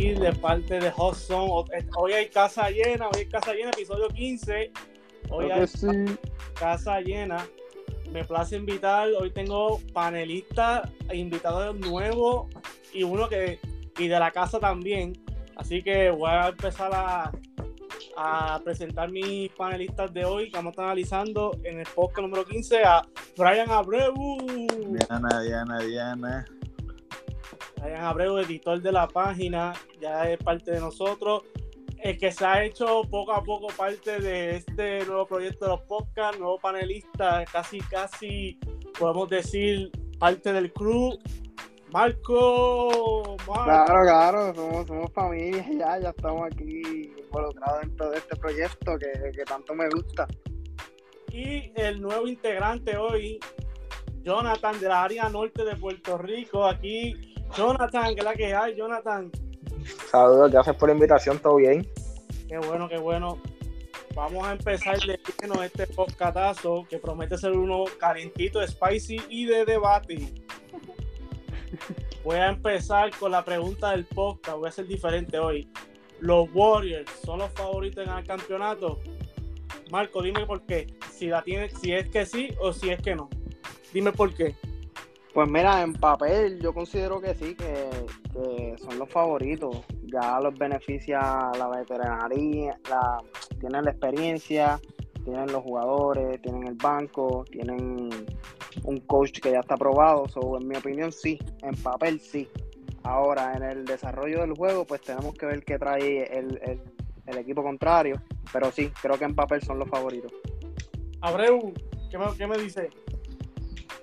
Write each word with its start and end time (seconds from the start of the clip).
aquí 0.00 0.14
de 0.14 0.32
parte 0.32 0.80
de 0.80 0.90
Hudson. 0.96 1.64
Hoy 1.96 2.12
hay 2.12 2.28
casa 2.30 2.70
llena, 2.70 3.08
hoy 3.08 3.20
hay 3.20 3.26
casa 3.26 3.52
llena, 3.52 3.70
episodio 3.70 4.08
15. 4.08 4.72
Hoy 5.30 5.50
hay 5.50 5.66
casa 6.54 7.00
llena. 7.00 7.46
Me 8.10 8.24
place 8.24 8.56
invitar, 8.56 9.08
hoy 9.08 9.30
tengo 9.30 9.78
panelistas, 9.92 10.88
invitados 11.12 11.76
nuevos 11.76 12.48
y 12.94 13.02
uno 13.02 13.28
que, 13.28 13.60
y 13.98 14.08
de 14.08 14.18
la 14.18 14.30
casa 14.30 14.58
también. 14.58 15.12
Así 15.56 15.82
que 15.82 16.08
voy 16.10 16.30
a 16.30 16.48
empezar 16.48 16.90
a, 16.94 17.30
a 18.16 18.60
presentar 18.64 19.10
mis 19.10 19.50
panelistas 19.50 20.12
de 20.14 20.24
hoy 20.24 20.50
que 20.50 20.56
vamos 20.56 20.70
a 20.70 20.72
estar 20.72 20.84
analizando 20.86 21.58
en 21.62 21.78
el 21.80 21.86
podcast 21.94 22.22
número 22.22 22.46
15 22.46 22.84
a 22.84 23.02
Brian 23.36 23.70
Abreu. 23.70 24.14
Diana, 24.88 25.42
Diana, 25.42 25.78
Diana. 25.80 26.46
Brian 27.80 28.04
Abreu, 28.04 28.38
editor 28.38 28.80
de 28.80 28.92
la 28.92 29.08
página, 29.08 29.72
ya 30.00 30.30
es 30.30 30.38
parte 30.38 30.72
de 30.72 30.80
nosotros. 30.80 31.44
El 31.98 32.18
que 32.18 32.32
se 32.32 32.44
ha 32.44 32.64
hecho 32.64 33.02
poco 33.10 33.32
a 33.32 33.42
poco 33.42 33.68
parte 33.68 34.20
de 34.20 34.56
este 34.56 35.04
nuevo 35.04 35.26
proyecto 35.26 35.66
de 35.66 35.70
los 35.72 35.82
podcasts, 35.82 36.38
nuevo 36.38 36.58
panelista, 36.58 37.44
casi, 37.50 37.78
casi 37.80 38.58
podemos 38.98 39.28
decir 39.28 39.90
parte 40.18 40.52
del 40.52 40.72
crew. 40.72 41.18
Marco, 41.92 43.36
Claro, 43.44 44.02
claro, 44.04 44.54
somos, 44.54 44.86
somos 44.86 45.12
familia 45.12 45.66
ya, 45.78 45.98
ya 45.98 46.10
estamos 46.10 46.42
aquí 46.46 47.12
involucrados 47.18 47.80
dentro 47.80 48.10
de 48.10 48.18
este 48.18 48.36
proyecto 48.36 48.96
que, 48.96 49.32
que 49.32 49.44
tanto 49.44 49.74
me 49.74 49.88
gusta. 49.88 50.28
Y 51.32 51.72
el 51.74 52.00
nuevo 52.00 52.28
integrante 52.28 52.96
hoy, 52.96 53.40
Jonathan 54.22 54.78
de 54.78 54.88
la 54.88 55.02
área 55.02 55.28
norte 55.28 55.64
de 55.64 55.74
Puerto 55.74 56.16
Rico, 56.16 56.64
aquí 56.64 57.29
Jonathan, 57.56 58.14
que 58.14 58.22
la 58.22 58.34
que 58.34 58.54
hay, 58.54 58.76
Jonathan. 58.76 59.30
Saludos, 60.10 60.50
gracias 60.50 60.76
por 60.76 60.88
la 60.88 60.94
invitación, 60.94 61.38
todo 61.38 61.56
bien. 61.56 61.86
Qué 62.48 62.58
bueno, 62.58 62.88
qué 62.88 62.98
bueno. 62.98 63.38
Vamos 64.14 64.46
a 64.46 64.52
empezar 64.52 64.98
de 64.98 65.20
lleno 65.40 65.62
este 65.62 65.86
podcatazo 65.86 66.84
que 66.88 66.98
promete 66.98 67.38
ser 67.38 67.52
uno 67.52 67.84
calentito, 67.98 68.66
spicy 68.66 69.20
y 69.28 69.46
de 69.46 69.64
debate. 69.64 70.34
Voy 72.24 72.36
a 72.36 72.48
empezar 72.48 73.10
con 73.16 73.32
la 73.32 73.44
pregunta 73.44 73.92
del 73.92 74.04
podcast, 74.04 74.58
voy 74.58 74.68
a 74.68 74.72
ser 74.72 74.86
diferente 74.86 75.38
hoy. 75.38 75.70
¿Los 76.18 76.48
Warriors 76.52 77.10
son 77.24 77.38
los 77.38 77.50
favoritos 77.52 78.06
en 78.06 78.12
el 78.12 78.26
campeonato? 78.26 79.00
Marco, 79.90 80.22
dime 80.22 80.44
por 80.44 80.66
qué. 80.66 80.86
Si 81.12 81.28
la 81.28 81.42
tiene, 81.42 81.70
si 81.70 81.92
es 81.92 82.08
que 82.10 82.26
sí 82.26 82.50
o 82.60 82.72
si 82.72 82.90
es 82.90 83.00
que 83.00 83.14
no. 83.14 83.30
Dime 83.92 84.12
por 84.12 84.34
qué. 84.34 84.54
Pues 85.32 85.48
mira, 85.48 85.82
en 85.82 85.92
papel 85.92 86.58
yo 86.60 86.74
considero 86.74 87.20
que 87.20 87.34
sí, 87.34 87.54
que, 87.54 88.74
son 88.78 88.98
los 88.98 89.08
favoritos. 89.08 89.84
Ya 90.12 90.40
los 90.40 90.58
beneficia 90.58 91.20
la 91.56 91.68
veterinaria, 91.68 92.78
la, 92.88 93.22
tienen 93.60 93.84
la 93.84 93.92
experiencia, 93.92 94.80
tienen 95.24 95.52
los 95.52 95.62
jugadores, 95.62 96.42
tienen 96.42 96.66
el 96.66 96.74
banco, 96.74 97.44
tienen 97.48 98.10
un 98.84 99.00
coach 99.06 99.38
que 99.40 99.52
ya 99.52 99.60
está 99.60 99.76
probado. 99.76 100.26
So, 100.28 100.58
en 100.58 100.66
mi 100.66 100.76
opinión, 100.76 101.12
sí, 101.12 101.38
en 101.62 101.76
papel 101.76 102.18
sí. 102.18 102.48
Ahora, 103.04 103.54
en 103.54 103.62
el 103.62 103.84
desarrollo 103.84 104.40
del 104.40 104.54
juego, 104.54 104.84
pues 104.84 105.00
tenemos 105.00 105.34
que 105.34 105.46
ver 105.46 105.64
qué 105.64 105.78
trae 105.78 106.24
el, 106.36 106.60
equipo 107.38 107.62
contrario. 107.62 108.20
Pero 108.52 108.72
sí, 108.72 108.90
creo 109.00 109.16
que 109.16 109.26
en 109.26 109.36
papel 109.36 109.62
son 109.62 109.78
los 109.78 109.88
favoritos. 109.88 110.32
Abreu, 111.20 111.72
¿qué 112.10 112.18
me, 112.18 112.24
qué 112.36 112.46
me 112.48 112.58
dice? 112.58 112.90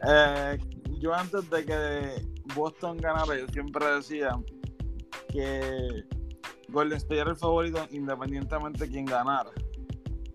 Eh, 0.08 0.58
yo 1.00 1.14
antes 1.14 1.50
de 1.50 1.66
que 1.66 2.28
Boston 2.56 2.98
ganara, 2.98 3.38
yo 3.38 3.48
siempre 3.48 3.86
decía 3.86 4.40
que 5.30 6.04
Golden 6.70 6.98
State 6.98 7.20
era 7.20 7.32
el 7.32 7.38
favorito 7.38 7.86
independientemente 7.92 8.86
de 8.86 8.92
quién 8.92 9.06
ganara. 9.06 9.52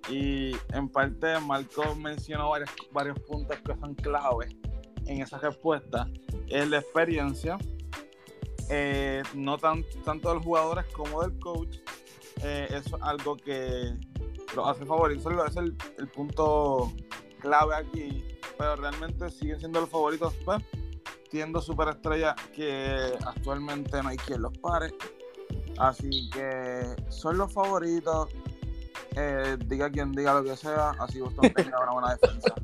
Y 0.09 0.53
en 0.73 0.89
parte 0.89 1.39
Marco 1.41 1.95
mencionó 1.95 2.51
varios, 2.51 2.71
varios 2.93 3.19
puntos 3.21 3.57
que 3.65 3.77
son 3.77 3.95
claves 3.95 4.55
en 5.07 5.23
esa 5.23 5.39
respuesta. 5.39 6.09
Es 6.49 6.69
la 6.69 6.79
experiencia, 6.79 7.57
eh, 8.69 9.23
no 9.35 9.59
tan, 9.59 9.85
tanto 10.05 10.29
de 10.29 10.35
los 10.37 10.45
jugadores 10.45 10.87
como 10.93 11.23
del 11.23 11.39
coach. 11.39 11.79
Eh, 12.43 12.67
eso 12.71 12.97
es 12.97 13.03
algo 13.03 13.37
que 13.37 13.95
lo 14.57 14.67
hace 14.67 14.85
favorito. 14.85 15.31
Eso 15.31 15.47
es 15.47 15.57
el, 15.57 15.77
el 15.99 16.09
punto 16.09 16.93
clave 17.41 17.75
aquí 17.77 18.25
pero 18.63 18.77
realmente 18.77 19.29
siguen 19.29 19.59
siendo 19.59 19.81
los 19.81 19.91
favoritos, 19.91 20.35
pues, 20.45 20.63
siendo 21.29 21.61
superestrella 21.61 22.37
que 22.55 23.13
actualmente 23.27 24.01
no 24.01 24.11
hay 24.11 24.17
quien 24.17 24.41
los 24.41 24.57
pare. 24.59 24.95
Así 25.79 26.31
que 26.31 26.95
son 27.09 27.39
los 27.39 27.53
favoritos. 27.53 28.29
Eh, 29.17 29.57
diga 29.67 29.91
quien 29.91 30.13
diga 30.13 30.35
lo 30.35 30.45
que 30.45 30.57
sea, 30.57 30.91
así 31.01 31.21
Boston 31.21 31.53
tenga 31.57 31.83
una 31.83 31.93
buena 31.93 32.15
defensa. 32.15 32.55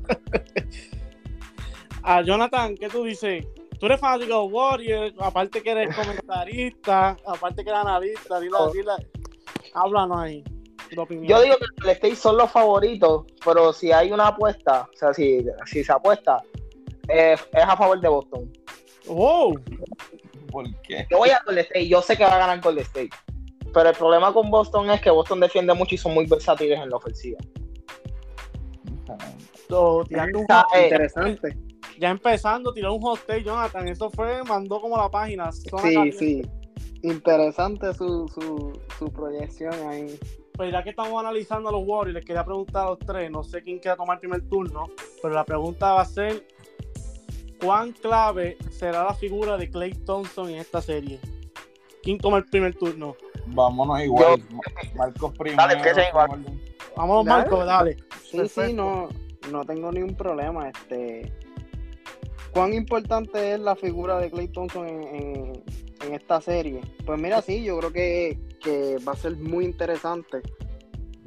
A 2.03 2.21
Jonathan, 2.21 2.75
¿qué 2.77 2.87
tú 2.87 3.03
dices? 3.03 3.45
Tú 3.77 3.87
eres 3.87 3.99
fanático 3.99 4.47
de 4.47 4.53
Warriors, 4.53 5.15
aparte 5.19 5.61
que 5.61 5.71
eres 5.71 5.93
comentarista, 5.93 7.17
aparte 7.27 7.61
que 7.61 7.71
eres 7.71 7.81
analista, 7.81 8.39
dile, 8.39 8.55
oh. 8.57 8.71
dile, 8.71 8.93
háblanos 9.73 10.17
ahí. 10.17 10.43
Yo 10.91 11.41
digo 11.41 11.55
que 11.57 11.65
el 11.83 11.89
State 11.91 12.15
son 12.15 12.37
los 12.37 12.51
favoritos, 12.51 13.25
pero 13.43 13.73
si 13.73 13.91
hay 13.91 14.11
una 14.11 14.27
apuesta, 14.27 14.87
o 14.93 14.97
sea, 14.97 15.13
si, 15.13 15.45
si 15.65 15.83
se 15.83 15.91
apuesta, 15.91 16.41
es 17.07 17.39
a 17.53 17.77
favor 17.77 17.99
de 17.99 18.07
Boston. 18.07 18.51
¡Oh! 19.07 19.53
¿Por 20.51 20.65
qué? 20.81 21.05
Yo 21.09 21.17
voy 21.17 21.29
a 21.29 21.41
Golden 21.45 21.63
State, 21.63 21.87
yo 21.87 22.01
sé 22.01 22.17
que 22.17 22.23
va 22.23 22.35
a 22.35 22.39
ganar 22.39 22.61
Golden 22.61 22.83
State. 22.83 23.09
Pero 23.73 23.89
el 23.89 23.95
problema 23.95 24.33
con 24.33 24.49
Boston 24.49 24.89
es 24.89 25.01
que 25.01 25.09
Boston 25.09 25.39
defiende 25.39 25.73
mucho 25.73 25.95
y 25.95 25.97
son 25.97 26.13
muy 26.13 26.25
versátiles 26.25 26.79
en 26.79 26.89
la 26.89 26.97
ofensiva. 26.97 27.39
interesante. 30.83 31.57
Ya 31.99 32.09
empezando, 32.09 32.73
tiró 32.73 32.93
un 32.95 33.01
hot 33.01 33.19
Jonathan. 33.43 33.87
Eso 33.87 34.09
fue, 34.09 34.43
mandó 34.43 34.81
como 34.81 34.97
la 34.97 35.09
página. 35.09 35.51
Sí, 35.51 36.11
sí. 36.13 36.41
Interesante 37.03 37.93
su, 37.93 38.27
su, 38.27 38.79
su 38.97 39.11
proyección 39.11 39.73
ahí 39.87 40.19
pues 40.59 40.73
ya 40.73 40.83
que 40.83 40.89
estamos 40.89 41.17
analizando 41.17 41.69
a 41.69 41.71
los 41.71 41.83
Warriors, 41.85 42.15
les 42.15 42.25
quería 42.25 42.43
preguntar 42.43 42.85
a 42.85 42.89
los 42.89 42.99
tres, 42.99 43.31
no 43.31 43.45
sé 43.45 43.63
quién 43.63 43.79
quiera 43.79 43.95
tomar 43.95 44.17
el 44.17 44.19
primer 44.19 44.41
turno, 44.49 44.89
pero 45.21 45.33
la 45.33 45.45
pregunta 45.45 45.93
va 45.93 46.01
a 46.01 46.05
ser, 46.05 46.45
¿cuán 47.61 47.93
clave 47.93 48.57
será 48.69 49.05
la 49.05 49.13
figura 49.13 49.55
de 49.55 49.69
Clay 49.69 49.93
Thompson 49.93 50.49
en 50.49 50.57
esta 50.57 50.81
serie? 50.81 51.21
¿Quién 52.03 52.17
toma 52.17 52.39
el 52.39 52.43
primer 52.43 52.75
turno? 52.75 53.15
Vámonos 53.45 54.01
igual, 54.01 54.43
Marcos 54.97 55.31
primero. 55.37 55.65
Dale, 55.65 56.09
igual. 56.09 56.45
Vamos, 56.97 57.25
Marcos, 57.25 57.65
dale. 57.65 57.95
Sí, 58.29 58.45
sí, 58.49 58.73
no, 58.73 59.07
no 59.49 59.63
tengo 59.63 59.93
ningún 59.93 60.17
problema. 60.17 60.67
Este, 60.67 61.31
¿Cuán 62.53 62.73
importante 62.73 63.53
es 63.53 63.59
la 63.59 63.75
figura 63.75 64.19
de 64.19 64.29
Clay 64.31 64.47
Thompson 64.49 64.87
en, 64.87 65.63
en 66.05 66.13
esta 66.13 66.41
serie? 66.41 66.81
Pues 67.05 67.19
mira, 67.19 67.41
sí, 67.41 67.63
yo 67.63 67.77
creo 67.79 67.91
que 67.91 68.49
que 68.59 68.97
va 69.07 69.13
a 69.13 69.15
ser 69.15 69.37
muy 69.37 69.65
interesante 69.65 70.41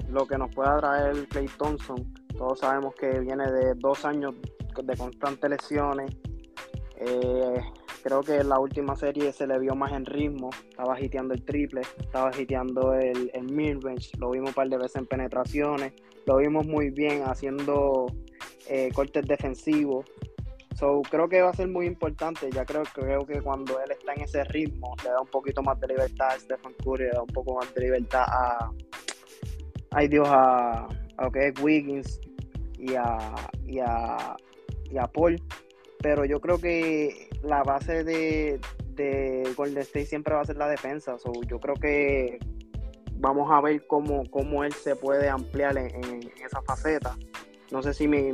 lo 0.08 0.26
que 0.26 0.36
nos 0.36 0.54
pueda 0.54 0.78
traer 0.78 1.26
Clay 1.28 1.48
Thompson. 1.58 2.12
Todos 2.36 2.60
sabemos 2.60 2.94
que 2.94 3.20
viene 3.20 3.50
de 3.50 3.74
dos 3.74 4.04
años 4.04 4.34
de 4.82 4.96
constantes 4.96 5.50
lesiones. 5.50 6.14
Eh, 6.96 7.60
creo 8.02 8.20
que 8.20 8.36
en 8.36 8.48
la 8.48 8.58
última 8.58 8.94
serie 8.94 9.32
se 9.32 9.46
le 9.46 9.58
vio 9.58 9.74
más 9.74 9.92
en 9.92 10.04
ritmo. 10.04 10.50
Estaba 10.68 11.00
hiteando 11.00 11.34
el 11.34 11.44
triple, 11.44 11.82
estaba 11.98 12.30
hiteando 12.38 12.94
el, 12.94 13.30
el 13.32 13.44
mid-range. 13.44 14.10
Lo 14.18 14.30
vimos 14.30 14.50
un 14.50 14.54
par 14.54 14.68
de 14.68 14.76
veces 14.76 14.96
en 14.96 15.06
penetraciones. 15.06 15.92
Lo 16.26 16.36
vimos 16.36 16.66
muy 16.66 16.90
bien 16.90 17.22
haciendo 17.24 18.06
eh, 18.68 18.90
cortes 18.94 19.26
defensivos 19.26 20.04
creo 21.08 21.28
que 21.28 21.42
va 21.42 21.50
a 21.50 21.54
ser 21.54 21.68
muy 21.68 21.86
importante. 21.86 22.50
Ya 22.50 22.64
creo, 22.64 22.82
creo 22.92 23.26
que 23.26 23.40
cuando 23.40 23.80
él 23.80 23.90
está 23.90 24.14
en 24.14 24.22
ese 24.22 24.44
ritmo, 24.44 24.94
le 25.04 25.10
da 25.10 25.20
un 25.20 25.28
poquito 25.28 25.62
más 25.62 25.78
de 25.80 25.88
libertad 25.88 26.28
a 26.28 26.38
Stephen 26.38 26.74
Curry, 26.84 27.04
le 27.04 27.10
da 27.10 27.22
un 27.22 27.28
poco 27.28 27.54
más 27.54 27.72
de 27.74 27.80
libertad 27.80 28.24
a. 28.26 28.70
Ay 29.90 30.08
Dios, 30.08 30.26
a, 30.30 30.88
a 31.18 31.30
es 31.34 31.60
Wiggins 31.60 32.20
y 32.78 32.94
a, 32.94 33.18
y 33.66 33.78
a, 33.78 34.36
y 34.90 34.98
a 34.98 35.06
Paul. 35.06 35.40
Pero 36.00 36.24
yo 36.24 36.40
creo 36.40 36.58
que 36.58 37.28
la 37.42 37.62
base 37.62 38.02
de, 38.02 38.58
de 38.94 39.52
Golden 39.56 39.82
State 39.82 40.06
siempre 40.06 40.34
va 40.34 40.40
a 40.40 40.44
ser 40.44 40.56
la 40.56 40.68
defensa. 40.68 41.16
yo 41.46 41.60
creo 41.60 41.74
que 41.74 42.38
vamos 43.16 43.50
a 43.52 43.60
ver 43.60 43.86
cómo, 43.86 44.24
cómo 44.30 44.64
él 44.64 44.72
se 44.72 44.96
puede 44.96 45.28
ampliar 45.28 45.76
en, 45.78 45.94
en 45.94 46.20
esa 46.44 46.60
faceta. 46.62 47.16
No 47.70 47.82
sé 47.82 47.94
si 47.94 48.08
mi, 48.08 48.32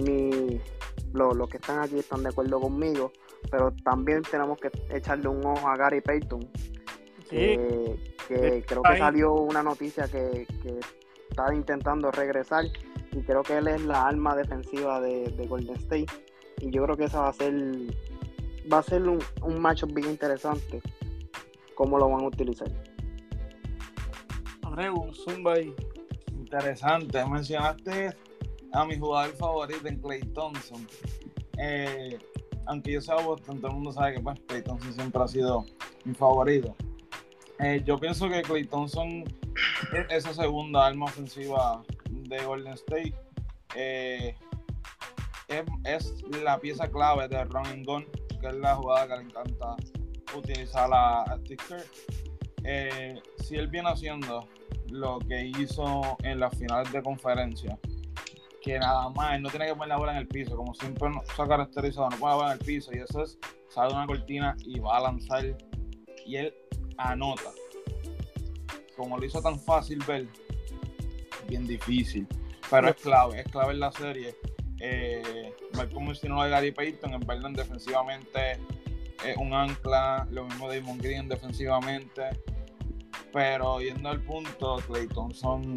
los, 1.12 1.48
que 1.48 1.56
están 1.56 1.80
aquí 1.80 1.98
están 1.98 2.22
de 2.22 2.30
acuerdo 2.30 2.60
conmigo, 2.60 3.12
pero 3.50 3.72
también 3.84 4.22
tenemos 4.22 4.58
que 4.58 4.70
echarle 4.90 5.28
un 5.28 5.44
ojo 5.44 5.68
a 5.68 5.76
Gary 5.76 6.00
Payton, 6.00 6.48
que, 7.28 7.96
creo 8.26 8.82
que 8.82 8.98
salió 8.98 9.34
una 9.34 9.62
noticia 9.62 10.08
que, 10.08 10.46
está 11.30 11.54
intentando 11.54 12.10
regresar 12.10 12.64
y 13.12 13.22
creo 13.22 13.42
que 13.42 13.58
él 13.58 13.68
es 13.68 13.82
la 13.82 14.06
alma 14.06 14.34
defensiva 14.34 15.00
de, 15.00 15.46
Golden 15.48 15.76
State 15.76 16.06
y 16.60 16.70
yo 16.70 16.82
creo 16.84 16.96
que 16.96 17.04
esa 17.04 17.20
va 17.20 17.28
a 17.28 17.32
ser 17.32 17.54
va 18.72 18.78
a 18.78 18.82
ser 18.82 19.02
un, 19.02 19.18
un 19.42 19.60
matchup 19.60 19.92
bien 19.94 20.10
interesante 20.10 20.82
cómo 21.74 21.96
lo 21.96 22.08
van 22.08 22.24
a 22.24 22.26
utilizar. 22.26 22.68
Abreu, 24.62 25.12
Zumba 25.14 25.54
ahí. 25.54 25.72
Interesante. 26.32 27.24
Mencionaste 27.24 28.16
a 28.72 28.84
mi 28.84 28.98
jugador 28.98 29.34
favorito 29.36 29.86
en 29.86 30.00
Clay 30.00 30.20
Thompson. 30.34 30.86
Eh, 31.58 32.18
aunque 32.66 32.92
yo 32.92 33.00
sea 33.00 33.16
Boston, 33.16 33.58
todo 33.60 33.68
el 33.68 33.74
mundo 33.74 33.92
sabe 33.92 34.14
que 34.14 34.20
pues, 34.20 34.38
Clay 34.46 34.62
Thompson 34.62 34.92
siempre 34.92 35.22
ha 35.22 35.28
sido 35.28 35.64
mi 36.04 36.14
favorito. 36.14 36.76
Eh, 37.60 37.82
yo 37.84 37.98
pienso 37.98 38.28
que 38.28 38.42
Clay 38.42 38.64
Thompson 38.64 39.24
es 39.92 40.06
esa 40.10 40.34
segunda 40.34 40.86
arma 40.86 41.06
ofensiva 41.06 41.82
de 42.10 42.44
Golden 42.44 42.74
State. 42.74 43.14
Eh, 43.74 44.34
es, 45.84 46.22
la 46.42 46.58
pieza 46.60 46.88
clave 46.88 47.26
de 47.28 47.44
running 47.44 47.84
gun, 47.84 48.04
que 48.40 48.48
es 48.48 48.54
la 48.54 48.76
jugada 48.76 49.08
que 49.08 49.16
le 49.16 49.30
encanta 49.30 49.76
utilizar 50.36 50.90
a, 50.92 51.24
Sticker. 51.44 51.84
Eh, 52.64 53.20
si 53.42 53.56
él 53.56 53.68
viene 53.68 53.88
haciendo 53.88 54.46
lo 54.90 55.18
que 55.20 55.46
hizo 55.46 56.16
en 56.22 56.40
las 56.40 56.56
finales 56.56 56.92
de 56.92 57.02
conferencia, 57.02 57.78
que 58.62 58.78
nada 58.78 59.08
más, 59.10 59.40
no 59.40 59.50
tiene 59.50 59.66
que 59.66 59.72
poner 59.72 59.88
la 59.88 59.96
bola 59.96 60.12
en 60.12 60.18
el 60.18 60.28
piso, 60.28 60.56
como 60.56 60.74
siempre 60.74 61.08
se 61.34 61.42
ha 61.42 61.46
caracterizado, 61.46 62.10
no 62.10 62.16
pone 62.16 62.30
la 62.30 62.36
bola 62.36 62.52
en 62.52 62.58
el 62.58 62.64
piso, 62.64 62.90
y 62.92 62.98
eso 62.98 63.22
es, 63.22 63.38
sale 63.68 63.94
una 63.94 64.06
cortina 64.06 64.56
y 64.64 64.78
va 64.80 64.98
a 64.98 65.00
lanzar, 65.00 65.56
y 66.26 66.36
él 66.36 66.54
anota. 66.96 67.50
Como 68.96 69.16
lo 69.16 69.24
hizo 69.24 69.40
tan 69.40 69.58
fácil 69.60 70.02
ver, 70.06 70.26
bien 71.48 71.66
difícil, 71.66 72.26
pero 72.70 72.88
es 72.88 72.96
clave, 72.96 73.40
es 73.40 73.46
clave 73.50 73.72
en 73.72 73.80
la 73.80 73.92
serie. 73.92 74.34
Eh, 74.80 75.54
Malcolm 75.74 76.06
mencionó 76.06 76.42
de 76.42 76.50
Gary 76.50 76.72
Payton, 76.72 77.14
en 77.14 77.20
verdad 77.20 77.50
defensivamente 77.50 78.58
es 79.24 79.36
un 79.36 79.52
ancla, 79.52 80.26
lo 80.30 80.44
mismo 80.44 80.68
de 80.68 80.80
Damon 80.80 80.98
Green 80.98 81.28
defensivamente, 81.28 82.22
pero 83.32 83.80
yendo 83.80 84.08
al 84.08 84.20
punto, 84.22 84.76
Clay 84.86 85.08
Thompson 85.08 85.74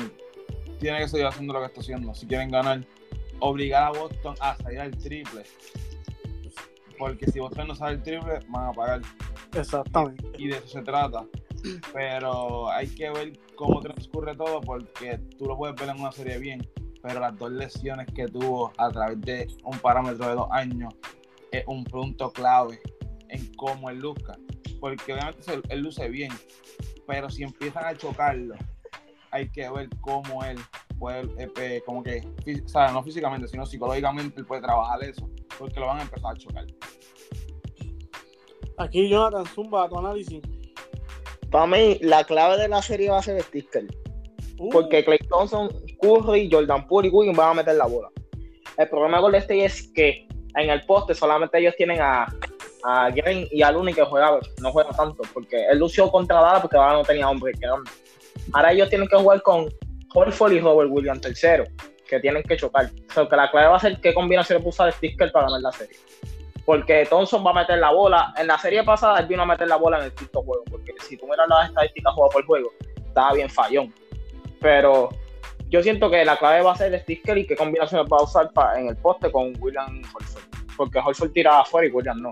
tiene 0.81 0.99
que 0.99 1.07
seguir 1.07 1.27
haciendo 1.27 1.53
lo 1.53 1.59
que 1.59 1.67
está 1.67 1.79
haciendo. 1.79 2.13
Si 2.13 2.25
quieren 2.25 2.49
ganar, 2.49 2.83
obligar 3.39 3.83
a 3.83 3.89
Boston 3.91 4.35
a 4.41 4.57
salir 4.57 4.79
al 4.79 4.97
triple. 4.97 5.43
Porque 6.97 7.27
si 7.27 7.39
Boston 7.39 7.67
no 7.67 7.75
sale 7.75 7.97
al 7.97 8.03
triple, 8.03 8.39
van 8.49 8.69
a 8.69 8.73
pagar. 8.73 9.01
Exactamente. 9.53 10.25
Y 10.37 10.47
de 10.47 10.57
eso 10.57 10.67
se 10.67 10.81
trata. 10.81 11.25
Pero 11.93 12.71
hay 12.71 12.87
que 12.87 13.11
ver 13.11 13.39
cómo 13.55 13.79
transcurre 13.79 14.35
todo 14.35 14.59
porque 14.61 15.19
tú 15.37 15.45
lo 15.45 15.55
puedes 15.55 15.75
ver 15.75 15.89
en 15.89 16.01
una 16.01 16.11
serie 16.11 16.39
bien. 16.39 16.67
Pero 17.03 17.19
las 17.19 17.37
dos 17.37 17.51
lesiones 17.51 18.07
que 18.13 18.25
tuvo 18.27 18.73
a 18.77 18.89
través 18.89 19.21
de 19.21 19.47
un 19.63 19.77
parámetro 19.79 20.27
de 20.27 20.35
dos 20.35 20.47
años 20.51 20.93
es 21.51 21.63
un 21.67 21.83
punto 21.83 22.31
clave 22.31 22.79
en 23.29 23.53
cómo 23.53 23.91
él 23.91 23.99
luzca. 23.99 24.35
Porque 24.79 25.13
obviamente 25.13 25.61
él 25.69 25.79
luce 25.81 26.09
bien, 26.09 26.31
pero 27.05 27.29
si 27.29 27.43
empiezan 27.43 27.85
a 27.85 27.95
chocarlo, 27.95 28.55
hay 29.31 29.49
que 29.51 29.69
ver 29.69 29.89
cómo 30.01 30.43
él 30.43 30.59
puede, 30.99 31.27
eh, 31.37 31.81
como 31.85 32.03
que, 32.03 32.23
o 32.63 32.67
sea, 32.67 32.91
no 32.91 33.03
físicamente, 33.03 33.47
sino 33.47 33.65
psicológicamente 33.65 34.39
él 34.39 34.45
puede 34.45 34.61
trabajar 34.61 35.03
eso, 35.03 35.29
porque 35.57 35.79
lo 35.79 35.87
van 35.87 35.99
a 35.99 36.01
empezar 36.03 36.33
a 36.33 36.37
chocar. 36.37 36.65
Aquí 38.77 39.09
Jonathan 39.09 39.45
Zumba, 39.45 39.89
tu 39.89 39.97
análisis. 39.97 40.41
Para 41.49 41.67
mí, 41.67 41.97
la 42.01 42.23
clave 42.23 42.57
de 42.57 42.67
la 42.67 42.81
serie 42.81 43.09
va 43.09 43.19
a 43.19 43.23
ser 43.23 43.41
Sticker. 43.41 43.85
Uh. 44.57 44.69
Porque 44.69 45.03
Clay 45.03 45.19
Thompson, 45.29 45.69
Curry, 46.01 46.49
Jordan 46.51 46.87
Poole 46.87 47.07
y 47.09 47.11
Wiggins 47.11 47.37
van 47.37 47.49
a 47.49 47.53
meter 47.55 47.75
la 47.75 47.87
bola. 47.87 48.09
El 48.77 48.89
problema 48.89 49.19
con 49.21 49.35
este 49.35 49.65
es 49.65 49.91
que 49.93 50.27
en 50.55 50.69
el 50.69 50.85
poste 50.85 51.13
solamente 51.13 51.59
ellos 51.59 51.75
tienen 51.77 51.99
a, 52.01 52.27
a 52.83 53.09
Green 53.09 53.47
y 53.51 53.61
a 53.61 53.71
Looney 53.71 53.93
que 53.93 54.03
juega, 54.03 54.39
no 54.61 54.71
juega 54.71 54.91
tanto, 54.91 55.21
porque 55.33 55.65
él 55.69 55.79
lució 55.79 56.09
contra 56.11 56.41
Dada 56.41 56.61
porque 56.61 56.77
ahora 56.77 56.93
no 56.93 57.03
tenía 57.03 57.29
hombre 57.29 57.53
que 57.53 57.67
Ahora 58.53 58.71
ellos 58.71 58.89
tienen 58.89 59.07
que 59.07 59.17
jugar 59.17 59.41
con 59.41 59.69
Horford 60.13 60.53
y 60.53 60.59
Robert 60.59 60.89
Williams 60.91 61.21
tercero, 61.21 61.63
que 62.07 62.19
tienen 62.19 62.43
que 62.43 62.57
chocar. 62.57 62.89
O 63.09 63.13
sea, 63.13 63.27
que 63.27 63.35
la 63.35 63.49
clave 63.49 63.67
va 63.67 63.77
a 63.77 63.79
ser 63.79 63.99
qué 64.01 64.13
combinación 64.13 64.61
puso 64.61 64.83
de 64.85 64.91
Sticker 64.91 65.31
para 65.31 65.45
ganar 65.45 65.61
la 65.61 65.71
serie. 65.71 65.97
Porque 66.65 67.05
Thompson 67.09 67.45
va 67.45 67.51
a 67.51 67.55
meter 67.55 67.79
la 67.79 67.91
bola. 67.91 68.33
En 68.37 68.47
la 68.47 68.57
serie 68.57 68.83
pasada 68.83 69.19
él 69.19 69.27
vino 69.27 69.41
a 69.41 69.45
meter 69.45 69.67
la 69.67 69.77
bola 69.77 69.99
en 69.99 70.05
el 70.05 70.13
quinto 70.13 70.41
juego. 70.43 70.63
Porque 70.69 70.93
si 71.01 71.17
tú 71.17 71.27
miras 71.27 71.47
las 71.47 71.69
estadísticas 71.69 72.13
juego 72.13 72.29
por 72.29 72.45
juego, 72.45 72.71
estaba 72.95 73.33
bien 73.33 73.49
fallón. 73.49 73.93
Pero 74.59 75.09
yo 75.69 75.81
siento 75.81 76.09
que 76.11 76.23
la 76.23 76.37
clave 76.37 76.61
va 76.61 76.73
a 76.73 76.75
ser 76.75 76.97
Sticker 77.01 77.37
y 77.37 77.47
qué 77.47 77.55
combinación 77.55 78.05
va 78.11 78.17
a 78.17 78.23
usar 78.23 78.51
en 78.77 78.89
el 78.89 78.97
poste 78.97 79.31
con 79.31 79.53
William 79.59 80.01
Horford. 80.13 80.43
Porque 80.77 80.99
Horford 80.99 81.31
tira 81.31 81.61
afuera 81.61 81.87
y 81.87 81.91
William 81.91 82.21
no. 82.21 82.31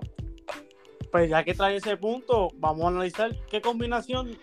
Pues 1.11 1.29
ya 1.29 1.43
que 1.43 1.55
trae 1.55 1.77
ese 1.77 1.97
punto, 1.97 2.49
vamos 2.55 2.85
a 2.85 2.87
analizar 2.89 3.31
qué 3.49 3.61
combinación 3.61 4.37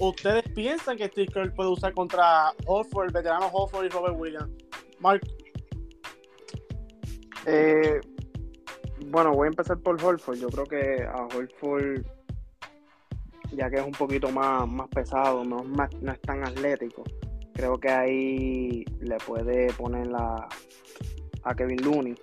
ustedes 0.00 0.42
piensan 0.54 0.96
que 0.96 1.06
Steve 1.06 1.50
puede 1.50 1.70
usar 1.70 1.92
contra 1.94 2.52
Hofford, 2.66 3.06
el 3.06 3.12
veterano 3.12 3.46
Hofford 3.52 3.86
y 3.86 3.88
Robert 3.88 4.16
Williams. 4.18 4.50
Mark. 4.98 5.20
Eh, 7.46 8.00
bueno, 9.06 9.32
voy 9.32 9.46
a 9.46 9.50
empezar 9.50 9.78
por 9.78 10.02
Holford. 10.02 10.38
Yo 10.38 10.48
creo 10.48 10.64
que 10.64 11.02
a 11.04 11.26
Holford, 11.34 12.04
ya 13.52 13.70
que 13.70 13.76
es 13.76 13.84
un 13.84 13.92
poquito 13.92 14.30
más, 14.30 14.68
más 14.68 14.88
pesado, 14.88 15.44
no, 15.44 15.64
no 15.64 16.12
es 16.12 16.20
tan 16.20 16.44
atlético, 16.44 17.04
creo 17.54 17.78
que 17.78 17.90
ahí 17.90 18.84
le 19.00 19.16
puede 19.26 19.72
poner 19.74 20.06
la, 20.06 20.48
a 21.42 21.54
Kevin 21.54 21.82
Looney. 21.82 22.14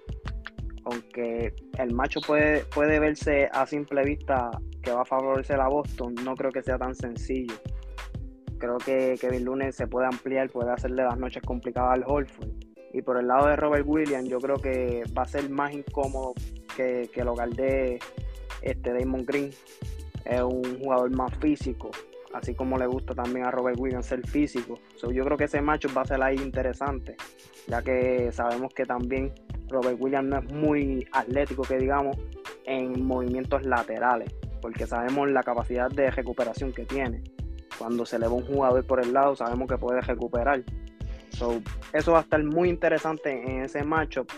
Aunque 0.89 1.53
el 1.79 1.93
macho 1.93 2.21
puede, 2.21 2.63
puede 2.73 2.99
verse 2.99 3.49
a 3.51 3.65
simple 3.65 4.03
vista 4.03 4.49
que 4.81 4.91
va 4.91 5.01
a 5.01 5.05
favorecer 5.05 5.59
a 5.59 5.67
Boston, 5.67 6.15
no 6.23 6.33
creo 6.35 6.49
que 6.49 6.63
sea 6.63 6.77
tan 6.77 6.95
sencillo. 6.95 7.55
Creo 8.57 8.77
que 8.77 9.15
Kevin 9.19 9.43
Lunes 9.43 9.75
se 9.75 9.85
puede 9.85 10.07
ampliar, 10.07 10.49
puede 10.49 10.71
hacerle 10.71 11.03
las 11.03 11.17
noches 11.17 11.43
complicadas 11.43 11.95
al 11.95 12.03
Holford. 12.07 12.47
Y 12.93 13.01
por 13.01 13.17
el 13.19 13.27
lado 13.27 13.47
de 13.47 13.57
Robert 13.57 13.85
Williams, 13.85 14.29
yo 14.29 14.39
creo 14.39 14.55
que 14.55 15.03
va 15.15 15.23
a 15.23 15.27
ser 15.27 15.49
más 15.49 15.73
incómodo 15.73 16.33
que, 16.77 17.09
que 17.13 17.19
el 17.19 17.53
de 17.53 17.99
este 18.61 18.93
Damon 18.93 19.25
Green. 19.25 19.51
Es 20.23 20.41
un 20.41 20.79
jugador 20.79 21.13
más 21.15 21.37
físico, 21.39 21.91
así 22.33 22.55
como 22.55 22.77
le 22.77 22.87
gusta 22.87 23.13
también 23.13 23.45
a 23.45 23.51
Robert 23.51 23.77
Williams 23.77 24.05
ser 24.05 24.25
físico. 24.25 24.79
yo 25.01 25.25
creo 25.25 25.37
que 25.37 25.45
ese 25.45 25.61
macho 25.61 25.89
va 25.95 26.03
a 26.03 26.05
ser 26.05 26.23
ahí 26.23 26.37
interesante, 26.37 27.17
ya 27.67 27.81
que 27.81 28.31
sabemos 28.31 28.73
que 28.73 28.85
también 28.85 29.33
Robert 29.69 29.97
Williams 29.99 30.29
no 30.29 30.37
es 30.39 30.51
muy 30.53 31.07
atlético, 31.11 31.63
que 31.63 31.77
digamos, 31.77 32.17
en 32.65 33.05
movimientos 33.05 33.63
laterales 33.63 34.33
porque 34.61 34.87
sabemos 34.87 35.29
la 35.29 35.43
capacidad 35.43 35.89
de 35.89 36.11
recuperación 36.11 36.73
que 36.73 36.85
tiene. 36.85 37.23
Cuando 37.77 38.05
se 38.05 38.19
le 38.19 38.27
va 38.27 38.33
un 38.33 38.45
jugador 38.45 38.85
por 38.85 38.99
el 38.99 39.13
lado, 39.13 39.35
sabemos 39.35 39.69
que 39.69 39.77
puede 39.77 40.01
recuperar. 40.01 40.63
So, 41.29 41.61
eso 41.93 42.13
va 42.13 42.19
a 42.19 42.21
estar 42.21 42.43
muy 42.43 42.69
interesante 42.69 43.31
en 43.31 43.63
ese 43.63 43.83
matchup. 43.83 44.29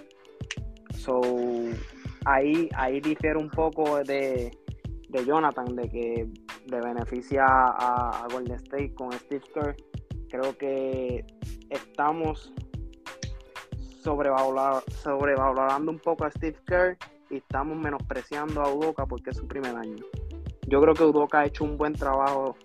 So, 0.95 1.21
ahí, 2.25 2.69
ahí 2.75 3.00
difiere 3.00 3.38
un 3.38 3.50
poco 3.50 4.03
de, 4.03 4.51
Jonathan, 5.25 5.75
de 5.75 5.89
que 5.89 6.27
le 6.67 6.81
beneficia 6.81 7.45
a, 7.48 8.27
Golden 8.31 8.55
State 8.57 8.93
con 8.93 9.12
Steve 9.13 9.43
Kerr. 9.53 9.75
Creo 10.29 10.57
que 10.57 11.25
estamos 11.69 12.53
sobrevalorando 14.01 15.91
un 15.91 16.00
poco 16.00 16.25
a 16.25 16.32
Steve 16.32 16.58
Kerr 16.65 16.98
y 17.29 17.38
estamos 17.38 17.77
menospreciando 17.77 18.62
a 18.62 18.74
Udoka 18.74 19.06
porque 19.06 19.32
es 19.32 19.38
su 19.38 19.48
primer 19.48 19.75
año. 19.75 20.03
Yo 20.68 20.82
creo 20.82 20.94
que 20.94 21.03
Udoka 21.03 21.39
ha 21.41 21.46
hecho 21.46 21.63
un 21.63 21.77
buen 21.77 21.94
trabajo 21.94 22.56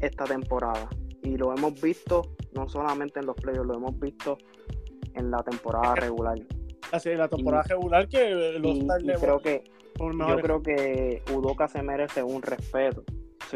esta 0.00 0.24
temporada 0.24 0.88
y 1.22 1.36
lo 1.36 1.52
hemos 1.54 1.80
visto 1.80 2.22
no 2.54 2.68
solamente 2.68 3.20
en 3.20 3.26
los 3.26 3.36
playoffs, 3.36 3.66
lo 3.66 3.74
hemos 3.74 3.98
visto 3.98 4.38
en 5.14 5.30
la 5.30 5.42
temporada 5.42 5.94
regular. 5.94 6.38
Así, 6.92 7.14
la 7.14 7.28
temporada 7.28 7.64
regular 7.64 8.08
que 8.08 8.58
los 8.58 9.20
creo 9.20 9.40
que 9.40 9.64
yo 9.98 10.36
creo 10.42 10.62
que 10.62 11.22
Udoka 11.34 11.68
se 11.68 11.82
merece 11.82 12.22
un 12.22 12.42
respeto. 12.42 13.02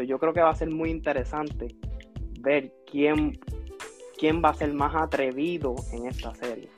yo 0.05 0.17
creo 0.19 0.33
que 0.33 0.41
va 0.41 0.49
a 0.49 0.55
ser 0.55 0.69
muy 0.69 0.89
interesante 0.89 1.67
ver 2.39 2.73
quién, 2.89 3.39
quién 4.17 4.41
va 4.43 4.49
a 4.49 4.53
ser 4.53 4.73
más 4.73 4.95
atrevido 4.95 5.75
en 5.91 6.07
esta 6.07 6.33
serie. 6.33 6.69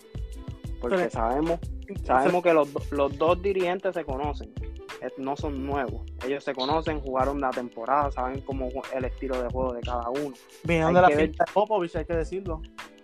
Porque 0.89 1.09
sabemos 1.09 1.59
Sabemos 2.03 2.43
que 2.43 2.53
los, 2.53 2.91
los 2.91 3.17
dos 3.17 3.41
dirigentes 3.41 3.93
se 3.93 4.03
conocen, 4.03 4.53
no 5.17 5.35
son 5.35 5.65
nuevos. 5.65 6.03
Ellos 6.25 6.43
se 6.43 6.53
conocen, 6.53 6.99
jugaron 6.99 7.41
la 7.41 7.49
temporada, 7.49 8.11
saben 8.11 8.41
cómo 8.41 8.69
el 8.93 9.05
estilo 9.05 9.41
de 9.41 9.49
juego 9.49 9.73
de 9.73 9.81
cada 9.81 10.09
uno. 10.09 10.33
Vinieron 10.63 10.93
de 10.93 11.01
la 11.01 11.07
de 11.07 11.33
Popovich, 11.53 11.95
hay 11.95 12.05
que 12.05 12.15
decirlo. 12.15 12.61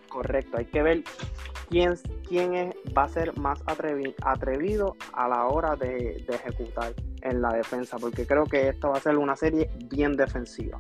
Correcto, 0.08 0.58
hay 0.58 0.66
que 0.66 0.82
ver 0.82 1.04
quién, 1.70 1.94
quién 2.28 2.56
es, 2.56 2.76
va 2.98 3.04
a 3.04 3.10
ser 3.10 3.38
más 3.38 3.62
atrevido 3.68 4.96
a 5.14 5.28
la 5.28 5.46
hora 5.46 5.76
de, 5.76 6.24
de 6.28 6.36
ejecutar 6.36 6.94
en 7.22 7.42
la 7.42 7.50
defensa, 7.50 7.98
porque 7.98 8.26
creo 8.26 8.46
que 8.46 8.70
esta 8.70 8.88
va 8.88 8.98
a 8.98 9.02
ser 9.02 9.18
una 9.18 9.36
serie 9.36 9.70
bien 9.92 10.14
defensiva. 10.14 10.78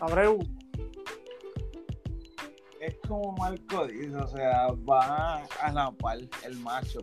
Abreu, 0.00 0.38
es 2.86 2.96
como 3.06 3.32
Marco 3.32 3.86
dice, 3.86 4.16
o 4.16 4.28
sea, 4.28 4.68
va 4.88 5.44
a 5.62 5.72
la 5.72 5.90
par 5.92 6.18
el 6.44 6.58
macho. 6.60 7.00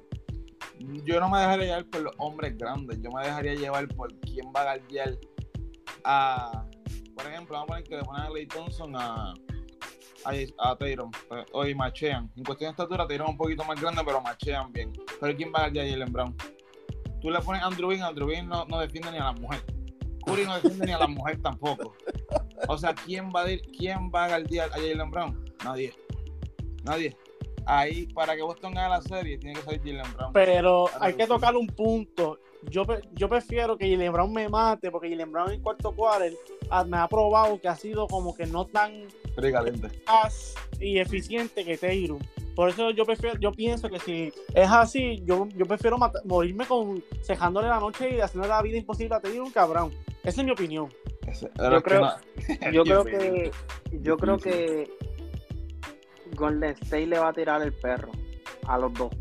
Yo 1.06 1.20
no 1.20 1.30
me 1.30 1.40
dejaría 1.40 1.66
llevar 1.66 1.86
por 1.86 2.02
los 2.02 2.14
hombres 2.18 2.58
grandes, 2.58 3.02
yo 3.02 3.12
me 3.12 3.24
dejaría 3.24 3.54
llevar 3.54 3.88
por 3.90 4.14
quién 4.22 4.48
va 4.56 4.62
a 4.62 4.64
guardiar 4.64 5.18
a, 6.04 6.66
por 7.16 7.28
ejemplo, 7.28 7.54
vamos 7.54 7.64
a 7.64 7.68
poner 7.68 7.84
que 7.84 7.96
le 7.98 8.04
ponen 8.04 8.24
a 8.24 8.28
Clay 8.28 8.48
Thompson 8.48 8.96
a, 8.96 9.34
a, 10.26 10.32
a 10.70 10.76
Tyron, 10.78 11.12
hoy 11.54 11.76
machean. 11.76 12.32
En 12.36 12.44
cuestión 12.44 12.70
de 12.70 12.72
estatura, 12.72 13.08
Tyron 13.08 13.30
un 13.30 13.38
poquito 13.38 13.64
más 13.64 13.80
grande, 13.80 14.02
pero 14.06 14.22
machean 14.22 14.72
bien. 14.74 14.92
Pero 15.20 15.36
¿quién 15.36 15.52
va 15.54 15.60
a 15.60 15.70
guardar 15.70 15.86
a 15.86 15.90
Jalen 15.90 16.12
Brown? 16.12 16.36
Tú 17.22 17.30
le 17.30 17.40
pones 17.40 17.62
a 17.62 17.68
Andrew 17.68 17.88
Bean, 17.88 18.02
Andrew 18.02 18.28
Bean 18.28 18.48
no, 18.48 18.66
no 18.66 18.80
defiende 18.80 19.12
ni 19.12 19.18
a 19.18 19.26
la 19.26 19.34
mujer. 19.34 19.64
Curry 20.26 20.46
no 20.46 20.56
defiende 20.56 20.86
ni 20.88 20.92
a 20.92 21.00
la 21.00 21.08
mujer 21.08 21.42
tampoco. 21.42 21.96
O 22.68 22.78
sea, 22.78 22.94
¿quién 22.94 23.30
va 23.30 23.44
a, 23.44 23.46
quién 23.78 24.12
va 24.14 24.26
a 24.26 24.28
guardar 24.30 24.70
a 24.70 24.74
Jalen 24.74 25.12
Brown? 25.12 25.43
Nadie. 25.64 25.94
Nadie 26.84 27.16
ahí 27.66 28.08
para 28.08 28.36
que 28.36 28.42
Boston 28.42 28.74
gane 28.74 28.90
la 28.90 29.02
serie 29.02 29.38
tiene 29.38 29.56
que 29.56 29.66
salir 29.66 29.82
Jalen 29.84 30.14
Brown. 30.14 30.34
Pero 30.34 30.90
hay 31.00 31.14
que 31.14 31.28
tocar 31.28 31.56
un 31.56 31.68
punto. 31.68 32.40
Yo, 32.70 32.86
yo 33.14 33.28
prefiero 33.28 33.78
que 33.78 33.90
Jalen 33.92 34.12
Brown 34.12 34.32
me 34.32 34.48
mate 34.48 34.90
porque 34.90 35.10
Jalen 35.10 35.32
Brown 35.32 35.52
en 35.52 35.62
cuarto 35.62 35.92
quarter 35.94 36.34
ah, 36.70 36.84
me 36.84 36.98
ha 36.98 37.08
probado 37.08 37.60
que 37.60 37.68
ha 37.68 37.76
sido 37.76 38.08
como 38.08 38.36
que 38.36 38.46
no 38.46 38.66
tan 38.66 39.08
y 40.80 41.00
eficiente 41.00 41.66
que 41.66 41.78
Taylor. 41.78 42.20
Por 42.56 42.70
eso 42.70 42.92
yo 42.92 43.04
prefiero, 43.06 43.38
yo 43.40 43.52
pienso 43.52 43.90
que 43.90 44.00
si 44.00 44.32
es 44.54 44.70
así, 44.70 45.24
yo, 45.26 45.48
yo 45.56 45.66
prefiero 45.66 45.98
morirme 46.24 46.66
con 46.66 47.04
cejándole 47.24 47.68
la 47.68 47.80
noche 47.80 48.16
y 48.16 48.22
haciendo 48.22 48.48
la 48.48 48.62
vida 48.62 48.78
imposible 48.78 49.16
a 49.16 49.20
Taylor 49.20 49.44
un 49.44 49.52
cabrón. 49.52 49.92
Esa 50.24 50.42
es 50.42 50.46
mi 50.46 50.52
opinión. 50.52 50.90
yo 51.72 51.82
creo, 51.82 52.12
yo 52.72 52.84
creo 52.84 53.04
que 53.04 53.52
yo 54.02 54.18
creo 54.18 54.38
que 54.38 54.90
Golden 56.36 56.72
State 56.72 57.08
le 57.08 57.20
va 57.20 57.30
a 57.30 57.34
tirar 57.34 57.62
el 57.62 57.74
perro 57.74 58.12
a 58.68 58.78
los 58.78 58.94
dos. 58.94 59.12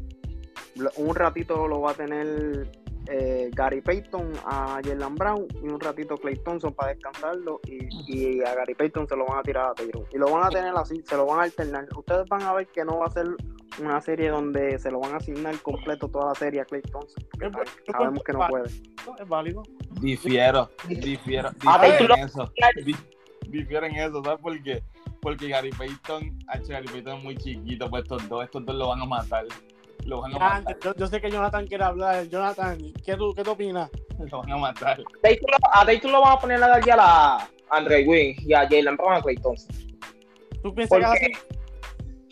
Un 0.97 1.15
ratito 1.15 1.69
lo 1.69 1.81
va 1.83 1.91
a 1.91 1.95
tener 1.95 2.67
eh, 3.09 3.51
Gary 3.53 3.81
Payton 3.81 4.33
a 4.45 4.81
Jalen 4.83 5.15
Brown 5.17 5.47
y 5.61 5.69
un 5.69 5.81
ratito 5.81 6.17
Clay 6.17 6.37
Thompson 6.37 6.73
para 6.73 6.95
descansarlo 6.95 7.61
y, 7.67 8.43
a 8.43 8.55
Gary 8.55 8.75
Payton 8.75 9.09
se 9.09 9.17
lo 9.17 9.27
van 9.27 9.41
a 9.41 9.43
tirar 9.43 9.71
a 9.71 9.75
Tyrone. 9.75 10.07
Y 10.13 10.19
lo 10.19 10.31
van 10.31 10.45
a 10.45 10.49
tener 10.51 10.73
así, 10.77 11.03
se 11.05 11.17
lo 11.17 11.27
van 11.27 11.41
a 11.41 11.43
alternar. 11.43 11.89
Ustedes 11.97 12.29
van 12.29 12.43
a 12.43 12.53
ver 12.53 12.69
que 12.69 12.85
no 12.85 12.99
va 12.99 13.07
a 13.07 13.11
ser 13.11 13.27
una 13.81 14.01
serie 14.01 14.29
donde 14.29 14.79
se 14.79 14.91
lo 14.91 15.01
van 15.01 15.15
a 15.15 15.17
asignar 15.17 15.57
completo 15.63 16.09
toda 16.09 16.29
la 16.29 16.35
serie 16.35 16.61
a 16.61 16.65
Clay 16.65 16.83
Thompson. 16.83 17.25
sabemos 17.91 18.23
que 18.23 18.33
no 18.33 18.47
puede. 18.49 18.69
Es 18.69 19.29
válido. 19.29 19.63
Difiero, 20.01 20.71
difiero, 20.89 21.51
difiero 21.51 22.15
en 22.17 22.25
eso. 22.25 22.53
Difiero 23.49 23.87
en 23.87 23.97
eso, 23.97 24.23
¿sabes 24.23 24.41
por 24.41 24.63
qué? 24.63 24.83
Porque 25.23 25.49
Gary 25.49 25.71
Payton, 25.71 26.37
H. 26.49 26.67
Gary 26.67 26.89
Payton 26.89 27.19
es 27.19 27.25
muy 27.25 27.37
chiquito, 27.37 27.89
pues 27.89 28.03
estos 28.03 28.29
dos, 28.29 28.45
estos 28.45 28.67
dos 28.67 28.75
lo 28.75 28.89
van 28.89 29.01
a 29.01 29.07
matar. 29.07 29.45
Lo 30.05 30.21
van 30.21 30.35
a 30.35 30.39
matar. 30.39 30.77
Yo, 30.99 31.07
sé 31.07 31.21
que 31.21 31.31
Jonathan 31.31 31.65
quiere 31.67 31.85
hablar. 31.85 32.27
Jonathan, 32.29 32.77
¿qué 33.05 33.17
tú, 33.17 33.33
qué 33.33 33.45
tú 33.45 33.53
opinas? 33.53 33.89
Lo 34.31 34.39
van 34.41 34.51
a 34.51 34.57
matar. 34.57 35.01
A 35.73 35.85
Dayton 35.85 36.11
lo 36.11 36.21
van 36.21 36.33
a 36.33 36.41
poner 36.41 36.63
a 36.63 36.81
ya 36.81 36.97
a 36.99 37.49
Andre 37.71 38.05
Wynn 38.05 38.35
y 38.41 38.53
a 38.53 38.69
Jalen 38.69 38.97
Brown 38.97 39.15
a 39.15 39.23
Clay 39.23 39.37
Thompson. 39.37 39.75
¿Tú 40.61 40.75
piensas 40.75 40.99
que 40.99 41.05
así? 41.05 41.33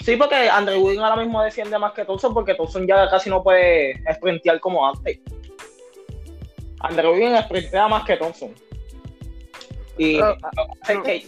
Sí, 0.01 0.17
porque 0.17 0.51
Andre 0.51 0.77
Wynn 0.77 0.99
ahora 0.99 1.23
mismo 1.23 1.43
defiende 1.43 1.79
más 1.79 1.93
que 1.93 2.05
Thompson 2.05 2.35
porque 2.35 2.55
Thompson 2.55 2.89
ya 2.89 3.09
casi 3.09 3.31
no 3.31 3.41
puede 3.41 4.03
sprintear 4.15 4.59
como 4.59 4.85
antes. 4.85 5.21
Andre 6.81 7.09
Wynn 7.09 7.41
sprintea 7.45 7.87
más 7.87 8.05
que 8.05 8.17
Thompson. 8.17 8.53
Y 10.01 10.19
ah, 10.19 10.35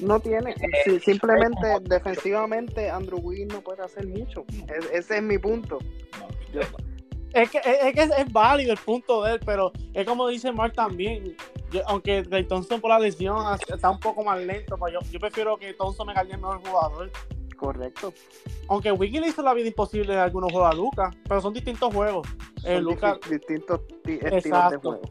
no, 0.01 0.19
tiene, 0.19 0.55
eh, 0.87 0.99
simplemente 1.01 1.67
defensivamente 1.83 2.89
Andrew 2.89 3.21
Wiggins 3.21 3.53
no 3.53 3.61
puede 3.61 3.83
hacer 3.83 4.07
mucho. 4.07 4.47
ese 4.91 5.17
es 5.19 5.23
mi 5.23 5.37
punto. 5.37 5.79
Es 7.35 7.51
que, 7.51 7.59
es, 7.59 7.95
que 7.95 8.03
es, 8.03 8.33
válido 8.33 8.73
el 8.73 8.79
punto 8.79 9.23
de 9.25 9.35
él, 9.35 9.41
pero 9.45 9.73
es 9.93 10.07
como 10.07 10.27
dice 10.27 10.53
Mark 10.53 10.73
también. 10.73 11.37
aunque 11.85 12.23
Ray 12.23 12.45
Thompson 12.45 12.81
por 12.81 12.89
la 12.89 12.99
lesión 12.99 13.37
está 13.69 13.91
un 13.91 14.01
poco 14.01 14.25
más 14.25 14.41
lento, 14.41 14.79
pues 14.79 14.95
yo, 14.95 15.01
yo 15.11 15.21
prefiero 15.21 15.59
que 15.59 15.75
Thompson 15.75 16.07
me 16.07 16.15
caiga 16.15 16.35
el 16.35 16.41
mejor 16.41 16.67
jugador. 16.67 17.11
Correcto. 17.59 18.15
Aunque 18.69 18.91
Wiggins 18.91 19.27
hizo 19.27 19.43
la 19.43 19.53
vida 19.53 19.69
imposible 19.69 20.15
en 20.15 20.19
algunos 20.19 20.51
juegos 20.51 20.71
a 20.71 20.75
Lucas, 20.75 21.15
pero 21.29 21.43
son 21.43 21.53
distintos 21.53 21.93
juegos. 21.93 22.27
Eh, 22.65 22.81
son 22.83 23.21
distintos 23.29 23.81
estilos 24.07 24.71
de 24.71 24.77
juego. 24.79 25.03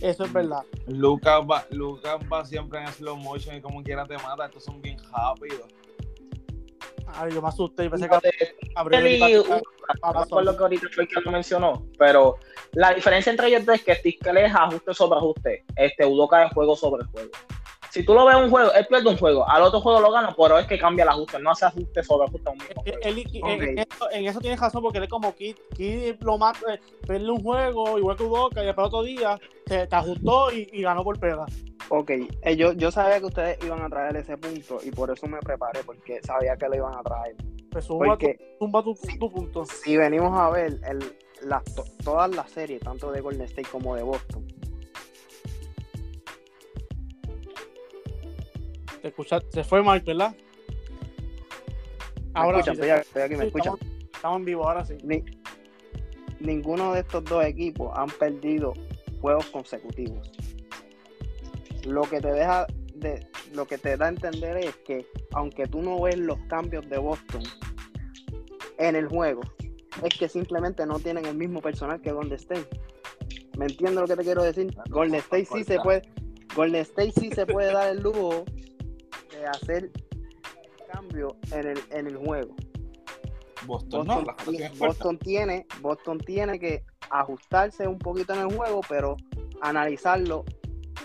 Eso 0.00 0.24
es 0.24 0.32
verdad. 0.32 0.62
Lucas 0.86 1.42
va, 1.50 1.66
Lucas 1.70 2.16
va 2.32 2.44
siempre 2.44 2.80
en 2.80 2.88
slow 2.88 3.16
motion 3.16 3.56
y 3.56 3.60
como 3.60 3.82
quiera 3.82 4.06
te 4.06 4.16
mata. 4.18 4.46
Estos 4.46 4.64
son 4.64 4.80
bien 4.80 4.96
rápidos. 5.12 5.68
Ay, 7.12 7.32
yo 7.32 7.42
me 7.42 7.48
asusté 7.48 7.86
y 7.86 7.88
pensé 7.88 8.08
que 8.08 8.54
por 10.28 10.44
lo 10.44 10.56
que 10.56 10.62
ahorita 10.62 10.86
fue 10.94 11.08
que 11.08 11.20
lo 11.20 11.32
mencionó, 11.32 11.84
pero 11.98 12.38
la 12.72 12.94
diferencia 12.94 13.30
entre 13.30 13.48
ellos 13.48 13.66
es 13.68 13.82
que 13.82 13.96
Stiskel 13.96 14.36
es 14.36 14.54
ajuste 14.54 14.94
sobre 14.94 15.18
ajuste, 15.18 15.64
este 15.74 16.06
Udoka 16.06 16.44
es 16.44 16.52
juego 16.52 16.76
sobre 16.76 17.04
juego 17.06 17.30
si 17.90 18.04
tú 18.04 18.14
lo 18.14 18.24
ves 18.24 18.36
un 18.36 18.50
juego, 18.50 18.72
él 18.72 18.86
pierde 18.86 19.08
un 19.08 19.16
juego, 19.16 19.48
al 19.48 19.62
otro 19.62 19.80
juego 19.80 20.00
lo 20.00 20.12
gana, 20.12 20.34
pero 20.36 20.58
es 20.58 20.66
que 20.66 20.78
cambia 20.78 21.02
el 21.02 21.08
ajuste, 21.08 21.38
no 21.40 21.50
hace 21.50 21.66
ajuste 21.66 22.02
sobre 22.02 22.28
ajuste 22.28 22.48
a 22.48 22.52
un 22.52 22.58
mismo 22.58 23.48
en, 24.12 24.26
eso, 24.26 24.40
tienes 24.40 24.60
razón, 24.60 24.82
porque 24.82 24.98
él 24.98 25.04
es 25.04 25.10
como 25.10 25.34
Kid, 25.34 25.56
Kid 25.74 26.14
lo 26.20 26.38
mata, 26.38 26.74
eh, 26.74 26.80
pierde 27.06 27.30
un 27.30 27.42
juego, 27.42 27.98
igual 27.98 28.16
que 28.16 28.22
Udoka, 28.22 28.62
y 28.62 28.66
después 28.66 28.86
otro 28.86 29.02
día 29.02 29.38
te, 29.66 29.88
ajustó 29.90 30.52
y, 30.52 30.82
ganó 30.82 31.02
por 31.02 31.18
pega. 31.18 31.46
Ok, 31.88 32.10
eh, 32.10 32.56
yo, 32.56 32.72
yo 32.72 32.90
sabía 32.90 33.18
que 33.18 33.26
ustedes 33.26 33.58
iban 33.64 33.82
a 33.82 33.88
traer 33.88 34.16
ese 34.16 34.36
punto 34.36 34.78
y 34.84 34.90
por 34.92 35.10
eso 35.10 35.26
me 35.26 35.40
preparé, 35.40 35.82
porque 35.84 36.20
sabía 36.22 36.56
que 36.56 36.68
lo 36.68 36.76
iban 36.76 36.94
a 36.96 37.02
traer. 37.02 37.34
Pues 37.70 37.84
zumba, 37.84 38.16
tu, 38.18 38.94
tu, 39.18 39.30
punto. 39.30 39.64
Si 39.64 39.96
venimos 39.96 40.38
a 40.38 40.50
ver 40.50 40.80
el, 40.88 41.14
todas 42.04 42.34
las 42.34 42.50
series, 42.50 42.80
tanto 42.80 43.10
de 43.10 43.20
Golden 43.20 43.42
State 43.42 43.68
como 43.70 43.94
de 43.94 44.02
Boston, 44.02 44.46
Te 49.02 49.08
escucha, 49.08 49.40
se 49.50 49.64
fue 49.64 49.82
Mike, 49.82 50.04
¿verdad? 50.06 50.34
Ahora 52.34 52.62
sí, 52.62 52.70
estoy, 52.70 52.90
aquí, 52.90 53.36
me 53.36 53.46
escuchan. 53.46 53.74
Estamos, 54.12 54.40
en 54.40 54.44
vivo, 54.44 54.68
ahora 54.68 54.84
sí. 54.84 54.96
ninguno 56.40 56.92
de 56.92 57.00
estos 57.00 57.24
dos 57.24 57.44
equipos 57.44 57.90
han 57.96 58.08
perdido 58.10 58.74
juegos 59.20 59.46
consecutivos. 59.46 60.30
Lo 61.86 62.02
que 62.02 62.20
te 62.20 62.30
deja 62.32 62.66
de, 62.94 63.26
lo 63.54 63.66
que 63.66 63.78
te 63.78 63.96
da 63.96 64.06
a 64.06 64.08
entender 64.10 64.58
es 64.58 64.76
que 64.76 65.06
aunque 65.32 65.66
tú 65.66 65.80
no 65.80 66.00
ves 66.00 66.18
los 66.18 66.38
cambios 66.48 66.88
de 66.88 66.98
Boston 66.98 67.42
en 68.78 68.96
el 68.96 69.08
juego, 69.08 69.40
es 70.04 70.18
que 70.18 70.28
simplemente 70.28 70.84
no 70.86 70.98
tienen 71.00 71.24
el 71.24 71.36
mismo 71.36 71.60
personal 71.60 72.00
que 72.00 72.12
Golden 72.12 72.34
State. 72.34 72.68
¿Me 73.56 73.66
entiendes 73.66 74.00
lo 74.00 74.06
que 74.06 74.16
te 74.16 74.22
quiero 74.22 74.42
decir? 74.42 74.74
Golden 74.90 75.16
State 75.16 75.46
sí 75.46 75.64
se 75.64 75.80
puede, 75.80 76.02
Golden 76.54 76.82
State 76.82 77.12
sí 77.12 77.30
se 77.30 77.46
puede 77.46 77.72
dar 77.72 77.90
el 77.90 78.02
lujo 78.02 78.44
hacer 79.46 79.90
cambio 80.92 81.36
en 81.52 81.68
el, 81.68 81.80
en 81.90 82.06
el 82.06 82.16
juego. 82.16 82.54
Boston, 83.66 84.06
tiene, 85.18 85.66
Boston, 85.80 86.18
tiene, 86.18 86.58
que 86.58 86.82
ajustarse 87.10 87.86
un 87.86 87.98
poquito 87.98 88.32
en 88.32 88.40
el 88.40 88.56
juego, 88.56 88.80
pero 88.88 89.16
analizarlo 89.60 90.44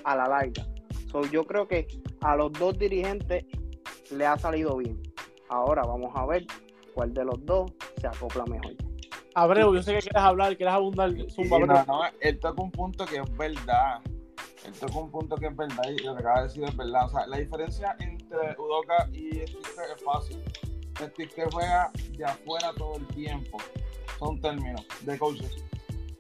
a 0.04 0.16
la 0.16 0.28
larga. 0.28 0.66
yo 1.32 1.44
creo 1.44 1.68
que 1.68 1.88
a 2.22 2.36
los 2.36 2.52
dos 2.54 2.78
dirigentes 2.78 3.46
le 4.12 4.26
ha 4.26 4.38
salido 4.38 4.78
bien. 4.78 5.02
Ahora 5.50 5.84
vamos 5.84 6.12
a 6.16 6.26
ver 6.26 6.46
cuál 6.94 7.14
de 7.14 7.26
los 7.26 7.46
dos 7.46 7.72
se 8.00 8.08
acopla 8.08 8.46
mejor. 8.46 8.74
Abreu, 9.36 9.76
yo 9.76 9.84
sé 9.84 9.94
que 9.96 10.00
quieres 10.00 10.22
hablar, 10.22 10.56
quieres 10.56 10.74
abundar. 10.74 11.12
él 12.22 12.40
toca 12.40 12.62
un 12.62 12.72
punto 12.72 13.06
que 13.06 13.18
es 13.18 13.38
verdad. 13.38 14.00
Él 14.66 14.74
toca 14.74 14.98
un 14.98 15.12
punto 15.12 15.36
que 15.36 15.48
es 15.48 15.56
verdad 15.56 15.84
y 15.90 16.04
lo 16.04 16.16
que 16.16 16.20
acaba 16.22 16.42
de 16.42 16.48
decir 16.48 16.64
es 16.64 16.76
verdad. 16.76 17.06
O 17.06 17.10
sea, 17.10 17.28
la 17.28 17.38
diferencia 17.38 17.96
entre 18.00 18.56
Udoka 18.58 19.08
y 19.14 19.32
Sticker 19.46 19.86
es 19.96 20.04
fácil. 20.04 20.44
Sticker 20.98 21.50
juega 21.52 21.92
de 22.18 22.26
afuera 22.26 22.74
todo 22.78 22.98
el 22.98 23.08
tiempo. 23.08 23.58
Son 24.18 24.40
términos 24.42 24.86
de 25.02 25.20
coaches. 25.20 25.64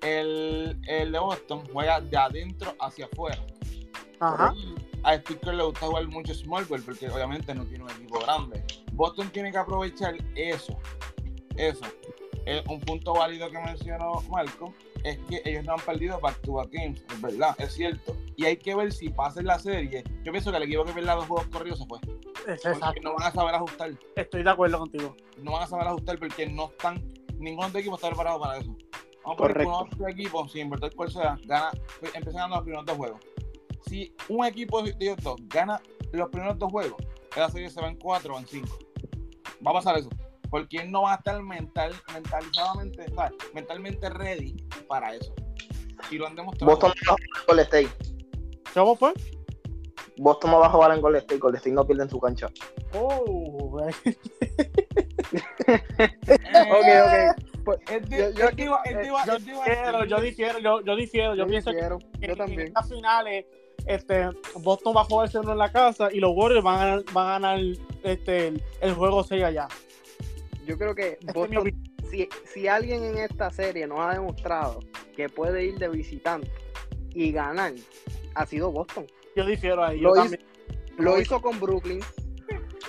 El, 0.02 0.80
el 0.88 1.12
de 1.12 1.20
Boston 1.20 1.64
juega 1.72 2.02
de 2.02 2.18
adentro 2.18 2.76
hacia 2.80 3.06
afuera. 3.06 3.42
Ajá. 4.20 4.54
A 5.04 5.18
Sticker 5.18 5.54
le 5.54 5.64
gusta 5.64 5.88
jugar 5.88 6.08
mucho 6.08 6.34
small 6.34 6.66
ball 6.66 6.82
porque 6.82 7.10
obviamente 7.10 7.54
no 7.54 7.66
tiene 7.66 7.84
un 7.84 7.92
equipo 7.92 8.20
grande. 8.20 8.64
Boston 8.94 9.30
tiene 9.30 9.52
que 9.52 9.58
aprovechar 9.58 10.16
eso. 10.36 10.78
Eso. 11.56 11.86
Es 12.46 12.64
un 12.68 12.80
punto 12.80 13.14
válido 13.14 13.50
que 13.50 13.58
mencionó 13.60 14.22
Marco 14.30 14.72
es 15.04 15.18
que 15.30 15.42
ellos 15.46 15.64
no 15.66 15.74
han 15.74 15.80
perdido 15.80 16.20
back 16.20 16.42
to 16.42 16.54
back 16.54 16.70
games, 16.72 17.04
es 17.10 17.22
verdad, 17.22 17.56
es 17.60 17.74
cierto. 17.74 18.16
Y 18.36 18.46
hay 18.46 18.58
que 18.58 18.76
ver 18.76 18.92
si 18.92 19.10
pasa 19.10 19.40
en 19.40 19.48
la 19.48 19.60
serie. 19.60 20.04
Yo 20.24 20.32
pienso 20.32 20.52
que 20.52 20.58
el 20.58 20.64
equipo 20.64 20.84
que 20.84 20.94
pierde 20.94 21.12
dos 21.12 21.26
juegos 21.26 21.48
corridos 21.48 21.80
se 21.80 21.86
fue. 21.86 22.00
Exacto. 22.48 23.02
no 23.04 23.14
van 23.14 23.24
a 23.24 23.32
saber 23.32 23.56
ajustar. 23.56 23.92
Estoy 24.16 24.44
de 24.44 24.50
acuerdo 24.50 24.80
contigo. 24.80 25.16
No 25.42 25.54
van 25.54 25.64
a 25.64 25.68
saber 25.68 25.88
ajustar 25.88 26.20
porque 26.20 26.48
no 26.48 26.70
están, 26.70 27.04
ningún 27.38 27.66
otro 27.66 27.80
equipo 27.80 27.96
está 27.96 28.08
preparado 28.10 28.40
para 28.40 28.58
eso. 28.58 28.76
Vamos 29.24 29.34
a 29.34 29.38
poner 29.38 29.58
que 29.58 29.66
uno 29.66 29.78
otro 29.80 30.08
equipo, 30.08 30.48
sin 30.48 30.62
invertir 30.62 30.96
cuál 30.96 31.12
sea, 31.12 31.40
gana, 31.46 31.72
empieza 32.02 32.32
ganando 32.32 32.58
los 32.58 32.64
primeros 32.64 32.86
dos 32.86 32.98
juegos. 32.98 33.22
Si 33.88 34.14
un 34.30 34.46
equipo 34.46 34.82
de 34.84 34.96
ellos 35.00 35.18
dos 35.22 35.36
gana 35.48 35.82
los 36.12 36.30
primeros 36.30 36.58
dos 36.60 36.72
juegos, 36.72 37.02
la 37.36 37.50
serie 37.50 37.70
se 37.70 37.82
va 37.82 37.90
en 37.90 37.98
cuatro 37.98 38.36
o 38.36 38.40
en 38.40 38.48
cinco. 38.48 38.78
Va 39.66 39.72
a 39.72 39.74
pasar 39.76 39.98
eso 39.98 40.10
porque 40.50 40.78
él 40.78 40.92
no 40.92 41.04
va 41.04 41.14
a 41.14 41.16
estar 41.16 41.42
mental, 41.42 41.94
mentalizadamente, 42.14 43.06
mentalmente 43.54 44.10
ready 44.10 44.56
para 44.88 45.16
eso. 45.16 45.34
Y 46.12 46.18
lo 46.18 46.28
han 46.28 46.36
demostrado. 46.36 46.72
Boston 46.72 46.94
Golden 47.48 47.66
State. 47.66 47.90
¿Cómo 48.74 48.96
fue? 48.96 49.14
Boston 50.18 50.52
no 50.52 50.60
va 50.60 50.68
a 50.68 50.70
jugar 50.70 50.92
en 50.94 51.02
Golden 51.02 51.22
State, 51.22 51.40
Golden 51.40 51.58
State 51.58 51.76
no 51.76 51.86
pierde 51.86 52.04
en 52.04 52.10
su 52.10 52.20
cancha. 52.20 52.50
Oh, 52.94 53.18
ok, 53.80 53.86
ok. 57.06 57.42
Pues, 57.66 57.80
yo, 58.10 58.30
yo, 58.30 58.50
digo, 58.52 58.78
yo, 58.86 60.20
difiero, 60.20 60.60
yo, 60.60 60.82
yo 60.82 60.96
difiero, 60.96 61.36
yo, 61.36 61.48
pienso 61.48 61.72
que, 61.72 62.28
yo 62.28 62.36
también. 62.36 62.62
en 62.62 62.68
estas 62.68 62.88
finales 62.88 63.46
este, 63.86 64.30
Boston 64.56 64.96
va 64.96 65.02
a 65.02 65.06
jugarse 65.06 65.40
uno 65.40 65.52
en 65.52 65.58
la 65.58 65.72
casa 65.72 66.10
y 66.12 66.20
los 66.20 66.32
Warriors 66.36 66.64
van 66.64 66.80
a, 66.80 67.04
van 67.14 67.28
a 67.28 67.32
ganar 67.32 67.60
este, 68.04 68.54
el, 68.82 68.94
juego 68.94 69.24
6 69.24 69.44
allá. 69.44 69.68
Yo 70.66 70.78
creo 70.78 70.96
que 70.96 71.20
Boston, 71.34 71.72
si, 72.10 72.28
si 72.46 72.68
alguien 72.68 73.04
en 73.04 73.18
esta 73.18 73.52
serie 73.52 73.88
nos 73.88 74.00
ha 74.00 74.14
demostrado 74.14 74.80
que 75.16 75.30
puede 75.30 75.66
ir 75.66 75.78
de 75.78 75.90
visitante 75.90 76.52
y 77.14 77.32
ganar, 77.32 77.74
ha 78.34 78.46
sido 78.46 78.72
Boston. 78.72 79.06
Yo 79.36 79.46
difiero 79.46 79.84
ahí. 79.84 80.00
Lo, 80.00 80.26
hizo, 80.26 80.36
lo 80.98 81.20
hizo 81.20 81.42
con 81.42 81.60
Brooklyn. 81.60 82.00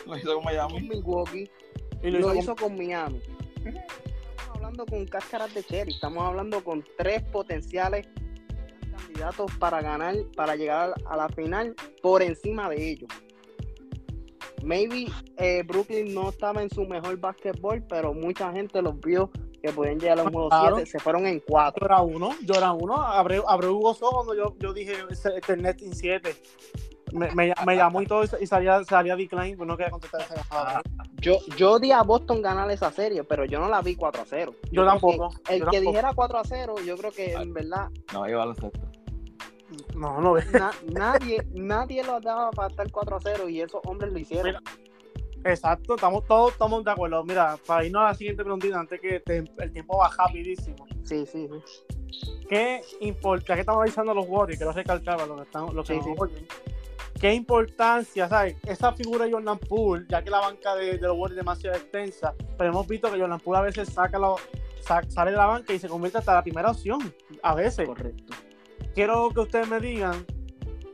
Lo 0.06 0.16
hizo 0.16 0.34
con 0.34 0.44
Miami. 0.44 0.72
Con 0.74 0.88
Milwaukee. 0.88 1.50
Y 2.02 2.10
lo, 2.10 2.34
hizo, 2.34 2.54
con... 2.54 2.76
Miami. 2.76 3.20
Estamos 3.64 4.56
hablando 4.56 4.86
con 4.86 5.06
cáscaras 5.06 5.52
de 5.54 5.64
cherry. 5.64 5.92
Estamos 5.92 6.24
hablando 6.24 6.62
con 6.62 6.84
tres 6.96 7.22
potenciales 7.24 8.06
candidatos 8.96 9.50
para 9.58 9.82
ganar, 9.82 10.14
para 10.34 10.56
llegar 10.56 10.94
a 11.06 11.16
la 11.16 11.28
final 11.28 11.74
por 12.02 12.22
encima 12.22 12.68
de 12.68 12.90
ellos. 12.90 13.10
Maybe 14.66 15.06
eh, 15.36 15.62
Brooklyn 15.62 16.12
no 16.12 16.30
estaba 16.30 16.60
en 16.60 16.68
su 16.70 16.84
mejor 16.84 17.16
básquetbol, 17.18 17.84
pero 17.88 18.12
mucha 18.12 18.50
gente 18.50 18.82
los 18.82 18.98
vio 19.00 19.30
que 19.62 19.72
podían 19.72 20.00
llegar 20.00 20.18
a 20.18 20.24
los 20.24 20.32
juego 20.32 20.48
7, 20.74 20.86
se 20.86 20.98
fueron 20.98 21.24
en 21.26 21.40
4. 21.40 21.80
Yo 21.80 21.86
era 21.86 22.00
uno, 22.00 22.30
yo 22.42 22.54
era 22.54 22.72
uno. 22.72 22.96
Abreu, 23.00 23.44
Abreu 23.48 23.78
gozó 23.78 24.10
cuando 24.10 24.34
yo, 24.34 24.56
yo 24.58 24.72
dije 24.72 24.94
Ethernet 25.36 25.80
en 25.82 25.94
7. 25.94 26.34
Me, 27.12 27.30
me, 27.30 27.54
me, 27.64 27.76
llamó 27.76 28.02
y 28.02 28.06
todo 28.06 28.24
y 28.40 28.46
salía, 28.48 28.82
salía 28.82 29.14
decline, 29.14 29.56
pues 29.56 29.68
no 29.68 29.76
quería 29.76 29.92
contestar 29.92 30.22
esa 30.22 30.34
llamada. 30.34 30.82
Yo, 31.20 31.38
yo 31.56 31.78
di 31.78 31.92
a 31.92 32.02
Boston 32.02 32.42
ganar 32.42 32.68
esa 32.72 32.90
serie, 32.90 33.22
pero 33.22 33.44
yo 33.44 33.60
no 33.60 33.68
la 33.68 33.80
vi 33.82 33.94
4 33.94 34.22
a 34.22 34.24
0. 34.26 34.52
Yo, 34.72 34.84
tampoco. 34.84 35.30
El 35.48 35.64
que 35.68 35.80
dijera 35.80 36.12
4 36.12 36.38
a 36.38 36.44
0, 36.44 36.74
yo 36.84 36.96
creo 36.96 37.12
que 37.12 37.34
en 37.34 37.54
verdad. 37.54 37.88
No, 38.12 38.28
iba 38.28 38.42
a 38.42 38.46
los 38.46 38.56
sexto. 38.56 38.95
No, 39.94 40.20
no 40.20 40.36
nadie, 40.92 41.46
nadie 41.52 42.04
lo 42.04 42.20
daba 42.20 42.50
para 42.50 42.68
estar 42.68 42.90
4 42.90 43.16
a 43.16 43.20
0 43.20 43.48
y 43.48 43.60
esos 43.60 43.80
hombres 43.84 44.12
lo 44.12 44.18
hicieron. 44.18 44.62
Exacto, 45.44 45.94
estamos 45.94 46.24
todos 46.26 46.52
estamos 46.52 46.84
de 46.84 46.90
acuerdo. 46.90 47.22
Mira, 47.24 47.56
para 47.66 47.84
irnos 47.84 48.02
a 48.02 48.06
la 48.06 48.14
siguiente 48.14 48.42
pregunta, 48.42 48.66
antes 48.78 49.00
que 49.00 49.22
el 49.26 49.72
tiempo 49.72 49.98
va 49.98 50.10
rapidísimo. 50.16 50.86
Sí, 51.04 51.24
sí, 51.24 51.48
sí. 51.48 51.96
¿Qué 52.48 52.80
importa? 53.00 53.54
que 53.54 53.60
estamos 53.60 53.82
avisando 53.82 54.12
a 54.12 54.14
los 54.14 54.26
Warriors, 54.28 54.58
que 54.58 54.64
lo 54.64 54.72
recalcaba, 54.72 55.26
lo 55.26 55.36
que 55.36 55.42
están, 55.42 55.74
lo 55.74 55.84
que 55.84 56.00
¿Qué 57.20 57.32
importancia, 57.32 58.28
sabes? 58.28 58.56
Esa 58.64 58.92
figura 58.92 59.24
de 59.24 59.32
Jordan 59.32 59.58
Poole, 59.58 60.04
ya 60.08 60.22
que 60.22 60.30
la 60.30 60.40
banca 60.40 60.74
de, 60.74 60.98
los 60.98 61.12
Warriors 61.12 61.32
es 61.32 61.36
demasiado 61.36 61.76
extensa, 61.76 62.34
pero 62.58 62.70
hemos 62.70 62.86
visto 62.86 63.10
que 63.10 63.18
Jordan 63.18 63.40
Poole 63.40 63.58
a 63.58 63.62
veces 63.62 63.88
saca 63.88 64.18
lo, 64.18 64.36
sale 65.08 65.30
de 65.30 65.36
la 65.36 65.46
banca 65.46 65.72
y 65.72 65.78
se 65.78 65.88
convierte 65.88 66.18
hasta 66.18 66.34
la 66.34 66.42
primera 66.42 66.70
opción, 66.70 67.14
a 67.42 67.54
veces. 67.54 67.88
Correcto. 67.88 68.34
Quiero 68.96 69.28
que 69.28 69.40
ustedes 69.40 69.68
me 69.68 69.78
digan 69.78 70.24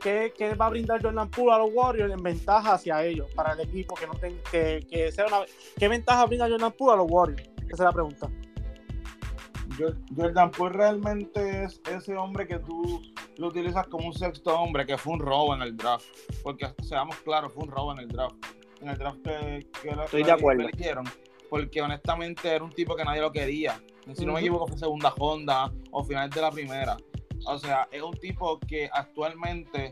¿qué, 0.01 0.55
va 0.59 0.65
a 0.65 0.69
brindar 0.69 1.01
Jordan 1.01 1.31
Poole 1.31 1.53
a 1.53 1.57
los 1.59 1.69
Warriors 1.73 2.11
en 2.11 2.21
ventaja 2.21 2.73
hacia 2.73 3.01
ellos, 3.05 3.31
para 3.33 3.53
el 3.53 3.61
equipo 3.61 3.95
que 3.95 4.05
no 4.05 4.13
que, 4.51 5.09
sea 5.13 5.25
una 5.25 5.37
¿Qué 5.77 5.87
ventaja 5.87 6.25
brinda 6.25 6.49
Jordan 6.49 6.73
Poole 6.73 6.95
a 6.95 6.97
los 6.97 7.07
Warriors? 7.09 7.49
Esa 7.59 7.71
es 7.71 7.79
la 7.79 7.91
pregunta. 7.93 8.29
Jordan 10.13 10.51
Poole 10.51 10.75
realmente 10.75 11.63
es 11.63 11.81
ese 11.89 12.17
hombre 12.17 12.45
que 12.45 12.59
tú 12.59 13.01
lo 13.37 13.47
utilizas 13.47 13.87
como 13.87 14.07
un 14.07 14.13
sexto 14.13 14.53
hombre, 14.53 14.85
que 14.85 14.97
fue 14.97 15.13
un 15.13 15.19
robo 15.21 15.55
en 15.55 15.61
el 15.61 15.77
draft. 15.77 16.05
Porque 16.43 16.73
seamos 16.81 17.15
claros, 17.21 17.53
fue 17.53 17.63
un 17.63 17.71
robo 17.71 17.93
en 17.93 17.99
el 17.99 18.09
draft. 18.09 18.35
En 18.81 18.89
el 18.89 18.97
draft 18.97 19.21
que, 19.21 19.65
Estoy 20.03 20.23
de 20.23 20.31
acuerdo. 20.33 20.63
eligieron. 20.63 21.05
Porque 21.49 21.81
honestamente 21.81 22.49
era 22.53 22.65
un 22.65 22.71
tipo 22.71 22.97
que 22.97 23.05
nadie 23.05 23.21
lo 23.21 23.31
quería. 23.31 23.81
Si 24.13 24.25
no 24.25 24.33
me 24.33 24.41
equivoco, 24.41 24.67
fue 24.67 24.77
segunda 24.77 25.13
ronda 25.17 25.71
o 25.91 26.03
final 26.03 26.29
de 26.29 26.41
la 26.41 26.51
primera. 26.51 26.97
O 27.45 27.57
sea, 27.57 27.87
es 27.91 28.01
un 28.01 28.13
tipo 28.13 28.59
que 28.59 28.89
actualmente 28.93 29.91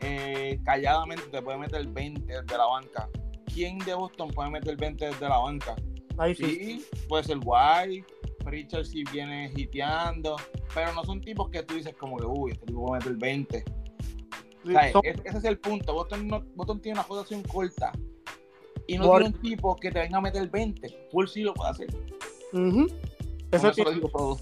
eh, 0.00 0.58
calladamente 0.64 1.24
te 1.30 1.42
puede 1.42 1.58
meter 1.58 1.86
20 1.86 2.20
desde 2.26 2.58
la 2.58 2.66
banca. 2.66 3.08
¿Quién 3.52 3.78
de 3.78 3.94
Boston 3.94 4.30
puede 4.30 4.50
meter 4.50 4.76
20 4.76 5.06
desde 5.06 5.28
la 5.28 5.38
banca? 5.38 5.76
Ahí 6.18 6.34
sí, 6.34 6.86
puede 7.08 7.24
ser 7.24 7.38
White, 7.42 8.06
Richard 8.44 8.84
si 8.84 9.04
viene 9.04 9.50
hiteando, 9.56 10.36
pero 10.74 10.92
no 10.92 11.04
son 11.04 11.20
tipos 11.20 11.50
que 11.50 11.62
tú 11.62 11.74
dices 11.74 11.94
como 11.96 12.18
que, 12.18 12.26
uy, 12.26 12.52
este 12.52 12.66
tipo 12.66 12.86
puede 12.86 13.00
meter 13.00 13.16
20. 13.16 13.64
ese 15.24 15.38
es 15.38 15.44
el 15.44 15.58
punto. 15.58 15.94
Boston, 15.94 16.28
no, 16.28 16.44
Boston 16.54 16.80
tiene 16.80 16.98
una 16.98 17.08
rotación 17.08 17.42
corta 17.42 17.92
y 18.86 18.98
no 18.98 19.10
tiene 19.10 19.26
un 19.26 19.40
tipo 19.40 19.76
que 19.76 19.90
te 19.90 20.00
venga 20.00 20.18
a 20.18 20.20
meter 20.20 20.48
20. 20.48 21.08
Paul 21.12 21.28
sí 21.28 21.42
lo 21.42 21.54
puede 21.54 21.70
hacer. 21.70 21.88
Eso, 23.50 23.68
eso 23.68 23.84
lo 23.84 23.90
digo 23.90 24.08
todo. 24.08 24.38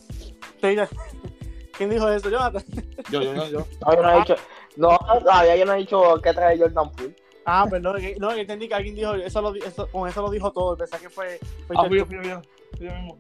¿Quién 1.80 1.88
dijo 1.88 2.10
eso, 2.10 2.28
Jonathan? 2.28 2.62
Yo, 3.10 3.22
yo, 3.22 3.32
yo. 3.32 3.46
yo. 3.46 3.66
No, 3.86 3.94
yo 3.94 4.02
no 4.02 4.10
he 4.10 4.18
dicho, 4.18 4.36
no, 4.76 4.98
todavía 4.98 5.56
yo 5.56 5.64
no 5.64 5.72
he 5.72 5.78
dicho 5.78 6.20
que 6.22 6.34
trae 6.34 6.58
Jordan 6.58 6.92
Poole. 6.92 7.16
Ah, 7.46 7.64
pues 7.66 7.80
no, 7.80 7.94
no, 8.18 8.32
entendí 8.32 8.68
que 8.68 8.74
alguien 8.74 8.94
dijo, 8.94 9.14
eso, 9.14 9.40
lo, 9.40 9.54
eso 9.54 9.88
con 9.90 10.06
eso 10.06 10.20
lo 10.20 10.28
dijo 10.28 10.52
todo, 10.52 10.76
pensé 10.76 10.98
que 10.98 11.08
fue... 11.08 11.40
fue 11.66 11.76
ah, 11.78 11.86
fui 11.88 11.96
yo, 11.96 12.04
fui 12.04 12.16
yo, 12.16 12.42
fui 12.76 12.86
yo 12.86 12.92
mismo. 12.92 13.18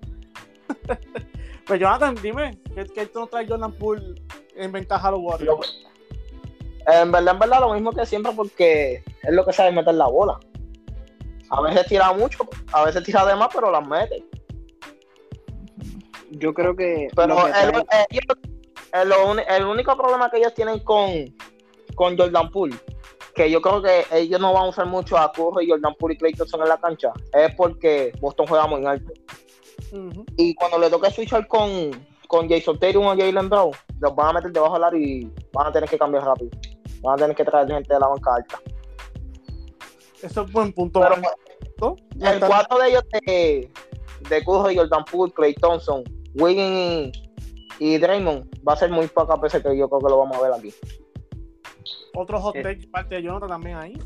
pues 1.66 1.80
Jonathan, 1.80 2.14
dime, 2.20 2.60
¿qué, 2.74 2.84
qué 2.84 3.06
tú 3.06 3.20
no 3.20 3.28
traes 3.28 3.48
Jordan 3.48 3.72
Poole 3.72 4.14
en 4.54 4.72
ventaja 4.72 5.08
a 5.08 5.12
los 5.12 5.20
Warriors? 5.22 5.86
En 6.86 7.10
verdad, 7.12 7.32
en 7.32 7.38
verdad, 7.38 7.60
lo 7.60 7.72
mismo 7.72 7.92
que 7.92 8.04
siempre, 8.04 8.32
porque 8.36 9.02
es 9.22 9.32
lo 9.32 9.46
que 9.46 9.54
sabe 9.54 9.72
meter 9.72 9.94
la 9.94 10.06
bola. 10.06 10.38
A 11.48 11.62
veces 11.62 11.86
tira 11.86 12.12
mucho, 12.12 12.46
a 12.74 12.84
veces 12.84 13.02
tira 13.04 13.24
de 13.24 13.36
más, 13.36 13.48
pero 13.54 13.70
las 13.70 13.88
mete. 13.88 14.22
Yo 16.32 16.54
creo 16.54 16.76
que. 16.76 17.08
Pero 17.16 17.36
el, 18.92 19.66
único 19.66 19.96
problema 19.96 20.30
que 20.30 20.38
ellos 20.38 20.54
tienen 20.54 20.80
con, 20.80 21.34
con 21.94 22.16
Jordan 22.16 22.50
Poole, 22.50 22.76
que 23.34 23.50
yo 23.50 23.60
creo 23.60 23.82
que 23.82 24.04
ellos 24.12 24.40
no 24.40 24.52
van 24.52 24.64
a 24.64 24.68
usar 24.68 24.86
mucho 24.86 25.16
a 25.16 25.32
Curry, 25.32 25.68
Jordan 25.68 25.94
Poole 25.98 26.14
y 26.14 26.18
Clay 26.18 26.32
Thompson 26.32 26.62
en 26.62 26.68
la 26.68 26.78
cancha, 26.78 27.12
es 27.32 27.54
porque 27.54 28.12
Boston 28.20 28.46
juega 28.46 28.66
muy 28.66 28.84
alto. 28.84 29.12
Y 30.36 30.54
cuando 30.54 30.78
le 30.78 30.90
toque 30.90 31.10
switchar 31.10 31.46
con, 31.46 31.90
con 32.28 32.48
Jason 32.48 32.78
Tatum 32.78 33.06
o 33.06 33.16
Jalen 33.16 33.48
Brown, 33.48 33.72
los 34.00 34.14
van 34.14 34.28
a 34.28 34.32
meter 34.34 34.52
debajo 34.52 34.74
del 34.74 34.84
aro 34.84 34.96
y 34.96 35.32
van 35.52 35.66
a 35.66 35.72
tener 35.72 35.88
que 35.88 35.98
cambiar 35.98 36.24
rápido. 36.24 36.50
Van 37.02 37.14
a 37.14 37.16
tener 37.16 37.36
que 37.36 37.44
traer 37.44 37.68
gente 37.68 37.92
de 37.92 38.00
la 38.00 38.08
banca 38.08 38.34
alta. 38.36 38.60
Eso 40.22 40.42
es 40.42 40.52
buen 40.52 40.72
punto. 40.72 41.00
Pero, 41.00 41.96
el 42.20 42.40
cuatro 42.40 42.78
de 42.78 42.88
ellos 42.88 43.04
de, 43.26 43.72
de 44.28 44.44
Curry, 44.44 44.76
Jordan 44.76 45.04
Poole, 45.10 45.32
Clay 45.32 45.54
Thompson, 45.54 46.04
Wiggins 46.34 47.16
y, 47.16 47.29
Draymond 47.98 48.62
va 48.66 48.74
a 48.74 48.76
ser 48.76 48.90
muy 48.90 49.06
pocas 49.06 49.40
veces 49.40 49.62
que 49.62 49.76
yo 49.76 49.88
creo 49.88 50.00
que 50.00 50.10
lo 50.10 50.18
vamos 50.18 50.36
a 50.36 50.42
ver 50.42 50.52
aquí. 50.52 50.74
Otro 52.14 52.40
hot 52.40 52.56
eh. 52.56 52.62
take 52.62 52.86
parte 52.88 53.16
de 53.16 53.22
Jonathan 53.22 53.48
también 53.48 53.76
ahí. 53.76 53.98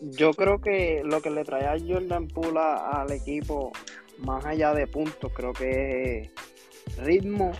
Yo 0.00 0.32
creo 0.32 0.60
que 0.60 1.02
lo 1.04 1.22
que 1.22 1.30
le 1.30 1.44
trae 1.44 1.66
a 1.66 1.78
Jordan 1.78 2.28
Poole 2.28 2.60
al 2.60 3.10
equipo, 3.12 3.72
más 4.18 4.44
allá 4.44 4.74
de 4.74 4.86
puntos, 4.86 5.32
creo 5.32 5.52
que 5.52 6.22
es 6.22 6.96
ritmo 6.98 7.52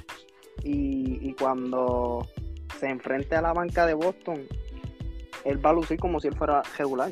y, 0.64 1.32
cuando 1.34 2.26
se 2.78 2.88
enfrente 2.88 3.36
a 3.36 3.42
la 3.42 3.52
banca 3.52 3.86
de 3.86 3.94
Boston, 3.94 4.46
él 5.44 5.64
va 5.64 5.70
a 5.70 5.72
lucir 5.72 5.98
como 5.98 6.20
si 6.20 6.28
él 6.28 6.36
fuera 6.36 6.62
regular. 6.76 7.10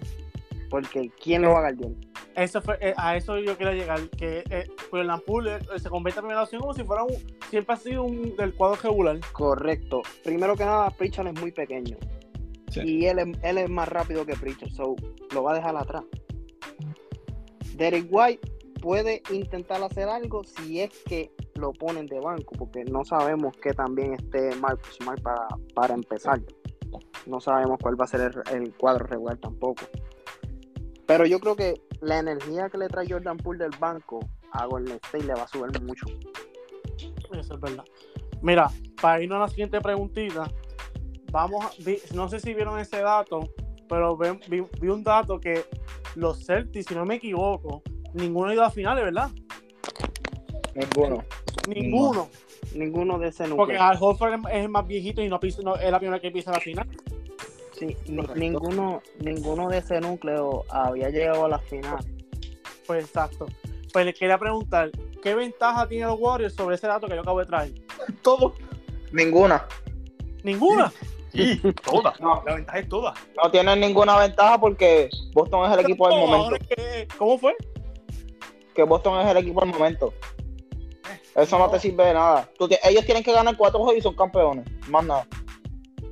Porque 0.69 1.11
¿quién 1.23 1.43
lo 1.43 1.53
va 1.53 1.61
a 1.61 1.73
ganar 1.73 2.10
eso 2.37 2.61
fue, 2.63 2.79
eh, 2.81 2.95
a 2.97 3.17
eso 3.17 3.39
yo 3.39 3.57
quiero 3.57 3.73
llegar, 3.73 4.09
que 4.11 4.45
eh, 4.51 4.69
pues 4.91 5.07
Poole 5.27 5.57
eh, 5.57 5.79
se 5.79 5.89
convierte 5.89 6.21
en 6.21 6.27
primera 6.27 6.43
opción 6.43 6.61
como 6.61 6.75
si 6.75 6.85
fuera 6.85 7.03
un, 7.05 7.15
siempre 7.51 7.75
ha 7.75 7.77
sido 7.77 8.05
un 8.05 8.37
del 8.37 8.55
cuadro 8.55 8.81
regular. 8.83 9.19
Correcto. 9.33 10.03
Primero 10.25 10.57
que 10.57 10.65
nada, 10.65 10.91
Pritchard 10.91 11.29
es 11.29 11.41
muy 11.41 11.53
pequeño. 11.53 11.97
Y 12.77 13.07
él 13.07 13.19
es, 13.19 13.27
él 13.43 13.59
es 13.59 13.69
más 13.69 13.89
rápido 13.89 14.25
que 14.25 14.35
Pritchard, 14.35 14.71
so 14.71 14.95
lo 15.35 15.43
va 15.43 15.53
a 15.53 15.55
dejar 15.57 15.77
atrás. 15.77 16.05
Derek 17.75 18.07
White 18.11 18.49
puede 18.81 19.23
intentar 19.31 19.83
hacer 19.83 20.09
algo 20.09 20.45
si 20.45 20.81
es 20.81 20.91
que 21.05 21.33
lo 21.57 21.73
ponen 21.73 22.07
de 22.07 22.21
banco, 22.21 22.55
porque 22.57 22.85
no 22.85 23.05
sabemos 23.05 23.57
que 23.57 23.73
también 23.73 24.15
esté 24.15 24.55
Marcus 24.57 24.95
Smart 24.97 25.21
para, 25.21 25.47
para 25.75 25.95
empezar. 25.95 26.41
No 27.27 27.41
sabemos 27.41 27.79
cuál 27.83 28.01
va 28.01 28.05
a 28.05 28.09
ser 28.09 28.33
el, 28.53 28.63
el 28.63 28.75
cuadro 28.75 29.07
regular 29.07 29.37
tampoco. 29.39 29.83
Pero 31.11 31.27
yo 31.27 31.41
creo 31.41 31.57
que 31.57 31.75
la 32.03 32.21
energía 32.21 32.71
que 32.71 32.79
le 32.79 32.87
trae 32.87 33.05
Jordan 33.09 33.37
Poole 33.37 33.65
del 33.65 33.77
banco 33.81 34.21
a 34.53 34.67
Golden 34.67 34.95
State 35.03 35.25
le 35.25 35.35
va 35.35 35.43
a 35.43 35.49
subir 35.49 35.83
mucho. 35.83 36.07
Eso 37.33 37.55
es 37.55 37.61
verdad. 37.61 37.85
Mira, 38.43 38.71
para 39.03 39.21
irnos 39.21 39.39
a 39.39 39.41
la 39.41 39.49
siguiente 39.49 39.81
preguntita, 39.81 40.49
vamos, 41.33 41.65
a, 41.65 42.15
no 42.15 42.29
sé 42.29 42.39
si 42.39 42.55
vieron 42.55 42.79
ese 42.79 43.03
dato, 43.03 43.41
pero 43.89 44.17
vi, 44.17 44.61
un 44.89 45.03
dato 45.03 45.41
que 45.41 45.65
los 46.15 46.47
Celtics, 46.47 46.87
si 46.87 46.95
no 46.95 47.05
me 47.05 47.17
equivoco, 47.17 47.83
ninguno 48.15 48.51
ha 48.51 48.55
ido 48.55 48.63
a 48.63 48.71
finales, 48.71 49.03
¿verdad? 49.03 49.31
Ninguno. 50.77 51.25
Ninguno. 51.67 52.29
Ninguno 52.73 53.19
de 53.19 53.29
ese 53.31 53.49
núcleo. 53.49 53.57
Porque 53.57 53.77
Al 53.77 53.99
Horford 54.01 54.35
es 54.49 54.55
el 54.63 54.69
más 54.69 54.87
viejito 54.87 55.21
y 55.23 55.29
no, 55.29 55.41
pisa, 55.41 55.61
no 55.65 55.75
es 55.75 55.91
la 55.91 55.99
primera 55.99 56.21
que 56.21 56.31
pisa 56.31 56.53
la 56.53 56.61
final. 56.61 56.89
Sí, 57.81 57.97
ninguno, 58.35 59.01
ninguno 59.21 59.69
de 59.71 59.79
ese 59.79 60.03
núcleo 60.03 60.67
había 60.69 61.09
llegado 61.09 61.47
a 61.47 61.49
la 61.49 61.59
final. 61.61 62.05
Pues 62.87 63.07
exacto. 63.07 63.47
Pues 63.91 64.05
le 64.05 64.13
quería 64.13 64.37
preguntar, 64.37 64.91
¿qué 65.23 65.35
ventaja 65.35 65.89
tiene 65.89 66.05
los 66.05 66.21
Warriors 66.21 66.55
sobre 66.55 66.77
ese 66.77 66.87
dato 66.87 67.07
que 67.07 67.15
yo 67.15 67.23
acabo 67.23 67.41
de 67.41 67.47
traer? 67.47 67.73
Todo. 68.23 68.53
Ninguna. 69.13 69.67
¿Ninguna? 70.45 70.93
Sí, 71.33 71.61
toda. 71.85 72.13
No. 72.19 72.43
La 72.45 72.57
ventaja 72.57 72.79
es 72.81 72.89
toda. 72.89 73.15
No 73.41 73.49
tienen 73.53 73.79
ninguna 73.79 74.19
ventaja 74.19 74.59
porque 74.59 75.09
Boston 75.33 75.71
es 75.71 75.79
el 75.79 75.85
equipo 75.85 76.09
del 76.09 76.19
momento. 76.19 76.57
¿Cómo 77.17 77.39
fue? 77.39 77.55
Que 78.75 78.83
Boston 78.83 79.21
es 79.21 79.31
el 79.31 79.37
equipo 79.37 79.61
del 79.61 79.71
momento. 79.71 80.13
Eso 81.37 81.57
no, 81.57 81.71
te 81.71 81.79
sirve 81.79 82.07
de 82.07 82.15
nada. 82.15 82.51
ellos 82.83 83.05
tienen 83.05 83.23
que 83.23 83.33
ganar 83.33 83.57
cuatro 83.57 83.79
juegos 83.79 83.99
y 83.99 84.01
son 84.01 84.17
campeones. 84.17 84.67
Más 84.89 85.05
nada. 85.05 85.25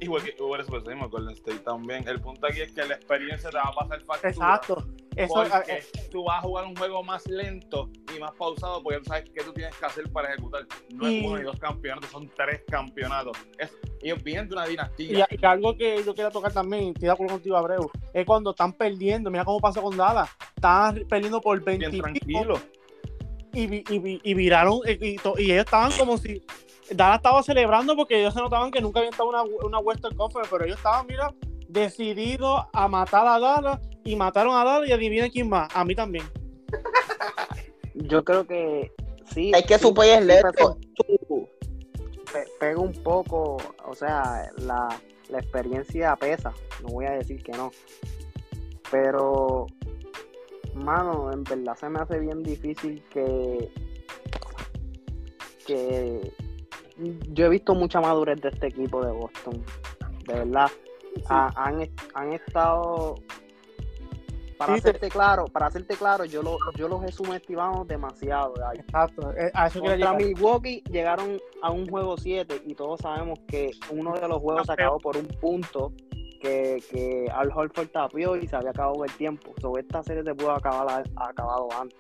Igual 0.01 0.23
que 0.23 0.35
igual 0.39 0.61
eso 0.61 0.81
decimos 0.81 1.11
Golden 1.11 1.35
State 1.35 1.61
también. 1.61 2.07
El 2.07 2.21
punto 2.21 2.47
aquí 2.47 2.61
es 2.61 2.73
que 2.73 2.85
la 2.85 2.95
experiencia 2.95 3.51
te 3.51 3.57
va 3.57 3.65
a 3.65 3.73
pasar 3.73 4.01
factura. 4.03 4.31
Exacto. 4.31 4.85
Eso, 5.17 5.43
eh, 5.43 5.85
tú 6.13 6.23
vas 6.23 6.39
a 6.39 6.43
jugar 6.43 6.65
un 6.65 6.77
juego 6.77 7.03
más 7.03 7.27
lento 7.27 7.91
y 8.15 8.21
más 8.21 8.31
pausado 8.35 8.81
porque 8.81 8.99
tú 9.01 9.07
sabes 9.07 9.25
qué 9.35 9.43
tú 9.43 9.53
tienes 9.53 9.75
que 9.77 9.85
hacer 9.85 10.09
para 10.13 10.33
ejecutar. 10.33 10.65
No 10.95 11.09
es 11.09 11.25
uno 11.25 11.39
ni 11.39 11.43
dos 11.43 11.59
campeonatos, 11.59 12.11
son 12.11 12.31
tres 12.37 12.63
campeonatos. 12.69 13.37
Es, 13.59 13.77
ellos 14.01 14.23
vienen 14.23 14.49
de 14.49 14.55
una 14.55 14.67
dinastía. 14.67 15.27
Y, 15.29 15.45
algo 15.45 15.77
que 15.77 16.05
yo 16.05 16.15
quiero 16.15 16.31
tocar 16.31 16.53
también, 16.53 16.91
estoy 16.91 17.07
de 17.07 17.11
acuerdo 17.11 17.35
contigo, 17.35 17.57
Abreu, 17.57 17.91
es 18.13 18.25
cuando 18.25 18.51
están 18.51 18.73
perdiendo. 18.73 19.29
Mira 19.29 19.45
cómo 19.45 19.59
pasó 19.59 19.83
con 19.83 19.97
Dallas. 19.97 20.31
Estaban 20.55 21.05
perdiendo 21.09 21.41
por 21.41 21.61
20 21.65 21.89
Bien 21.89 22.01
tranquilo. 22.01 22.61
Y, 23.53 23.75
y, 23.75 24.21
y, 24.23 24.35
viraron, 24.35 24.79
y, 24.87 25.17
y 25.39 25.51
ellos 25.51 25.65
estaban 25.65 25.91
como 25.99 26.17
si 26.17 26.45
Dallas 26.91 27.17
estaba 27.17 27.43
celebrando 27.43 27.97
porque 27.97 28.21
ellos 28.21 28.35
se 28.35 28.41
notaban 28.41 28.71
que 28.71 28.81
nunca 28.81 29.01
habían 29.01 29.13
estado 29.13 29.29
una, 29.29 29.43
una 29.43 29.79
Western 29.79 30.17
Conference, 30.17 30.51
pero 30.51 30.65
ellos 30.65 30.79
estaban, 30.79 31.07
mira, 31.07 31.35
decididos 31.69 32.65
a 32.73 32.89
matar 32.89 33.27
a 33.27 33.39
Dallas 33.39 33.81
y 34.05 34.17
mataron 34.17 34.57
a 34.57 34.65
Dallas 34.65 34.89
y 34.89 34.93
adivinen 34.93 35.31
quién 35.31 35.49
más, 35.49 35.69
a 35.75 35.85
mí 35.85 35.95
también. 35.95 36.25
Yo 37.95 38.25
creo 38.25 38.47
que 38.47 38.93
sí. 39.33 39.53
Hay 39.55 39.65
que 39.65 39.79
su 39.79 39.93
país 39.93 40.21
Pega 42.61 42.79
un 42.79 42.93
poco, 42.93 43.57
o 43.87 43.95
sea, 43.95 44.51
la, 44.59 44.89
la 45.29 45.39
experiencia 45.39 46.15
pesa, 46.17 46.53
no 46.83 46.89
voy 46.89 47.07
a 47.07 47.13
decir 47.13 47.43
que 47.43 47.53
no. 47.53 47.71
Pero, 48.91 49.67
mano, 50.75 51.33
en 51.33 51.43
verdad 51.45 51.77
se 51.77 51.89
me 51.89 52.01
hace 52.01 52.19
bien 52.19 52.43
difícil 52.43 53.03
que 53.11 53.73
que 55.67 56.33
yo 56.99 57.47
he 57.47 57.49
visto 57.49 57.75
mucha 57.75 58.01
madurez 58.01 58.41
de 58.41 58.49
este 58.49 58.69
equipo 58.69 59.05
de 59.05 59.13
Boston. 59.13 59.63
De 60.27 60.35
verdad. 60.35 60.71
han, 61.29 62.33
estado. 62.33 63.17
Para 64.57 64.75
hacerte 64.75 65.09
claro, 65.09 65.45
para 65.45 65.67
hacerte 65.67 65.95
claro, 65.95 66.25
yo, 66.25 66.43
lo, 66.43 66.59
yo 66.77 66.89
los 66.89 67.05
he 67.05 67.13
subestimado 67.13 67.85
demasiado. 67.85 68.55
Exacto. 68.75 69.33
Eh, 69.37 69.53
a 69.55 69.69
eso 69.69 69.81
Contra 69.81 70.13
Milwaukee 70.15 70.83
llegaron 70.91 71.39
a 71.63 71.71
un 71.71 71.89
juego 71.89 72.17
7 72.17 72.63
y 72.67 72.75
todos 72.75 72.99
sabemos 73.01 73.39
que 73.47 73.71
uno 73.91 74.15
de 74.15 74.27
los 74.27 74.39
juegos 74.41 74.67
se 74.67 74.73
acabó 74.73 74.99
por 74.99 75.17
un 75.17 75.29
punto 75.29 75.93
que, 76.41 76.83
que 76.91 77.31
Al 77.33 77.53
Horford 77.55 77.91
tapió 77.91 78.37
y 78.37 78.49
se 78.49 78.57
había 78.57 78.71
acabado 78.71 79.05
el 79.05 79.13
tiempo. 79.13 79.55
Sobre 79.61 79.83
esta 79.83 80.03
serie 80.03 80.25
se 80.25 80.35
pudo 80.35 80.51
acabar 80.51 81.05
acabado 81.15 81.69
antes. 81.81 81.97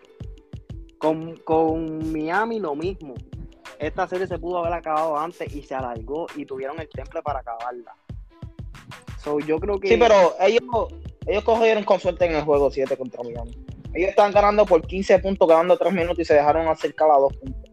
Con, 0.98 1.36
con 1.36 2.12
Miami 2.12 2.58
lo 2.58 2.74
mismo 2.74 3.14
esta 3.78 4.08
serie 4.08 4.26
se 4.26 4.38
pudo 4.38 4.58
haber 4.58 4.72
acabado 4.72 5.16
antes 5.18 5.54
y 5.54 5.62
se 5.62 5.74
alargó 5.74 6.26
y 6.36 6.44
tuvieron 6.44 6.80
el 6.80 6.88
temple 6.88 7.22
para 7.22 7.40
acabarla. 7.40 7.94
So, 9.22 9.38
yo 9.40 9.58
creo 9.58 9.78
que... 9.78 9.88
Sí, 9.88 9.96
pero 9.96 10.34
ellos, 10.40 10.62
ellos 11.26 11.44
cogieron 11.44 11.84
con 11.84 12.00
suerte 12.00 12.26
en 12.26 12.34
el 12.34 12.42
juego 12.42 12.70
7 12.70 12.96
contra 12.96 13.22
Miami. 13.22 13.56
Ellos 13.94 14.10
estaban 14.10 14.32
ganando 14.32 14.66
por 14.66 14.86
15 14.86 15.18
puntos, 15.20 15.48
ganando 15.48 15.76
3 15.76 15.92
minutos 15.92 16.18
y 16.20 16.24
se 16.24 16.34
dejaron 16.34 16.68
acercar 16.68 17.10
a 17.10 17.18
2 17.18 17.36
puntos. 17.36 17.70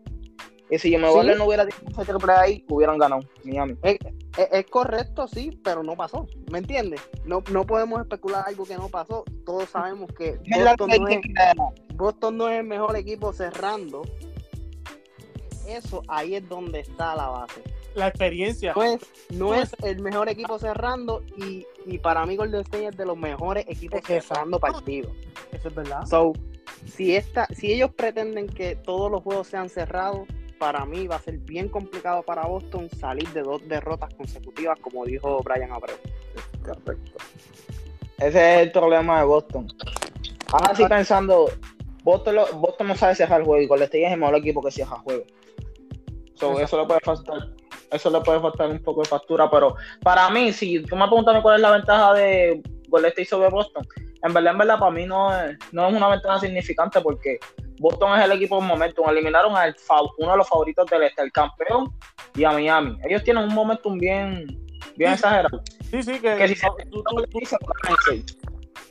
Y 0.70 0.80
si 0.80 0.90
yo 0.92 0.98
me 0.98 1.10
¿Sí? 1.10 1.38
no 1.38 1.46
hubiera 1.46 1.64
dicho 1.64 1.78
ese 1.88 2.06
triple 2.06 2.34
ahí, 2.34 2.66
hubieran 2.70 2.98
ganado 2.98 3.22
Miami. 3.44 3.78
Es, 3.84 3.98
es, 4.52 4.66
correcto, 4.66 5.28
sí, 5.28 5.60
pero 5.64 5.84
no 5.84 5.96
pasó. 5.96 6.28
¿Me 6.52 6.58
entiendes? 6.58 7.02
No, 7.24 7.44
no 7.52 7.66
podemos 7.66 8.02
especular 8.02 8.44
algo 8.48 8.66
que 8.66 8.76
no 8.76 8.90
pasó. 8.90 9.24
Todos 9.46 9.70
sabemos 9.70 10.12
que 10.18 10.38
Boston 10.38 10.90
no, 10.90 11.08
es, 11.08 11.20
Boston 11.96 12.38
no 12.38 12.50
es 12.50 12.60
el 12.60 12.66
mejor 12.66 12.96
equipo 12.96 13.32
cerrando 13.32 14.02
eso 15.68 16.02
ahí 16.08 16.36
es 16.36 16.48
donde 16.48 16.82
está 16.82 17.16
la 17.16 17.28
base. 17.28 17.62
La 17.96 18.08
experiencia. 18.08 18.74
No 19.30 19.56
es, 19.56 19.76
el 19.84 20.02
mejor 20.02 20.28
equipo 20.30 20.60
cerrando 20.60 21.24
y, 21.38 21.66
para 22.00 22.26
mí 22.26 22.36
Golden 22.36 22.62
State 22.62 22.88
es 22.88 22.98
de 22.98 23.06
los 23.06 23.18
mejores 23.18 23.66
equipos 23.68 24.02
cerrando 24.04 24.60
partidos. 24.60 25.14
Eso 25.52 25.70
es 25.70 25.76
verdad. 25.76 26.06
So, 26.06 26.34
si, 26.86 27.16
esta, 27.16 27.48
si 27.48 27.72
ellos 27.72 27.92
pretenden 27.96 28.48
que 28.48 28.76
todos 28.76 29.10
los 29.10 29.24
juegos 29.24 29.48
sean 29.48 29.70
cerrados, 29.70 30.28
para 30.60 30.86
mí 30.86 31.08
va 31.08 31.18
a 31.18 31.20
ser 31.20 31.38
bien 31.38 31.70
complicado 31.70 32.24
para 32.24 32.46
Boston 32.46 32.90
salir 33.00 33.28
de 33.30 33.42
dos 33.42 33.66
derrotas 33.68 34.14
consecutivas, 34.14 34.78
como 34.80 35.06
dijo 35.06 35.42
Brian 35.44 35.72
Abreu. 35.72 35.98
Perfecto. 36.64 37.18
Ese 38.18 38.56
es 38.56 38.62
el 38.62 38.72
problema 38.72 39.20
de 39.20 39.26
Boston. 39.26 39.68
Ahora 40.52 40.76
sí 40.76 40.84
pensando, 40.86 41.50
Boston, 42.04 42.36
Boston 42.60 42.88
no 42.88 42.96
sabe 42.96 43.16
cerrar 43.16 43.42
el 43.42 43.46
juego 43.46 43.62
y 43.62 43.68
Golden 43.68 43.86
State 43.86 44.06
es 44.06 44.14
el 44.14 44.20
mejor 44.20 44.36
equipo 44.36 44.62
que 44.62 44.72
cierra 44.72 44.98
el 44.98 45.02
juego 45.02 45.24
eso 46.60 46.80
le 46.80 46.86
puede 46.86 47.00
faltar, 47.02 47.50
eso 47.92 48.10
le 48.10 48.22
puede 48.22 48.40
faltar 48.40 48.70
un 48.70 48.82
poco 48.82 49.02
de 49.02 49.10
factura, 49.10 49.50
pero 49.50 49.76
para 50.02 50.30
mí, 50.30 50.52
si 50.54 50.82
tú 50.84 50.96
me 50.96 51.08
preguntas 51.08 51.42
cuál 51.42 51.56
es 51.56 51.62
la 51.62 51.72
ventaja 51.72 52.14
de 52.14 52.62
Golden 52.88 53.10
State 53.10 53.26
sobre 53.26 53.50
Boston, 53.50 53.86
en 54.24 54.34
verdad, 54.34 54.54
en 54.54 54.58
verdad, 54.58 54.80
para 54.80 54.92
mí 54.92 55.06
no 55.06 55.36
es, 55.40 55.58
no 55.72 55.88
es 55.88 55.94
una 55.94 56.08
ventaja 56.08 56.40
significante 56.40 57.00
porque 57.02 57.38
Boston 57.80 58.18
es 58.18 58.26
el 58.26 58.32
equipo 58.32 58.60
en 58.60 58.66
momentum. 58.66 59.08
Eliminaron 59.08 59.56
a 59.56 59.72
uno 60.18 60.32
de 60.32 60.38
los 60.38 60.50
favoritos 60.50 60.88
del 60.88 61.04
este, 61.04 61.22
el 61.22 61.32
campeón, 61.32 61.94
y 62.36 62.44
a 62.44 62.52
Miami. 62.52 62.98
Ellos 63.08 63.24
tienen 63.24 63.44
un 63.44 63.54
momentum 63.54 63.98
bien, 63.98 64.46
bien 64.96 65.14
exagerado. 65.14 65.62
Sí, 65.90 66.04
sí, 66.04 66.20
que, 66.20 66.48
si 66.48 66.56
se, 66.56 66.68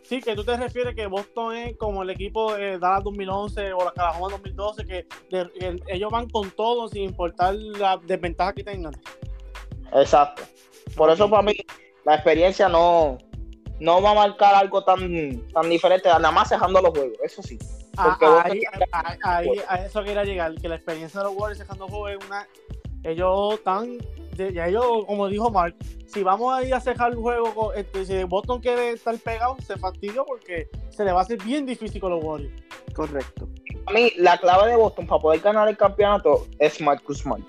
Sí, 0.05 0.21
que 0.21 0.37
tú 0.37 0.45
te 0.45 0.57
refieres 0.57 0.95
que 0.95 1.07
Boston 1.07 1.57
es 1.57 1.77
como 1.79 2.03
el 2.03 2.11
equipo 2.11 2.55
de 2.55 2.79
Dallas 2.79 3.05
2011 3.05 3.73
o 3.73 3.85
la 3.87 3.93
Calahoma 3.93 4.29
2012, 4.33 4.85
que 4.85 5.07
ellos 5.88 6.11
van 6.11 6.29
con 6.29 6.51
todo 6.51 6.88
sin 6.88 7.05
importar 7.05 7.55
la 7.55 7.97
desventaja 7.97 8.53
que 8.53 8.64
tengan. 8.64 8.93
Exacto. 9.95 10.43
Por 10.95 11.11
eso 11.11 11.29
para 11.31 11.43
mí 11.43 11.57
la 12.05 12.17
experiencia 12.17 12.69
no, 12.69 13.17
no 13.81 14.03
va 14.03 14.11
a 14.11 14.14
marcar 14.14 14.55
algo 14.55 14.85
tan, 14.85 15.40
tan 15.53 15.71
diferente, 15.71 16.09
nada 16.09 16.31
más 16.31 16.51
dejando 16.51 16.83
los 16.83 16.90
juegos, 16.90 17.17
eso 17.23 17.43
sí. 17.43 17.59
Ah, 17.97 18.19
ahí, 18.45 18.62
ahí, 19.23 19.49
a 19.69 19.87
eso 19.87 20.03
quería 20.03 20.25
llegar, 20.25 20.55
que 20.57 20.69
la 20.69 20.75
experiencia 20.75 21.21
de 21.21 21.27
los 21.27 21.35
Warriors 21.35 21.61
dejando 21.61 21.88
juegos 21.88 22.11
es 22.11 22.27
una... 22.27 22.47
Ellos 23.05 23.55
están 23.55 23.99
ya 24.35 24.69
yo, 24.69 25.05
como 25.07 25.29
dijo 25.29 25.51
Mark, 25.51 25.77
si 26.07 26.23
vamos 26.23 26.53
a 26.53 26.64
ir 26.64 26.75
a 26.75 26.81
cejar 26.81 27.12
el 27.12 27.19
juego, 27.19 27.73
este, 27.73 28.05
si 28.05 28.25
Boston 28.25 28.61
quiere 28.61 28.90
estar 28.93 29.17
pegado, 29.19 29.57
se 29.64 29.77
fastidia 29.77 30.23
porque 30.25 30.69
se 30.90 31.05
le 31.05 31.12
va 31.12 31.21
a 31.21 31.23
hacer 31.23 31.43
bien 31.43 31.67
difícil 31.67 32.01
con 32.01 32.11
los 32.11 32.25
Warriors. 32.25 32.53
Correcto. 32.95 33.49
A 33.87 33.93
mí, 33.93 34.12
la 34.17 34.38
clave 34.38 34.71
de 34.71 34.77
Boston 34.77 35.07
para 35.07 35.21
poder 35.21 35.40
ganar 35.40 35.69
el 35.69 35.77
campeonato 35.77 36.47
es 36.59 36.81
Marcus 36.81 37.19
Smart. 37.19 37.43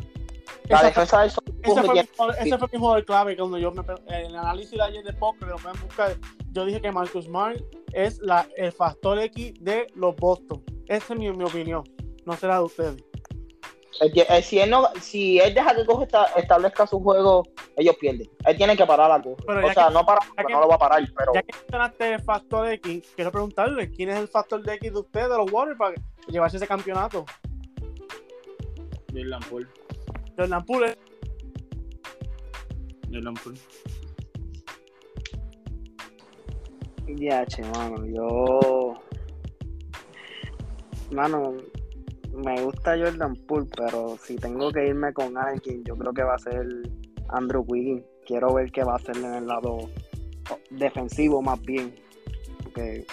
La 0.70 0.84
defensa 0.84 1.22
de 1.22 1.28
ese, 1.28 1.42
fue 1.84 1.94
mi, 1.94 2.00
ese 2.00 2.58
fue 2.58 2.68
mi 2.72 2.80
jugador 2.80 3.06
clave 3.06 3.38
cuando 3.38 3.58
yo 3.60 3.72
me, 3.72 3.84
en 4.08 4.26
el 4.26 4.36
análisis 4.36 4.72
de 4.72 4.82
ayer 4.82 5.04
de 5.04 5.14
poker 5.14 5.48
lo 5.48 5.58
pueden 5.58 5.80
buscar 5.80 6.18
yo 6.54 6.66
dije 6.66 6.82
que 6.82 6.92
Marcus 6.92 7.26
Smart 7.26 7.62
es 7.94 8.20
la, 8.20 8.48
el 8.58 8.72
factor 8.72 9.20
X 9.20 9.54
de 9.62 9.86
los 9.94 10.16
Boston 10.16 10.64
esa 10.88 11.14
es 11.14 11.20
mi, 11.20 11.32
mi 11.32 11.44
opinión 11.44 11.84
no 12.26 12.34
será 12.34 12.58
de 12.58 12.64
ustedes 12.64 13.04
si, 14.44 14.60
él 14.60 14.70
no, 14.70 14.88
si 15.02 15.40
él 15.40 15.54
deja 15.54 15.76
que 15.76 15.86
coge 15.86 16.08
establezca 16.36 16.86
su 16.86 17.00
juego, 17.00 17.44
ellos 17.78 17.96
pierden. 17.98 18.30
Él 18.46 18.58
tiene 18.58 18.76
que 18.76 18.86
parar 18.86 19.12
algo. 19.12 19.36
O 19.48 19.74
sea, 19.74 19.90
no 19.90 20.06
para, 20.06 20.20
no 20.50 20.60
lo 20.60 20.68
va 20.68 20.76
a 20.76 20.80
parar. 20.80 21.04
Pero... 21.18 21.34
Ya 21.34 21.42
que 21.42 21.54
mencionaste 21.58 22.14
el 22.14 22.24
factor 22.24 22.68
X, 22.70 23.14
quiero 23.16 23.32
preguntarle: 23.32 23.90
¿quién 23.92 24.10
es 24.10 24.18
el 24.18 24.28
factor 24.28 24.62
de 24.64 24.74
X 24.76 24.94
de 24.94 25.00
ustedes, 25.00 25.30
de 25.30 25.38
los 25.38 25.52
Warriors, 25.52 25.78
para 25.78 25.96
llevarse 26.28 26.58
ese 26.58 26.68
campeonato? 26.68 27.26
Jordan 29.14 29.42
Poole. 29.50 29.68
Jordan 30.38 30.66
Poole. 30.66 30.98
Jordan 33.12 33.34
Poole. 33.36 33.60
Ya, 37.08 37.46
che, 37.46 37.62
mano, 37.64 38.06
yo. 38.06 39.00
Mano, 41.12 41.56
me 42.36 42.62
gusta 42.62 42.98
Jordan 42.98 43.36
Poole, 43.48 43.68
pero 43.76 44.18
si 44.22 44.36
tengo 44.36 44.72
que 44.72 44.88
irme 44.88 45.14
con 45.14 45.38
alguien, 45.38 45.84
yo 45.84 45.96
creo 45.96 46.14
que 46.14 46.24
va 46.24 46.36
a 46.36 46.40
ser 46.40 46.66
Andrew 47.30 47.64
Wiggins. 47.68 48.04
Quiero 48.26 48.54
ver 48.54 48.72
qué 48.72 48.84
va 48.84 48.94
a 48.94 48.98
hacer 48.98 49.18
en 49.18 49.34
el 49.34 49.48
lado 49.48 49.90
defensivo 50.70 51.42
más 51.42 51.62
bien. 51.62 51.96
Porque 52.64 53.06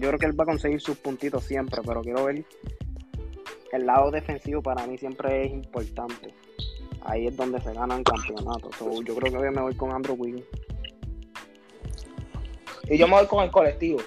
yo 0.00 0.08
creo 0.08 0.18
que 0.18 0.26
él 0.26 0.38
va 0.38 0.44
a 0.44 0.46
conseguir 0.46 0.80
sus 0.80 0.96
puntitos 0.96 1.44
siempre, 1.44 1.80
pero 1.84 2.02
quiero 2.02 2.24
ver 2.24 2.44
el 3.72 3.86
lado 3.86 4.10
defensivo 4.10 4.62
para 4.62 4.86
mí 4.86 4.98
siempre 4.98 5.46
es 5.46 5.52
importante. 5.52 6.34
Ahí 7.02 7.26
es 7.26 7.36
donde 7.36 7.60
se 7.60 7.72
ganan 7.72 8.02
campeonatos. 8.02 8.76
yo 8.78 9.14
creo 9.14 9.32
que 9.32 9.38
voy 9.38 9.50
me 9.50 9.62
voy 9.62 9.74
con 9.74 9.92
Andrew 9.92 10.16
Wiggins. 10.16 10.46
Y 12.88 12.98
yo 12.98 13.06
me 13.06 13.14
voy 13.14 13.26
con 13.26 13.44
el 13.44 13.50
colectivo. 13.50 14.00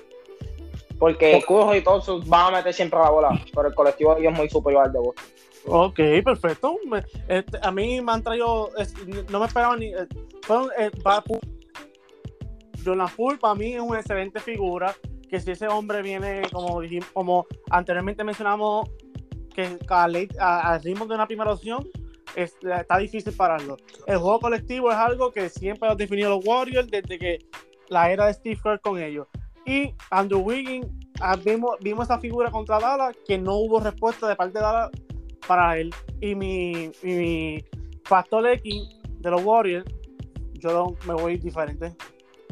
Porque 1.03 1.43
Curry 1.45 1.79
y 1.79 1.81
todos 1.81 2.25
van 2.29 2.53
a 2.53 2.57
meter 2.59 2.73
siempre 2.73 2.97
la 2.97 3.09
bola, 3.09 3.37
pero 3.53 3.67
el 3.67 3.75
colectivo 3.75 4.15
es 4.15 4.31
muy 4.31 4.49
superior 4.49 4.85
al 4.85 4.93
de 4.93 4.99
Boston. 4.99 5.25
Ok, 5.65 5.99
perfecto. 6.23 6.77
Este, 7.27 7.59
a 7.61 7.71
mí 7.71 7.99
me 7.99 8.13
han 8.13 8.23
traído, 8.23 8.69
no 9.29 9.39
me 9.41 9.45
esperaban 9.47 9.79
ni. 9.79 9.87
Eh, 9.87 10.07
fueron, 10.43 10.69
eh, 10.79 10.91
Poole 13.17 13.37
para 13.37 13.53
mí 13.53 13.73
es 13.73 13.81
una 13.81 13.99
excelente 13.99 14.39
figura. 14.39 14.95
Que 15.29 15.41
si 15.41 15.51
ese 15.51 15.67
hombre 15.67 16.01
viene, 16.01 16.43
como 16.53 16.79
dijimos, 16.79 17.09
como 17.11 17.47
anteriormente 17.69 18.23
mencionamos, 18.23 18.89
que 19.53 19.77
al 19.89 20.83
ritmo 20.83 21.05
de 21.05 21.15
una 21.15 21.27
primera 21.27 21.51
opción, 21.51 21.85
está 22.33 22.97
difícil 22.97 23.33
pararlo. 23.33 23.75
El 24.07 24.19
juego 24.19 24.39
colectivo 24.39 24.89
es 24.89 24.97
algo 24.97 25.33
que 25.33 25.49
siempre 25.49 25.89
han 25.89 25.97
definido 25.97 26.29
los 26.29 26.45
Warriors 26.45 26.89
desde 26.89 27.19
que 27.19 27.39
la 27.89 28.09
era 28.09 28.27
de 28.27 28.35
Steve 28.35 28.57
Kerr 28.63 28.79
con 28.79 28.97
ellos. 29.01 29.27
Y 29.65 29.93
Andrew 30.09 30.41
Wiggins, 30.41 30.87
ah, 31.21 31.35
vimos, 31.35 31.77
vimos 31.81 32.05
esa 32.05 32.19
figura 32.19 32.51
contra 32.51 32.79
Dallas 32.79 33.15
que 33.25 33.37
no 33.37 33.55
hubo 33.55 33.79
respuesta 33.79 34.27
de 34.27 34.35
parte 34.35 34.59
de 34.59 34.63
Dallas 34.63 34.91
para 35.47 35.77
él. 35.77 35.93
Y 36.21 36.35
mi, 36.35 36.91
mi 37.01 37.63
factor 38.03 38.45
X 38.47 38.99
de 39.19 39.31
los 39.31 39.43
Warriors, 39.43 39.85
yo 40.53 40.95
me 41.07 41.13
voy 41.13 41.37
diferente. 41.37 41.95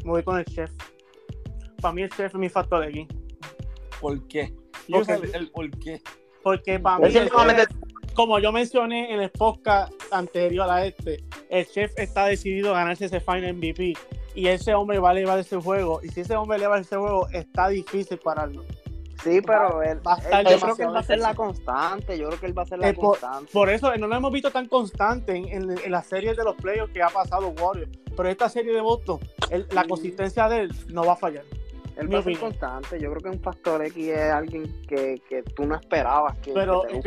Me 0.04 0.12
voy 0.12 0.24
con 0.24 0.40
el 0.40 0.46
chef. 0.46 0.72
Para 1.82 1.94
mí 1.94 2.04
el 2.04 2.10
chef 2.10 2.34
es 2.34 2.36
mi 2.36 2.50
factor 2.50 2.84
X. 2.86 3.08
¿Por 4.00 4.28
qué? 4.28 4.54
Yo 4.88 5.04
sé 5.04 5.20
el, 5.34 5.52
por 5.52 5.70
qué. 5.80 6.02
Porque 6.44 6.80
para 6.80 7.08
mí, 7.08 7.14
como 8.14 8.40
yo 8.40 8.52
mencioné 8.52 9.14
en 9.14 9.22
el 9.22 9.30
podcast 9.32 9.94
anterior 10.12 10.70
a 10.70 10.86
este, 10.86 11.24
el 11.50 11.68
chef 11.68 11.92
está 11.98 12.26
decidido 12.26 12.74
a 12.74 12.80
ganarse 12.80 13.06
ese 13.06 13.20
Final 13.20 13.54
MVP 13.54 13.94
y 14.36 14.48
ese 14.48 14.74
hombre 14.74 15.00
va 15.00 15.12
a 15.12 15.14
llevar 15.14 15.40
ese 15.40 15.58
juego. 15.58 16.00
Y 16.04 16.10
si 16.10 16.22
ese 16.22 16.36
hombre 16.36 16.60
lleva 16.60 16.80
ese 16.80 16.96
juego, 16.96 17.28
está 17.30 17.68
difícil 17.70 18.18
pararlo. 18.18 18.64
Sí, 19.24 19.40
pero 19.46 19.84
él, 19.84 20.00
va 20.06 20.14
a 20.14 20.42
yo 20.42 20.60
creo 20.60 20.76
que 20.76 20.84
él 20.84 20.96
va 20.96 21.00
a 21.00 21.04
ser 21.04 21.20
la 21.20 21.36
constante. 21.36 22.18
Yo 22.18 22.28
creo 22.28 22.40
que 22.40 22.46
él 22.48 22.58
va 22.58 22.64
a 22.64 22.66
ser 22.66 22.80
la 22.80 22.94
constante. 22.94 23.52
Por 23.54 23.70
eso 23.70 23.96
no 23.98 24.08
lo 24.08 24.16
hemos 24.16 24.32
visto 24.32 24.50
tan 24.50 24.68
constante 24.68 25.36
en, 25.36 25.48
en, 25.48 25.92
las 25.92 26.08
series 26.08 26.36
de 26.36 26.44
los 26.44 26.56
playoffs 26.56 26.92
que 26.92 27.04
ha 27.04 27.10
pasado 27.10 27.50
Warriors. 27.50 27.92
Pero 28.18 28.30
esta 28.30 28.50
serie 28.50 28.74
de 28.74 28.82
Boston, 28.82 29.20
la 29.72 29.84
consistencia 29.86 30.50
de 30.50 30.62
él 30.62 30.76
no 30.88 31.06
va 31.06 31.14
a 31.14 31.16
fallar. 31.16 31.44
Él 31.98 32.14
va 32.14 32.20
a 32.20 32.24
ser 32.24 32.40
constante. 32.40 33.00
Yo 33.00 33.12
creo 33.12 33.22
que 33.22 33.38
un 33.38 33.44
factor 33.44 33.86
X 33.86 34.08
es 34.08 34.32
alguien 34.32 34.82
que, 34.88 35.22
que 35.30 35.44
tú 35.44 35.66
no 35.66 35.76
esperabas 35.76 36.38
que. 36.40 36.52
Pero 36.54 36.84
que 36.84 37.02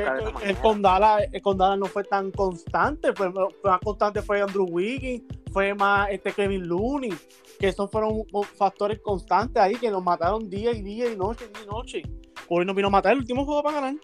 el, 0.44 0.56
con 0.58 0.82
Dallas, 0.82 1.22
con 1.42 1.58
Dallas 1.58 1.78
no 1.78 1.87
fue 1.87 2.04
tan 2.04 2.30
constante. 2.30 3.12
Fue, 3.12 3.30
más 3.30 3.80
constante 3.82 4.22
fue 4.22 4.40
Andrew 4.40 4.66
Wiggins, 4.68 5.22
fue 5.55 5.73
más 5.73 6.11
este 6.11 6.33
Kevin 6.33 6.69
Looney. 6.69 7.14
Que 7.59 7.69
esos 7.69 7.88
fueron 7.90 8.25
factores 8.59 8.99
constantes 9.01 9.62
ahí 9.62 9.77
que 9.77 9.90
nos 9.90 10.03
mataron 10.03 10.51
día 10.51 10.73
y 10.73 10.83
día 10.83 11.11
y 11.11 11.17
noche 11.17 11.49
y 11.62 11.67
noche. 11.67 12.03
Hoy 12.49 12.67
nos 12.67 12.75
vino 12.75 12.88
a 12.88 12.90
matar 12.90 13.12
el 13.12 13.19
último 13.21 13.47
juego 13.47 13.62
para 13.62 13.81
ganar. 13.81 13.95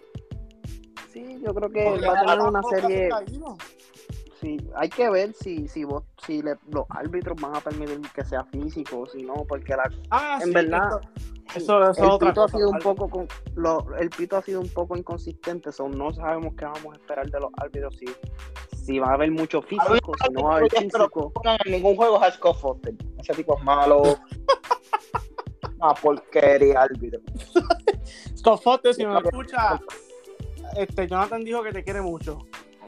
Sí, 1.11 1.37
yo 1.45 1.53
creo 1.53 1.69
que 1.69 1.99
va 1.99 2.19
a 2.19 2.25
tener 2.25 2.39
una 2.39 2.61
serie 2.63 3.09
sí, 4.41 4.57
hay 4.75 4.89
que 4.89 5.09
ver 5.09 5.33
si, 5.33 5.67
si 5.67 5.83
vos, 5.83 6.03
si 6.25 6.41
los 6.41 6.85
árbitros 6.89 7.39
van 7.39 7.55
a 7.55 7.61
permitir 7.61 8.01
que 8.13 8.23
sea 8.23 8.43
físico 8.45 9.01
o 9.01 9.05
si 9.05 9.21
no, 9.23 9.45
porque 9.47 9.75
la, 9.75 9.89
ah, 10.09 10.39
en 10.41 10.51
verdad 10.51 10.99
eso, 11.55 11.89
eso, 11.89 12.13
el 12.13 12.27
pito 12.27 12.43
ha 12.43 12.47
sido 12.47 12.69
un 12.69 12.79
poco 12.79 13.09
con, 13.09 13.27
lo, 13.55 13.85
el 13.97 14.09
pito 14.09 14.37
ha 14.37 14.41
sido 14.41 14.61
un 14.61 14.69
poco 14.69 14.97
inconsistente, 14.97 15.71
so 15.71 15.87
no 15.89 16.11
sabemos 16.13 16.55
qué 16.57 16.65
vamos 16.65 16.93
a 16.93 16.95
esperar 16.95 17.29
de 17.29 17.39
los 17.39 17.51
árbitros 17.57 17.97
si, 17.97 18.05
si 18.91 18.99
va 18.99 19.07
a 19.07 19.13
haber 19.13 19.31
mucho 19.31 19.61
físico, 19.61 20.11
si 20.21 20.33
no 20.33 20.43
va 20.43 20.55
a 20.55 20.57
haber 20.57 20.69
físico. 20.69 21.31
En 21.65 21.71
ningún 21.71 21.95
juego 21.95 22.23
es 22.25 22.33
Scott 22.33 22.59
Foster, 22.59 22.93
ese 23.19 23.33
tipo 23.33 23.57
es 23.57 23.63
malo. 23.63 24.03
Una 25.79 25.93
porquería 25.93 26.81
árbitro. 26.81 27.21
Scott 28.35 28.61
Foster, 28.61 28.93
si 28.93 29.05
me 29.05 29.17
escucha, 29.17 29.79
este, 30.75 31.07
Jonathan 31.07 31.43
dijo 31.43 31.63
que 31.63 31.71
te 31.71 31.83
quiere 31.83 32.01
mucho. 32.01 32.39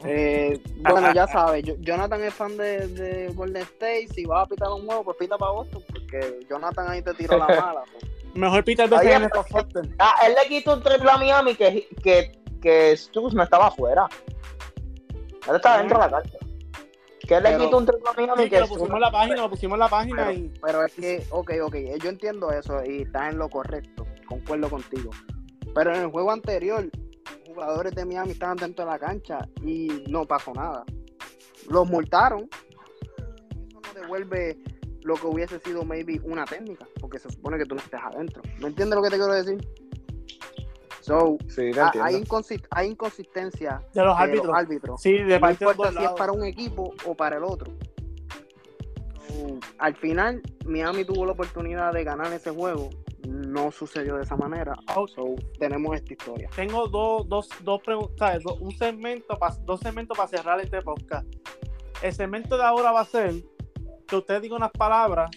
Eh, 0.04 0.60
bueno, 0.82 1.14
ya 1.14 1.26
sabes, 1.26 1.64
Jonathan 1.80 2.22
es 2.22 2.34
fan 2.34 2.56
de, 2.58 2.86
de, 2.88 3.32
Golden 3.32 3.62
State. 3.62 4.08
Si 4.14 4.26
vas 4.26 4.44
a 4.44 4.46
pitar 4.46 4.68
un 4.70 4.84
juego, 4.84 5.04
pues 5.04 5.16
pita 5.16 5.38
para 5.38 5.52
Boston, 5.52 5.82
porque 5.90 6.40
Jonathan 6.50 6.90
ahí 6.90 7.00
te 7.00 7.14
tiró 7.14 7.38
la 7.38 7.46
mala. 7.46 7.82
Pues. 7.90 8.04
Mejor 8.34 8.64
pita 8.64 8.84
el 8.84 8.90
BCN 8.90 9.30
Ah, 9.98 10.16
él 10.26 10.34
le 10.34 10.48
quitó 10.48 10.74
un 10.74 10.82
triple 10.82 11.10
a 11.10 11.16
Miami 11.16 11.54
que, 11.54 11.88
que, 12.02 12.32
que 12.60 12.98
no 13.32 13.42
estaba 13.42 13.68
afuera. 13.68 14.08
Él 15.48 15.56
estaba 15.56 15.78
dentro 15.78 15.98
de 15.98 16.04
la 16.04 16.10
carta. 16.10 16.38
Que 17.26 17.40
le 17.40 17.56
quitó 17.56 17.78
un 17.78 17.86
triple 17.86 18.10
a 18.10 18.12
Miami 18.12 18.50
que. 18.50 18.60
Lo 18.60 18.68
pusimos 18.68 18.90
en 18.90 19.00
la 19.00 19.10
página, 19.10 19.36
lo 19.36 19.50
pusimos 19.50 19.74
en 19.76 19.80
la 19.80 19.88
página 19.88 20.26
pero, 20.26 20.32
y. 20.32 20.52
Pero 20.62 20.84
es 20.84 20.94
que, 20.94 21.26
ok, 21.30 21.52
ok, 21.62 21.76
yo 22.02 22.10
entiendo 22.10 22.50
eso 22.50 22.84
y 22.84 23.02
está 23.02 23.30
en 23.30 23.38
lo 23.38 23.48
correcto. 23.48 24.06
Concuerdo 24.26 24.68
contigo. 24.68 25.10
Pero 25.74 25.94
en 25.94 26.02
el 26.02 26.10
juego 26.10 26.30
anterior, 26.30 26.88
jugadores 27.46 27.94
de 27.94 28.04
Miami 28.04 28.32
estaban 28.32 28.56
dentro 28.56 28.84
de 28.84 28.90
la 28.90 28.98
cancha 28.98 29.48
y 29.62 30.04
no 30.08 30.26
pasó 30.26 30.52
nada. 30.52 30.84
Los 31.68 31.88
multaron. 31.88 32.48
Eso 32.50 33.80
no 33.82 34.00
devuelve 34.00 34.58
lo 35.02 35.14
que 35.14 35.26
hubiese 35.26 35.58
sido 35.60 35.84
maybe 35.84 36.20
una 36.24 36.44
técnica, 36.44 36.86
porque 37.00 37.18
se 37.18 37.30
supone 37.30 37.58
que 37.58 37.66
tú 37.66 37.74
no 37.74 37.80
estés 37.80 38.00
adentro. 38.00 38.42
¿Me 38.58 38.68
entiendes 38.68 38.96
lo 38.96 39.02
que 39.02 39.10
te 39.10 39.16
quiero 39.16 39.32
decir? 39.32 39.58
So, 41.04 41.36
hay, 42.00 42.24
hay, 42.70 42.86
inconsistencia 42.88 43.82
de 43.92 44.02
los 44.02 44.18
árbitros. 44.18 45.02
Sí, 45.02 45.12
de 45.12 45.38
no 45.38 45.50
importa 45.50 45.92
si 45.92 46.02
es 46.02 46.10
para 46.12 46.32
un 46.32 46.44
equipo 46.44 46.94
o 47.04 47.14
para 47.14 47.36
el 47.36 47.44
otro. 47.44 47.70
al 49.78 49.94
final, 49.96 50.40
Miami 50.64 51.04
tuvo 51.04 51.26
la 51.26 51.32
oportunidad 51.32 51.92
de 51.92 52.04
ganar 52.04 52.32
ese 52.32 52.50
juego 52.50 52.88
no 53.28 53.70
sucedió 53.70 54.16
de 54.16 54.22
esa 54.22 54.36
manera. 54.36 54.74
So, 55.14 55.34
tenemos 55.58 55.94
esta 55.94 56.12
historia. 56.12 56.48
Tengo 56.56 56.88
dos, 56.88 57.28
dos, 57.28 57.48
dos 57.62 57.82
preguntas, 57.82 58.42
un 58.60 58.72
segmento, 58.72 59.38
dos 59.64 59.80
segmentos 59.80 60.16
para 60.16 60.28
cerrar 60.28 60.60
este 60.60 60.80
podcast. 60.80 61.26
El 62.02 62.14
segmento 62.14 62.56
de 62.56 62.64
ahora 62.64 62.92
va 62.92 63.00
a 63.00 63.04
ser 63.04 63.34
que 64.06 64.16
usted 64.16 64.40
diga 64.40 64.56
unas 64.56 64.72
palabras 64.72 65.30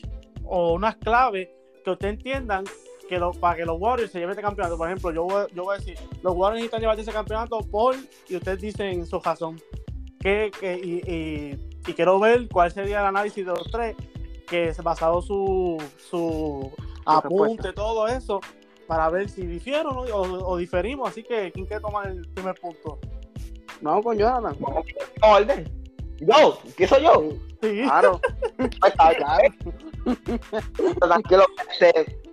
o 0.44 0.74
unas 0.74 0.96
claves 0.98 1.50
que 1.84 1.92
usted 1.92 2.10
entiendan 2.10 2.64
que 3.08 3.18
lo, 3.18 3.32
para 3.32 3.56
que 3.56 3.66
los 3.66 3.80
Warriors 3.80 4.12
se 4.12 4.20
lleven 4.20 4.32
este 4.32 4.42
campeonato. 4.42 4.78
Por 4.78 4.88
ejemplo, 4.88 5.12
yo 5.12 5.24
voy, 5.24 5.46
yo 5.54 5.64
voy 5.64 5.76
a 5.76 5.80
decir, 5.80 5.98
los 6.22 6.34
Warriors 6.34 6.56
necesitan 6.56 6.82
llevarse 6.82 7.02
ese 7.02 7.12
campeonato 7.12 7.60
por, 7.60 7.96
y 8.28 8.36
ustedes 8.36 8.62
dicen 8.62 9.06
su 9.06 9.20
razón. 9.20 9.60
Que, 10.20 10.52
que, 10.60 10.76
y, 10.76 11.58
y, 11.86 11.94
quiero 11.94 12.20
ver 12.20 12.48
cuál 12.50 12.72
sería 12.72 13.00
el 13.00 13.06
análisis 13.06 13.46
de 13.46 13.52
los 13.52 13.70
tres, 13.72 13.96
que 14.48 14.74
basado 14.84 15.22
su, 15.22 15.78
su 16.10 16.72
apunte, 17.06 17.72
todo 17.74 18.08
eso, 18.08 18.42
para 18.88 19.10
ver 19.10 19.30
si 19.30 19.46
difiero 19.46 19.92
o, 19.92 20.58
diferimos. 20.58 21.10
Así 21.10 21.24
que, 21.24 21.52
¿quién 21.52 21.66
quiere 21.66 21.82
tomar 21.82 22.08
el 22.08 22.28
primer 22.30 22.56
punto? 22.60 23.00
Vamos 23.82 24.04
con 24.04 24.18
Jonathan. 24.18 24.58
Orden. 25.22 25.72
Yo, 26.20 26.58
¿qué 26.76 26.88
soy 26.88 27.04
yo? 27.04 27.30
Sí. 27.62 27.84
Claro. 27.84 28.20
Tranquilo. 31.00 31.46
Este, 31.80 32.20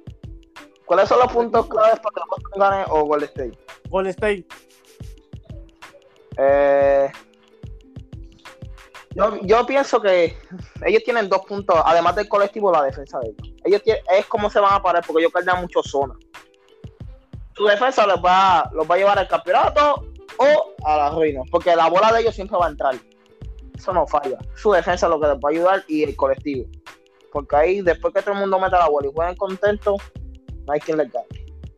¿Cuáles 0.87 1.09
son 1.09 1.19
los 1.19 1.33
puntos 1.33 1.67
claves 1.67 1.99
para 2.01 2.15
que 2.15 2.21
Boston 2.29 2.61
gane 2.61 2.85
o 2.91 3.05
Golden 3.05 3.29
State? 3.29 3.59
Golden 3.89 4.11
State. 4.11 4.47
Eh, 6.37 7.13
yo, 9.15 9.41
yo, 9.43 9.67
pienso 9.67 10.01
que 10.01 10.37
ellos 10.85 11.03
tienen 11.05 11.29
dos 11.29 11.45
puntos, 11.47 11.81
además 11.85 12.17
del 12.17 12.29
colectivo, 12.29 12.73
la 12.73 12.83
defensa 12.83 13.19
de 13.21 13.29
ellos. 13.29 13.55
Ellos 13.65 13.83
es 13.85 14.27
como 14.27 14.51
se 14.51 14.61
van 14.61 14.75
a 14.75 14.83
parar 14.83 15.05
porque 15.07 15.23
ellos 15.23 15.33
cargan 15.33 15.61
mucho 15.61 15.83
zona. 15.83 16.15
Su 17.57 17.65
defensa 17.67 18.07
los 18.07 18.23
va, 18.23 18.69
los 18.73 18.91
va 18.91 18.97
a 18.97 18.99
llevar 18.99 19.19
al 19.19 19.29
campeonato 19.29 20.05
o 20.39 20.75
a 20.85 20.97
la 20.97 21.11
ruina, 21.11 21.43
porque 21.51 21.75
la 21.77 21.89
bola 21.89 22.13
de 22.13 22.23
ellos 22.23 22.35
siempre 22.35 22.59
va 22.59 22.67
a 22.67 22.71
entrar. 22.71 22.97
Eso 23.77 23.93
no 23.93 24.07
falla. 24.07 24.39
Su 24.55 24.73
defensa 24.73 25.07
es 25.07 25.11
lo 25.11 25.21
que 25.21 25.29
les 25.29 25.37
va 25.37 25.49
a 25.49 25.53
ayudar 25.53 25.85
y 25.87 26.03
el 26.03 26.17
colectivo. 26.17 26.67
Porque 27.33 27.57
ahí, 27.57 27.81
después 27.81 28.13
que 28.13 28.23
todo 28.23 28.33
el 28.35 28.41
mundo 28.41 28.59
meta 28.59 28.79
la 28.79 28.89
bola 28.89 29.09
y 29.09 29.13
jueguen 29.13 29.37
contento, 29.37 29.97
no 30.67 30.73
hay 30.73 30.81
quien 30.81 30.99
les 30.99 31.13
gane. 31.13 31.27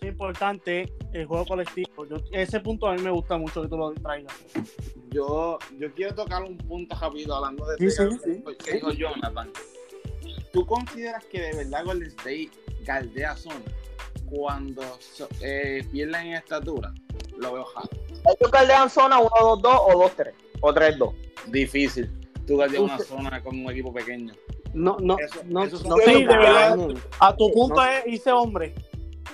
Es 0.01 0.09
importante 0.09 0.93
el 1.13 1.27
juego 1.27 1.45
colectivo. 1.47 2.07
ese 2.33 2.61
punto 2.61 2.87
a 2.87 2.95
mí 2.95 3.03
me 3.03 3.11
gusta 3.11 3.37
mucho 3.37 3.63
que 3.63 3.69
tú 3.69 3.77
lo 3.77 3.93
traigas. 3.95 4.35
Yo, 5.11 5.59
yo 5.79 5.93
quiero 5.93 6.15
tocar 6.15 6.43
un 6.43 6.57
punto 6.59 6.97
rápido 7.01 7.35
hablando 7.37 7.67
de 7.67 7.91
sí, 7.91 7.91
sí, 7.91 8.45
que 8.65 8.75
dijo 8.75 8.91
Jonathan. 8.93 9.51
¿Tú 10.53 10.67
consideras 10.67 11.25
que 11.27 11.41
de 11.41 11.57
verdad 11.57 11.85
Golden 11.85 12.09
State 12.09 12.51
galdea 12.85 13.37
zona 13.37 13.61
cuando 14.31 14.83
eh, 15.41 15.87
pierden 15.91 16.29
en 16.29 16.33
estatura? 16.35 16.93
Lo 17.39 17.55
veo 17.55 17.65
jado. 17.65 17.89
Ellos 18.11 18.51
galdean 18.51 18.91
zona 18.91 19.19
1-2-2 19.19 19.61
o 19.65 20.09
2-3 20.09 20.33
o 20.61 20.73
3-2. 20.73 21.15
Difícil. 21.49 22.11
Tú 22.47 22.57
galdeas 22.57 22.83
una 22.83 22.99
zona 22.99 23.43
con 23.43 23.59
un 23.59 23.71
equipo 23.71 23.93
pequeño. 23.93 24.33
No, 24.77 24.99
no, 25.01 25.17
no, 25.47 25.65
no, 25.65 25.97
sí, 26.05 26.25
de 26.25 26.27
verdad. 26.27 26.79
A 27.19 27.35
tu 27.35 27.51
punto 27.51 27.83
es 27.83 28.07
irse 28.07 28.31
hombre. 28.31 28.75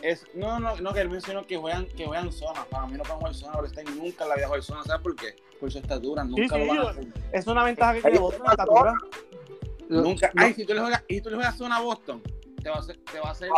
Es, 0.01 0.25
no, 0.35 0.61
no, 0.61 0.77
no, 0.77 0.95
que 0.95 1.01
él 1.01 1.11
mencionó 1.11 1.45
que 1.45 1.57
juegan, 1.57 1.87
que 1.87 2.07
juegan 2.07 2.31
zona. 2.31 2.65
Para 2.65 2.87
mí 2.87 2.93
no 2.93 3.03
pueden 3.03 3.19
jugar 3.19 3.35
zona, 3.35 3.67
State 3.67 3.91
nunca 3.91 4.25
la 4.25 4.35
había 4.35 4.47
jugado 4.47 4.63
zona. 4.63 4.85
¿Sabes 4.85 5.03
por 5.03 5.17
qué? 5.17 5.35
Por 5.59 5.73
su 5.73 5.79
estatura. 5.79 6.23
Nunca 6.23 6.57
lo 6.57 6.67
van 6.69 6.79
a 6.79 6.91
hacer. 6.91 7.07
Es 7.33 7.47
una 7.49 7.65
ventaja 7.65 7.95
que 7.95 8.03
tiene 8.03 8.19
Boston, 8.21 8.47
estatura. 8.51 8.95
Nunca. 9.89 10.31
Ay, 10.37 10.55
si 10.55 10.65
tú 10.65 10.75
le 10.75 10.81
juegas, 10.81 11.03
y 11.09 11.21
tú 11.21 11.31
le 11.31 11.37
juegas 11.37 11.57
zona 11.57 11.77
a 11.79 11.81
Boston, 11.81 12.23
te 12.63 12.71
va 12.71 12.77
a 12.77 12.79
hacer, 12.79 13.01
te 13.11 13.19
va 13.19 13.29
a 13.29 13.33
hacer, 13.33 13.49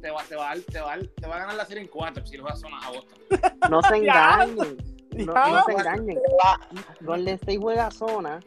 te 0.00 0.10
va, 0.10 0.22
te 0.24 0.34
va, 0.34 0.54
te 0.54 0.80
va, 0.80 0.98
te 0.98 1.26
va 1.28 1.36
a 1.36 1.38
ganar 1.38 1.54
la 1.54 1.66
serie 1.66 1.84
en 1.84 1.88
cuatro 1.88 2.26
si 2.26 2.36
vas 2.38 2.54
a 2.54 2.56
zona 2.56 2.80
a 2.84 2.90
Boston. 2.90 3.18
No 3.70 3.80
se 3.82 3.96
engañen. 3.96 4.76
no, 5.24 5.32
no, 5.34 5.64
se 5.66 5.72
engañen. 5.72 6.18
Golden 7.00 7.34
State 7.36 7.58
juega 7.58 7.92
zona 7.92 8.40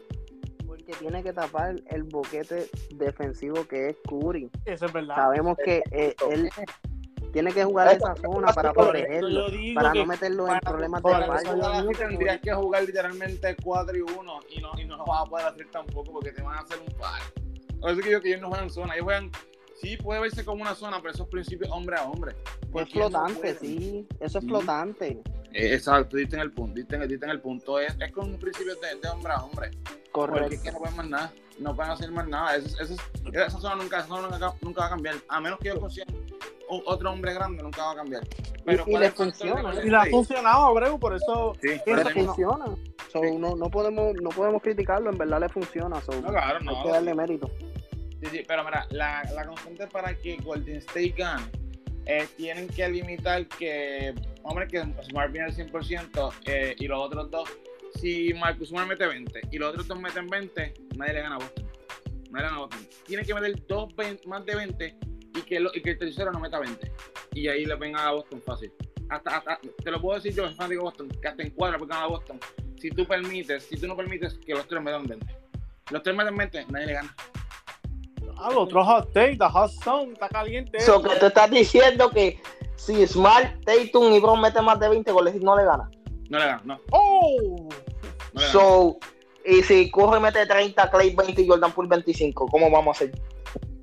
porque 0.85 0.99
tiene 0.99 1.23
que 1.23 1.33
tapar 1.33 1.75
el 1.87 2.03
boquete 2.03 2.69
defensivo 2.95 3.67
que 3.67 3.89
es 3.89 3.97
Curry. 4.07 4.49
Eso 4.65 4.85
es 4.85 4.93
verdad. 4.93 5.15
Sabemos 5.15 5.57
que 5.63 5.83
eh, 5.91 6.15
él 6.29 6.49
tiene 7.33 7.51
que 7.51 7.63
jugar 7.63 7.95
esa 7.95 8.15
zona 8.15 8.53
para 8.53 8.71
protegerlo, 8.71 9.47
para 9.73 9.93
no 9.93 10.05
meterlo 10.05 10.47
en 10.47 10.59
problemas 10.59 11.03
de 11.03 11.11
fallo. 11.11 11.89
Tendrías 11.97 12.39
que 12.39 12.53
jugar 12.53 12.83
literalmente 12.83 13.55
4 13.63 13.97
y 13.97 14.01
1 14.01 14.39
y 14.49 14.61
no, 14.61 14.71
y 14.79 14.85
no 14.85 14.97
lo 14.97 15.05
vas 15.05 15.23
a 15.23 15.25
poder 15.25 15.47
hacer 15.47 15.69
tampoco 15.71 16.11
porque 16.13 16.31
te 16.31 16.41
van 16.41 16.57
a 16.57 16.61
hacer 16.61 16.79
un 16.79 16.93
par. 16.97 17.21
Por 17.79 17.91
eso 17.91 18.01
que 18.01 18.11
yo 18.11 18.21
que 18.21 18.29
ellos 18.29 18.41
no 18.41 18.49
juegan 18.49 18.69
zona, 18.69 18.93
ellos 18.93 19.05
juegan 19.05 19.31
Sí, 19.81 19.97
puede 19.97 20.21
verse 20.21 20.45
como 20.45 20.61
una 20.61 20.73
zona, 20.73 21.01
pero 21.01 21.13
esos 21.13 21.27
principios 21.27 21.69
hombre 21.69 21.97
a 21.97 22.03
hombre. 22.03 22.33
Es 22.73 22.89
flotante, 22.89 23.55
sí. 23.55 24.07
Eso 24.21 24.39
es 24.39 24.45
flotante. 24.45 25.21
Eh, 25.55 25.73
exacto, 25.73 26.17
diste 26.17 26.35
en 26.35 26.41
el 26.41 26.51
punto, 26.51 26.75
diste 26.75 26.97
en, 26.97 27.29
el 27.29 27.39
punto. 27.39 27.79
Es, 27.79 27.95
es 27.97 28.11
con 28.11 28.29
un 28.29 28.37
principio 28.37 28.75
de, 28.75 28.99
de, 29.01 29.07
hombre 29.07 29.31
a 29.31 29.41
hombre. 29.41 29.71
Correcto. 30.11 30.41
Porque 30.41 30.55
es 30.55 30.61
que 30.61 30.71
no 30.73 30.79
pueden 30.79 30.95
más 30.97 31.07
nada, 31.07 31.33
no 31.59 31.75
pueden 31.75 31.91
hacer 31.93 32.11
más 32.11 32.27
nada. 32.27 32.57
esa 32.57 32.85
zona, 32.85 33.75
nunca, 33.75 33.99
esa 33.99 34.07
zona 34.07 34.27
nunca, 34.27 34.53
nunca, 34.61 34.81
va 34.81 34.87
a 34.87 34.89
cambiar. 34.89 35.15
A 35.29 35.39
menos 35.39 35.57
que 35.59 35.69
ellos 35.69 35.79
consigan 35.79 36.13
otro 36.67 37.09
hombre 37.09 37.33
grande, 37.33 37.63
nunca 37.63 37.85
va 37.85 37.91
a 37.93 37.95
cambiar. 37.95 38.23
Pero 38.65 38.83
y, 38.85 38.97
le 38.97 39.11
funciona. 39.11 39.81
Y 39.81 39.89
le 39.89 39.95
ha 39.95 40.05
funcionado 40.07 40.65
a 40.65 40.67
Abreu, 40.67 40.99
por 40.99 41.15
eso. 41.15 41.53
Sí, 41.61 41.79
le 41.85 42.03
funciona. 42.03 42.65
So, 43.13 43.21
no, 43.39 43.55
no, 43.55 43.69
podemos, 43.69 44.13
no 44.21 44.31
podemos 44.31 44.61
criticarlo, 44.61 45.09
en 45.09 45.17
verdad 45.17 45.39
le 45.39 45.47
funciona. 45.47 46.01
So, 46.01 46.11
no, 46.19 46.27
claro, 46.27 46.59
no. 46.59 46.71
Hay 46.75 46.83
que 46.83 46.89
darle 46.89 47.13
mérito. 47.15 47.49
Sí, 48.21 48.27
sí, 48.29 48.43
pero 48.45 48.65
mira, 48.65 48.87
la, 48.89 49.23
la 49.33 49.47
constante 49.47 49.87
para 49.87 50.17
que 50.17 50.35
Golden 50.35 50.77
State 50.77 51.13
gane 51.17 51.45
eh, 52.05 52.27
tienen 52.37 52.67
que 52.67 52.87
limitar 52.87 53.47
que, 53.47 54.13
hombre, 54.43 54.67
que 54.67 54.81
Smart 55.09 55.31
viene 55.31 55.47
al 55.47 55.55
100% 55.55 56.33
eh, 56.45 56.75
y 56.77 56.87
los 56.87 56.99
otros 56.99 57.31
dos, 57.31 57.49
si 57.99 58.33
Marcus 58.33 58.69
Smart 58.69 58.87
mete 58.87 59.07
20 59.07 59.41
y 59.51 59.57
los 59.57 59.69
otros 59.69 59.87
dos 59.87 59.99
meten 59.99 60.27
20, 60.27 60.73
nadie 60.97 61.13
le 61.13 61.21
gana 61.21 61.35
a 61.35 61.39
Boston. 61.39 61.65
Nadie 62.29 62.31
le 62.31 62.41
gana 62.43 62.55
a 62.55 62.59
Boston. 62.59 62.87
Tiene 63.05 63.23
que 63.23 63.33
meter 63.33 63.67
dos 63.67 63.93
más 64.27 64.45
de 64.45 64.55
20 64.55 64.97
y 65.35 65.41
que, 65.41 65.57
el 65.57 65.97
tercero 65.97 66.31
no 66.31 66.39
meta 66.39 66.59
20. 66.59 66.91
Y 67.33 67.47
ahí 67.47 67.65
le 67.65 67.75
venga 67.75 68.07
a 68.07 68.11
Boston 68.11 68.41
fácil. 68.45 68.71
Hasta, 69.09 69.37
hasta, 69.37 69.59
te 69.83 69.91
lo 69.91 70.01
puedo 70.01 70.15
decir 70.15 70.33
yo, 70.33 70.49
fan 70.53 70.69
de 70.69 70.77
Boston, 70.77 71.09
que 71.09 71.27
hasta 71.27 71.43
en 71.43 71.51
cuadra 71.51 71.77
porque 71.77 71.93
gana 71.93 72.07
Boston. 72.07 72.39
Si 72.79 72.89
tú 72.91 73.05
permites, 73.05 73.63
si 73.63 73.77
tú 73.77 73.87
no 73.87 73.95
permites 73.95 74.37
que 74.45 74.53
los 74.53 74.67
tres 74.67 74.81
metan 74.81 75.05
20. 75.07 75.25
Los 75.91 76.03
tres 76.03 76.15
meten 76.15 76.35
20, 76.35 76.65
nadie 76.69 76.85
le 76.87 76.93
gana. 76.93 77.15
Ah, 78.37 78.49
otro 78.55 78.83
hot 78.83 79.11
take, 79.13 79.37
the 79.37 79.45
hot 79.45 79.71
zone, 79.71 80.13
está 80.13 80.29
caliente. 80.29 80.79
So 80.81 81.01
que 81.01 81.15
tú 81.15 81.27
estás 81.27 81.49
diciendo 81.49 82.09
que 82.09 82.39
si 82.75 83.05
Smart, 83.07 83.63
Tatum 83.63 84.13
y 84.13 84.19
Bron 84.19 84.41
meten 84.41 84.65
más 84.65 84.79
de 84.79 84.89
20 84.89 85.11
goles, 85.11 85.35
no 85.41 85.57
le 85.57 85.65
gana. 85.65 85.89
No 86.29 86.39
le 86.39 86.45
gana, 86.45 86.61
no. 86.65 86.79
¡Oh! 86.91 87.69
No 88.33 88.41
so, 88.41 88.97
y 89.45 89.61
si 89.61 89.91
Curry 89.91 90.19
mete 90.19 90.45
30, 90.45 90.89
Clay 90.89 91.15
20 91.15 91.41
y 91.41 91.47
Jordan 91.47 91.71
Poole 91.71 91.89
25, 91.89 92.47
¿cómo 92.47 92.69
vamos 92.69 92.87
a 92.87 93.05
hacer? 93.05 93.11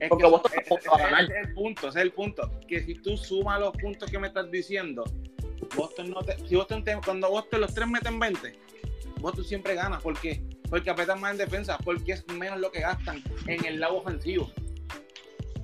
Es 0.00 0.08
Porque 0.08 0.26
vos 0.26 0.42
es, 0.46 0.70
es, 0.70 0.84
es, 0.84 1.46
el 1.46 1.54
punto, 1.54 1.88
ese 1.88 1.98
es 2.00 2.04
el 2.04 2.12
punto. 2.12 2.50
Que 2.66 2.80
si 2.84 2.94
tú 2.96 3.16
sumas 3.16 3.60
los 3.60 3.70
puntos 3.76 4.10
que 4.10 4.18
me 4.18 4.26
estás 4.26 4.50
diciendo, 4.50 5.04
Boston 5.76 6.10
no 6.10 6.22
te, 6.22 6.36
si 6.46 6.56
Boston 6.56 6.82
te, 6.82 6.98
cuando 7.04 7.30
Boston 7.30 7.60
los 7.60 7.72
tres 7.72 7.86
meten 7.86 8.18
20, 8.18 8.58
Boston 9.20 9.44
siempre 9.44 9.74
gana. 9.74 9.98
¿Por 10.00 10.18
qué? 10.18 10.42
Porque 10.72 10.88
apretan 10.88 11.20
más 11.20 11.32
en 11.32 11.36
defensa, 11.36 11.76
porque 11.84 12.12
es 12.12 12.26
menos 12.28 12.58
lo 12.58 12.72
que 12.72 12.80
gastan 12.80 13.22
en 13.46 13.62
el 13.66 13.78
lado 13.78 13.98
ofensivo. 13.98 14.50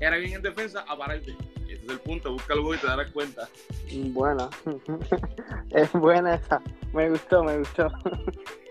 Era 0.00 0.18
bien 0.18 0.34
en 0.34 0.42
defensa, 0.42 0.84
aparte. 0.86 1.34
Ese 1.66 1.82
es 1.82 1.88
el 1.88 1.98
punto, 2.00 2.32
búscalo 2.32 2.74
y 2.74 2.76
te 2.76 2.86
darás 2.86 3.10
cuenta. 3.12 3.48
Buena, 4.12 4.50
es 5.70 5.90
buena 5.92 6.34
esa, 6.34 6.60
me 6.92 7.08
gustó, 7.08 7.42
me 7.42 7.58
gustó. 7.58 7.88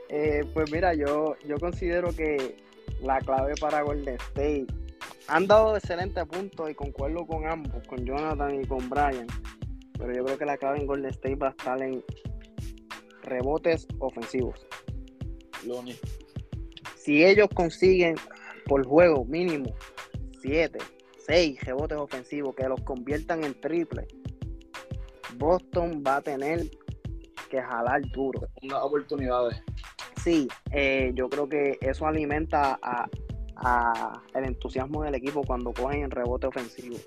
Eh, 0.09 0.49
pues 0.53 0.71
mira, 0.71 0.93
yo, 0.93 1.35
yo 1.45 1.57
considero 1.57 2.15
que 2.15 2.63
la 3.01 3.19
clave 3.19 3.55
para 3.59 3.81
Golden 3.81 4.15
State 4.15 4.67
han 5.27 5.47
dado 5.47 5.75
excelentes 5.75 6.25
puntos 6.27 6.69
y 6.69 6.75
concuerdo 6.75 7.27
con 7.27 7.45
ambos, 7.45 7.85
con 7.89 8.05
Jonathan 8.05 8.61
y 8.61 8.65
con 8.65 8.89
Brian. 8.89 9.27
Pero 9.97 10.13
yo 10.13 10.23
creo 10.23 10.37
que 10.37 10.45
la 10.45 10.55
clave 10.55 10.79
en 10.79 10.87
Golden 10.87 11.09
State 11.11 11.35
va 11.35 11.47
a 11.47 11.49
estar 11.49 11.81
en 11.81 12.01
rebotes 13.23 13.85
ofensivos. 13.99 14.65
Loni 15.65 15.93
si 17.07 17.23
ellos 17.23 17.47
consiguen 17.55 18.15
por 18.65 18.85
juego 18.85 19.23
mínimo 19.23 19.73
7, 20.41 20.77
6 21.25 21.63
rebotes 21.63 21.97
ofensivos 21.97 22.53
que 22.53 22.67
los 22.67 22.81
conviertan 22.81 23.45
en 23.45 23.57
triple, 23.61 24.05
Boston 25.37 26.03
va 26.05 26.17
a 26.17 26.21
tener 26.21 26.63
que 27.49 27.61
jalar 27.61 28.01
duro. 28.11 28.41
Unas 28.61 28.83
oportunidades. 28.83 29.63
Sí, 30.21 30.49
eh, 30.73 31.13
yo 31.15 31.29
creo 31.29 31.47
que 31.47 31.77
eso 31.79 32.05
alimenta 32.05 32.77
a, 32.81 33.09
el 34.35 34.43
entusiasmo 34.43 35.01
del 35.03 35.15
equipo 35.15 35.43
cuando 35.43 35.71
cogen 35.71 36.03
el 36.03 36.11
rebote 36.11 36.47
ofensivo. 36.47 36.97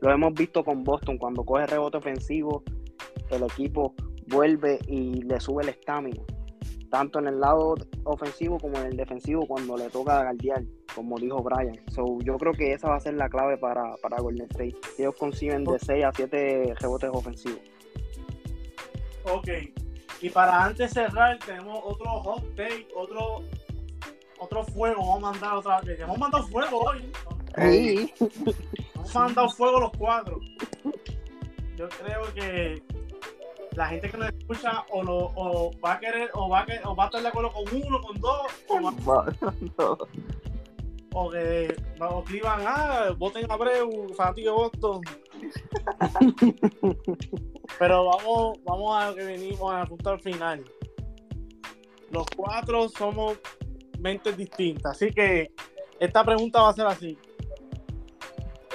Lo 0.00 0.10
hemos 0.10 0.34
visto 0.34 0.64
con 0.64 0.82
Boston, 0.82 1.16
cuando 1.16 1.44
coge 1.44 1.64
rebote 1.68 1.98
ofensivo, 1.98 2.64
el 3.30 3.44
equipo 3.44 3.94
vuelve 4.26 4.80
y 4.88 5.22
le 5.22 5.38
sube 5.38 5.62
el 5.62 5.68
estamina 5.68 6.24
tanto 6.94 7.18
en 7.18 7.26
el 7.26 7.40
lado 7.40 7.74
ofensivo 8.04 8.56
como 8.60 8.78
en 8.78 8.86
el 8.86 8.96
defensivo 8.96 9.48
cuando 9.48 9.76
le 9.76 9.90
toca 9.90 10.22
guardiar, 10.22 10.62
como 10.94 11.18
dijo 11.18 11.42
Brian. 11.42 11.76
So, 11.90 12.20
yo 12.20 12.36
creo 12.36 12.52
que 12.52 12.72
esa 12.72 12.88
va 12.88 12.94
a 12.94 13.00
ser 13.00 13.14
la 13.14 13.28
clave 13.28 13.58
para, 13.58 13.96
para 13.96 14.20
Golden 14.20 14.46
State. 14.52 14.76
Ellos 14.96 15.16
consiguen 15.18 15.64
de 15.64 15.76
6 15.76 16.04
a 16.04 16.12
7 16.14 16.74
rebotes 16.78 17.10
ofensivos. 17.12 17.58
Ok. 19.24 19.48
Y 20.20 20.30
para 20.30 20.66
antes 20.66 20.92
cerrar, 20.92 21.36
tenemos 21.44 21.80
otro 21.82 22.08
hot 22.22 22.54
take, 22.54 22.86
otro, 22.94 23.42
otro 24.38 24.62
fuego. 24.62 25.00
Vamos 25.00 25.16
a 25.16 25.32
mandar 25.32 25.54
otra 25.56 25.80
vez. 25.80 25.98
Hemos 25.98 26.16
mandado 26.16 26.46
fuego 26.46 26.78
hoy. 26.78 27.10
Sí. 27.56 28.14
Hemos 28.94 29.12
mandado 29.12 29.48
fuego 29.48 29.80
los 29.80 29.90
cuatro. 29.98 30.38
Yo 31.76 31.88
creo 31.88 32.22
que 32.36 32.80
la 33.76 33.88
gente 33.88 34.10
que 34.10 34.16
nos 34.16 34.28
escucha 34.32 34.84
o, 34.90 35.02
lo, 35.02 35.32
o 35.34 35.70
va 35.84 35.94
a 35.94 36.00
querer 36.00 36.30
o 36.34 36.48
va 36.48 36.60
a, 36.60 36.88
o 36.88 36.94
va 36.94 37.04
a 37.04 37.06
estar 37.06 37.22
de 37.22 37.28
acuerdo 37.28 37.52
con 37.52 37.64
uno, 37.74 38.00
con 38.00 38.20
dos, 38.20 38.46
o, 38.68 40.06
o 41.14 41.30
que 41.30 41.76
o 42.00 42.20
escriban, 42.20 42.60
ah, 42.66 43.14
voten 43.16 43.50
a 43.50 43.56
Breu, 43.56 44.12
fanático 44.14 44.50
de 44.50 44.56
Boston. 44.56 45.00
Pero 47.78 48.04
vamos, 48.06 48.58
vamos 48.64 48.96
a 48.96 49.10
lo 49.10 49.14
que 49.14 49.24
venimos 49.24 49.72
a 49.72 49.86
punto 49.86 50.10
al 50.10 50.20
final. 50.20 50.64
Los 52.10 52.26
cuatro 52.36 52.88
somos 52.88 53.38
mentes 54.00 54.36
distintas, 54.36 54.92
así 54.92 55.10
que 55.10 55.52
esta 56.00 56.24
pregunta 56.24 56.62
va 56.62 56.70
a 56.70 56.74
ser 56.74 56.86
así. 56.86 57.16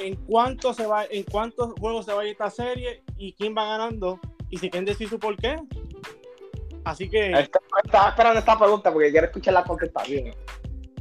¿En 0.02 0.16
cuánto 0.26 0.74
se 0.74 0.88
va, 0.88 1.06
en 1.06 1.24
cuántos 1.24 1.74
juegos 1.74 2.06
se 2.06 2.14
va 2.14 2.22
a 2.22 2.26
ir 2.26 2.32
esta 2.32 2.50
serie 2.50 3.04
y 3.18 3.34
quién 3.34 3.54
va 3.56 3.66
ganando? 3.66 4.18
Y 4.50 4.58
si 4.58 4.70
quieren 4.70 4.86
decir 4.86 5.10
su 5.10 5.20
por 5.20 5.36
qué. 5.38 5.56
Así 6.84 7.10
que. 7.10 7.32
Estaba 7.32 8.10
esperando 8.10 8.40
esta 8.40 8.58
pregunta 8.58 8.92
porque 8.92 9.12
quiero 9.12 9.28
escuchar 9.28 9.54
la 9.54 9.64
contestación. 9.64 10.34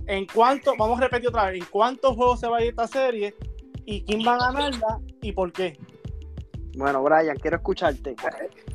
En 0.06 0.26
cuánto, 0.26 0.74
vamos 0.76 0.98
a 0.98 1.02
repetir 1.02 1.28
otra 1.28 1.46
vez, 1.46 1.60
¿en 1.60 1.66
cuántos 1.66 2.16
juegos 2.16 2.40
se 2.40 2.48
va 2.48 2.58
a 2.58 2.62
ir 2.62 2.70
esta 2.70 2.86
serie? 2.86 3.34
¿Y 3.84 4.02
quién 4.04 4.26
va 4.26 4.36
a 4.36 4.52
ganarla 4.52 5.00
y 5.20 5.32
por 5.32 5.52
qué? 5.52 5.78
Bueno, 6.76 7.02
Brian, 7.02 7.36
quiero 7.36 7.56
escucharte. 7.56 8.14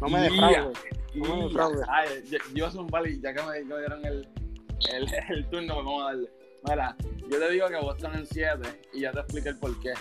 No 0.02 0.10
me 0.10 0.22
defraudes. 0.22 0.78
No 1.16 1.36
me 1.38 1.44
defraudes. 1.44 2.30
yo, 2.30 2.38
yo 2.54 2.70
soy 2.70 2.82
un 2.82 2.88
bali, 2.88 3.20
ya 3.22 3.34
que 3.34 3.42
me, 3.44 3.64
dieron 3.64 4.06
el, 4.06 4.28
el, 4.92 5.08
el, 5.30 5.50
turno, 5.50 5.76
pues 5.76 5.86
vamos 5.86 6.02
a 6.02 6.06
darle. 6.06 6.30
Mira, 6.66 6.96
yo 7.30 7.40
te 7.40 7.52
digo 7.52 7.68
que 7.68 7.78
Boston 7.78 8.16
en 8.16 8.26
7 8.26 8.82
y 8.94 9.02
ya 9.02 9.12
te 9.12 9.20
explico 9.20 9.50
el 9.50 9.58
por 9.58 9.80
qué. 9.80 9.94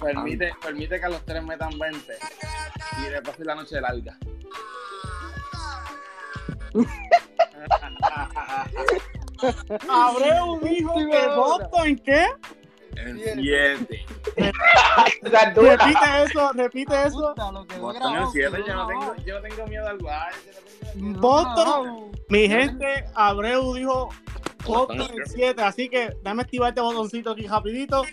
Permite, 0.00 0.52
permite 0.62 1.00
que 1.00 1.06
a 1.06 1.08
los 1.08 1.24
tres 1.24 1.42
metan 1.42 1.76
20 1.78 2.18
y 2.98 3.10
después 3.10 3.38
de 3.38 3.44
la 3.44 3.54
noche 3.54 3.80
larga. 3.80 4.16
Abreu 9.88 10.60
dijo 10.60 10.94
que 10.94 11.26
Boston 11.28 11.86
en 11.86 11.98
qué? 11.98 12.26
En 12.96 13.18
7. 13.18 14.06
repite 15.54 16.24
eso, 16.24 16.52
repite 16.52 17.02
eso. 17.04 17.34
Boston 17.80 18.16
en 18.16 18.30
7, 18.30 18.64
yo 18.66 18.74
no 18.74 18.86
tengo, 18.86 19.16
yo 19.24 19.34
no 19.40 19.48
tengo 19.48 19.66
miedo 19.66 19.86
al 19.86 19.98
guay. 19.98 20.34
Boston, 20.94 22.12
mi 22.28 22.48
gente, 22.48 23.04
Abreu 23.14 23.74
dijo 23.74 24.08
Boston 24.64 25.02
en 25.02 25.26
7, 25.26 25.62
así 25.62 25.88
que 25.88 26.16
dame 26.22 26.42
activar 26.42 26.70
este 26.70 26.80
botoncito 26.80 27.30
aquí 27.32 27.46
rapidito. 27.46 28.04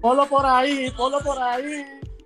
Polo 0.00 0.26
por 0.26 0.46
ahí, 0.46 0.90
polo 0.96 1.18
por 1.20 1.38
ahí. 1.38 1.84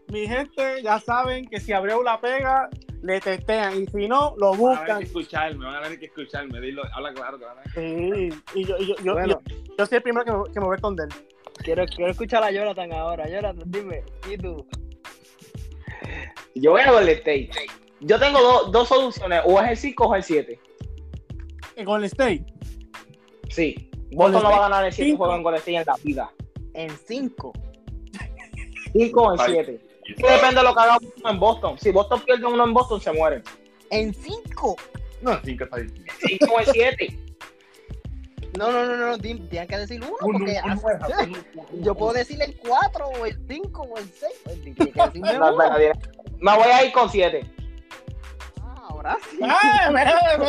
Mi 0.09 0.27
gente, 0.27 0.83
ya 0.83 1.01
saben 1.01 1.47
que 1.47 1.59
si 1.61 1.73
Abreu 1.73 2.03
la 2.03 2.21
pega, 2.21 2.69
le 3.03 3.21
testean 3.21 3.83
y 3.83 3.87
si 3.87 4.09
no, 4.09 4.35
lo 4.39 4.55
buscan. 4.55 4.87
Van 4.87 4.97
a 4.97 4.99
que 4.99 5.05
escucharme, 5.07 5.65
van 5.65 5.77
a 5.77 5.83
tener 5.83 5.99
que 5.99 6.07
escucharme, 6.07 6.61
dilo, 6.61 6.83
habla 6.95 7.13
claro. 7.13 7.39
Sí, 7.75 8.31
y 8.55 8.65
yo, 8.65 8.79
yo, 8.79 8.95
yo, 9.03 9.27
yo, 9.27 9.41
yo, 9.79 9.87
soy 9.87 9.97
el 9.97 10.03
primero 10.03 10.25
que 10.25 10.33
me, 10.33 10.45
que 10.53 10.61
me 10.61 10.67
voy 10.67 10.75
a 10.75 10.77
esconder. 10.77 11.09
Quiero, 11.65 11.85
quiero 11.87 12.11
escuchar 12.11 12.45
a 12.45 12.51
Jonathan 12.51 12.93
ahora. 12.93 13.29
Jonathan, 13.29 13.65
dime, 13.67 14.03
¿y 14.31 14.37
tú? 14.39 14.67
Yo 16.55 16.73
voy 16.73 16.83
a 16.83 16.93
Golden 16.93 17.17
State. 17.17 17.51
Yo 18.01 18.19
tengo 18.19 18.65
dos 18.71 18.89
soluciones, 18.89 19.43
o 19.45 19.61
es 19.61 19.71
el 19.71 19.77
5 19.77 20.05
o 20.05 20.15
es 20.15 20.31
el 20.31 20.45
7. 20.47 20.61
¿En 21.77 21.85
Golden 21.85 22.07
State? 22.07 22.47
Sí. 23.49 23.91
Boston 24.15 24.43
no 24.43 24.51
va 24.51 24.57
a 24.57 24.61
ganar 24.61 24.85
el 24.85 24.93
7 24.93 25.17
juego 25.17 25.35
en 25.35 25.43
Golden 25.43 25.59
State 25.59 25.77
en 25.77 25.85
la 25.87 25.97
vida. 26.03 26.31
¿En 26.75 26.91
5? 26.91 27.53
5 28.93 29.23
o 29.23 29.33
en 29.33 29.39
7. 29.39 29.81
Depende 30.17 30.57
de 30.57 30.63
lo 30.63 30.75
que 30.75 30.81
haga 30.81 30.99
en 31.31 31.41
Boston. 31.41 31.79
Si 31.79 31.91
Boston 31.91 32.21
pierde 32.25 32.47
uno 32.47 32.65
en 32.65 32.75
Boston, 32.75 33.01
se 33.01 33.13
muere. 33.13 33.43
¿En 33.91 34.15
5? 34.15 34.77
No, 35.23 35.33
en 35.33 35.45
5 35.45 35.65
está 35.65 35.77
difícil. 35.79 36.07
5 36.39 36.55
o 36.55 36.61
en 36.61 36.67
7. 36.67 37.19
No, 38.59 38.71
no, 38.71 38.87
no, 38.87 38.97
no, 38.97 39.19
tienes 39.19 39.67
que 39.67 39.77
decir 39.77 40.01
uno, 40.01 40.15
porque 40.21 40.61
yo 41.81 41.95
puedo 41.97 42.13
decir 42.13 42.41
el 42.41 42.57
4 42.59 43.07
o 43.07 43.27
el 43.27 43.37
5 43.49 43.83
o 43.83 43.99
el 43.99 44.05
6. 44.05 44.33
Pues, 44.45 45.15
Me 46.39 46.57
voy 46.57 46.69
a 46.73 46.85
ir 46.85 46.93
con 46.93 47.11
7. 47.11 47.45
Ah, 49.05 49.19
ahora 49.89 50.11
sí. 50.41 50.49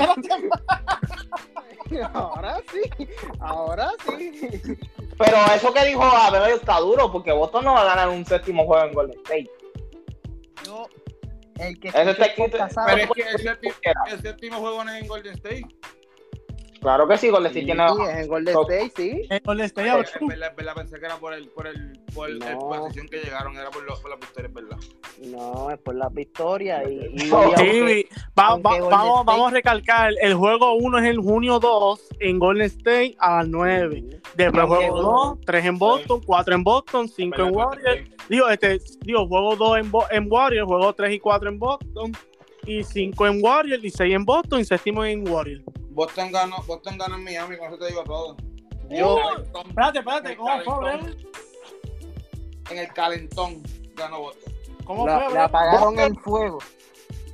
Ah, 2.01 2.09
ahora 2.13 2.61
sí, 2.71 3.07
ahora 3.39 3.89
sí. 4.07 4.77
Pero 5.17 5.37
eso 5.53 5.73
que 5.73 5.85
dijo 5.85 6.03
Abel 6.03 6.55
está 6.55 6.79
duro, 6.79 7.11
porque 7.11 7.31
Boston 7.31 7.65
no 7.65 7.73
va 7.73 7.81
a 7.81 7.95
ganar 7.95 8.09
un 8.09 8.25
séptimo 8.25 8.65
juego 8.65 8.85
en 8.85 8.93
Golden 8.93 9.19
State. 9.19 9.51
Yo, 10.65 10.87
el 11.59 11.79
que 11.79 11.89
escrito, 11.89 12.57
pero 12.85 12.97
es 12.97 13.09
que 13.11 13.21
el 13.21 13.39
séptimo, 13.39 13.73
el 14.07 14.21
séptimo 14.21 14.59
juego 14.59 14.83
no 14.83 14.91
es 14.91 15.01
en 15.01 15.07
Golden 15.07 15.33
State. 15.33 15.67
Claro 16.85 17.07
que 17.07 17.17
sí, 17.17 17.29
Golden 17.29 17.47
State 17.47 17.65
tiene. 17.65 17.83
Sí, 17.89 17.95
en 18.15 18.27
Golden 18.27 18.55
State, 18.59 18.91
sí. 18.95 19.21
En 19.27 19.41
Golden 19.43 19.65
State, 19.65 19.89
verdad, 20.55 20.75
pensé 20.75 20.99
que 20.99 21.05
era 21.07 21.15
por 21.15 21.33
el, 21.33 21.47
por 21.47 21.65
el, 21.65 21.99
por 22.13 22.29
no. 22.29 22.45
la 22.45 22.57
posición 22.59 23.07
que 23.07 23.23
llegaron, 23.23 23.57
era 23.57 23.71
por, 23.71 23.83
lo, 23.83 23.99
por 23.99 24.11
las 24.11 24.19
victorias, 24.19 24.53
¿verdad? 24.53 24.77
No, 25.25 25.71
es 25.71 25.79
por 25.79 25.95
las 25.95 26.13
victorias. 26.13 26.83
Y, 26.87 27.07
y, 27.11 27.19
sí, 27.21 27.31
aunque, 27.31 28.07
va, 28.37 28.49
va, 28.49 28.57
vamos, 28.57 28.83
State... 28.83 29.23
vamos 29.25 29.47
a 29.47 29.55
recalcar: 29.55 30.13
el 30.21 30.35
juego 30.35 30.73
1 30.73 30.99
es 30.99 31.05
el 31.05 31.17
junio 31.17 31.59
2 31.59 32.07
en 32.19 32.37
Golden 32.37 32.65
State 32.67 33.15
a 33.17 33.37
las 33.37 33.47
9. 33.47 34.21
Después 34.35 34.65
juego 34.67 35.01
2, 35.01 35.39
3 35.43 35.65
en 35.65 35.79
Boston, 35.79 36.21
4 36.23 36.53
en 36.53 36.63
Boston, 36.63 37.09
5 37.09 37.41
en 37.41 37.55
Warriors. 37.55 38.09
Digo, 38.29 38.47
este, 38.47 38.79
digo, 39.01 39.27
juego 39.27 39.55
2 39.55 39.79
en, 39.79 39.91
en 40.11 40.31
Warriors, 40.31 40.67
juego 40.67 40.93
3 40.93 41.13
y 41.15 41.19
4 41.19 41.49
en 41.49 41.57
Boston, 41.57 42.11
y 42.67 42.83
5 42.83 43.25
en 43.25 43.43
Warriors, 43.43 43.83
y 43.83 43.89
6 43.89 44.13
en 44.13 44.23
Boston, 44.23 44.59
y 44.59 44.65
séptimo 44.65 45.03
en 45.03 45.27
Warriors. 45.27 45.63
Boston 45.95 46.29
ganó, 46.29 46.61
Boston 46.67 46.97
ganó 46.97 47.15
en 47.15 47.23
Miami, 47.23 47.57
con 47.57 47.67
eso 47.69 47.77
te 47.77 47.87
digo 47.87 48.03
todo. 48.03 48.35
Yo, 48.89 49.17
espérate, 49.65 49.99
espérate, 49.99 50.35
¿cómo 50.35 50.61
fue, 50.61 50.93
En 52.69 52.77
el 52.77 52.93
calentón 52.93 53.63
ganó 53.95 54.19
Boston. 54.19 54.53
¿Cómo 54.83 55.05
fue, 55.05 55.33
Le 55.33 55.39
apagaron 55.39 55.97
el 55.99 56.15
fuego. 56.19 56.59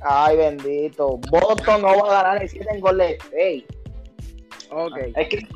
Ay, 0.00 0.36
bendito. 0.36 1.18
Boston 1.28 1.82
no 1.82 1.88
va 1.88 2.20
a 2.20 2.22
ganar 2.22 2.42
el 2.42 2.48
7 2.48 2.66
en 2.72 2.80
Golden 2.80 3.12
State. 3.14 3.66
Ok. 4.70 4.96
Es 5.16 5.28
que 5.28 5.48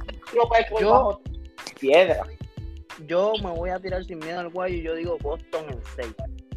yo, 0.80 1.20
piedra. 1.80 2.26
Yo 3.06 3.34
me 3.42 3.50
voy 3.50 3.70
a 3.70 3.78
tirar 3.78 4.04
sin 4.04 4.18
miedo 4.18 4.40
al 4.40 4.48
guayo 4.48 4.76
y 4.76 4.82
yo 4.82 4.94
digo 4.94 5.16
Boston 5.22 5.66
en 5.70 5.80
6. 5.96 6.14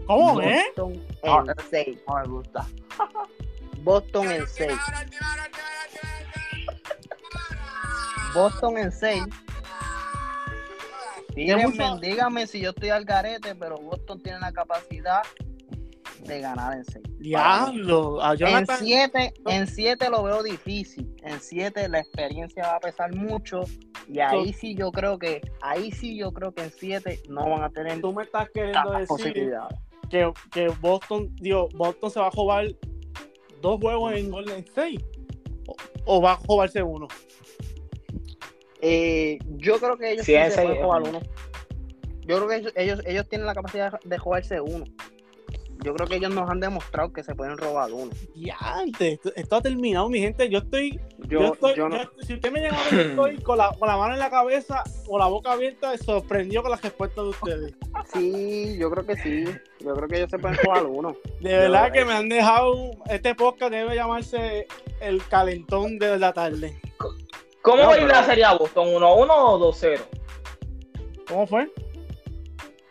¿Cómo, 0.08 0.41
eh? 0.41 0.64
Boston 0.76 1.06
en 1.24 1.56
6. 1.70 2.00
No 2.08 2.16
me 2.16 2.28
gusta. 2.28 2.68
Boston 3.84 4.32
en 4.32 4.47
6. 4.47 4.72
Boston 8.34 8.77
en 8.77 8.91
6. 8.91 9.23
Díganme, 11.36 11.99
díganme 12.01 12.47
si 12.47 12.59
yo 12.59 12.71
estoy 12.71 12.89
al 12.89 13.05
garete, 13.05 13.55
pero 13.55 13.77
Boston 13.77 14.21
tiene 14.21 14.39
la 14.39 14.51
capacidad 14.51 15.21
de 16.25 16.41
ganar 16.41 16.77
en 16.77 16.86
6. 16.86 17.05
Diablo. 17.19 18.19
En 18.39 18.67
7 18.67 19.34
en 19.45 19.67
siete 19.67 20.09
lo 20.09 20.23
veo 20.23 20.43
difícil. 20.43 21.13
En 21.23 21.39
7 21.39 21.88
la 21.89 21.99
experiencia 21.99 22.63
va 22.67 22.75
a 22.75 22.80
pesar 22.80 23.15
mucho. 23.15 23.63
Y 24.07 24.19
ahí 24.19 24.53
sí 24.53 24.75
yo 24.75 24.91
creo 24.91 25.17
que, 25.17 25.41
ahí 25.61 25.91
sí 25.91 26.17
yo 26.17 26.32
creo 26.32 26.53
que 26.53 26.63
en 26.63 26.71
7 26.71 27.23
no 27.30 27.49
van 27.49 27.63
a 27.63 27.69
tener 27.69 28.01
Tú 28.01 28.13
me 28.13 28.23
estás 28.23 28.49
queriendo 28.49 28.91
decir 28.91 29.53
que, 30.09 30.32
que 30.51 30.67
Boston, 30.82 31.34
digo, 31.36 31.69
Boston 31.75 32.09
se 32.09 32.19
va 32.19 32.27
a 32.27 32.32
jugar 32.32 32.67
dos 33.61 33.80
juegos 33.80 34.13
en 34.13 34.32
Golden 34.32 34.59
State. 34.59 35.05
O, 35.67 35.75
o 36.05 36.21
va 36.21 36.32
a 36.34 36.36
jugarse 36.36 36.82
uno. 36.82 37.07
Eh, 38.82 39.39
yo 39.57 39.80
creo 39.80 39.97
que 39.97 40.11
ellos 40.11 40.25
sí, 40.25 40.34
se 40.34 40.61
pueden 40.61 40.84
jugar 40.84 41.01
uno. 41.01 41.19
Yo 42.21 42.38
creo 42.38 42.47
que 42.47 42.55
ellos, 42.75 43.01
ellos, 43.05 43.27
tienen 43.27 43.47
la 43.47 43.55
capacidad 43.55 43.99
de 44.03 44.17
jugarse 44.17 44.61
uno. 44.61 44.86
Yo 45.84 45.95
creo 45.95 46.07
que 46.07 46.17
ellos 46.17 46.34
nos 46.34 46.49
han 46.49 46.59
demostrado 46.59 47.13
que 47.13 47.23
se 47.23 47.34
pueden 47.34 47.57
robar 47.57 47.91
uno. 47.93 48.11
Ya, 48.36 48.57
antes, 48.59 49.19
esto, 49.36 49.55
ha 49.55 49.61
terminado, 49.61 50.09
mi 50.09 50.19
gente. 50.19 50.49
Yo 50.49 50.59
estoy. 50.59 50.99
Yo, 51.30 51.53
estoy 51.53 51.75
si 52.21 52.34
usted 52.34 52.51
me 52.51 52.59
llega 52.59 52.77
a 52.77 52.89
ver, 52.89 53.07
estoy 53.07 53.38
con 53.43 53.57
la, 53.57 53.71
con 53.80 53.88
la 53.88 53.95
mano 53.95 54.13
en 54.13 54.19
la 54.19 54.30
cabeza 54.30 54.84
o 55.07 55.17
la 55.17 55.27
boca 55.27 55.53
abierta, 55.53 55.97
sorprendió 55.97 56.61
con 56.61 56.71
las 56.71 56.82
respuestas 56.82 57.23
de 57.23 57.30
ustedes. 57.30 57.75
Sí, 58.13 58.77
yo 58.77 58.91
creo 58.91 59.05
que 59.05 59.15
sí. 59.15 59.45
Yo 59.80 59.93
creo 59.93 60.07
que 60.09 60.17
ellos 60.17 60.30
se 60.30 60.38
pueden 60.38 60.57
jugar 60.57 60.86
uno. 60.86 61.15
De 61.39 61.57
verdad 61.57 61.91
que 61.93 62.03
me 62.03 62.13
han 62.13 62.27
dejado. 62.27 62.91
Este 63.09 63.34
podcast 63.34 63.71
debe 63.71 63.95
llamarse 63.95 64.67
El 64.99 65.25
Calentón 65.27 65.97
de 65.97 66.19
la 66.19 66.34
Tarde. 66.34 66.77
¿Cómo 67.70 67.84
va 67.84 67.93
a 67.93 67.99
ir 67.99 68.07
la 68.07 68.24
serie 68.24 68.43
a 68.43 68.53
Boston? 68.53 68.88
¿1-1 68.88 69.28
o 69.30 69.72
2-0? 69.72 69.99
¿Cómo 71.28 71.45
fue? 71.45 71.72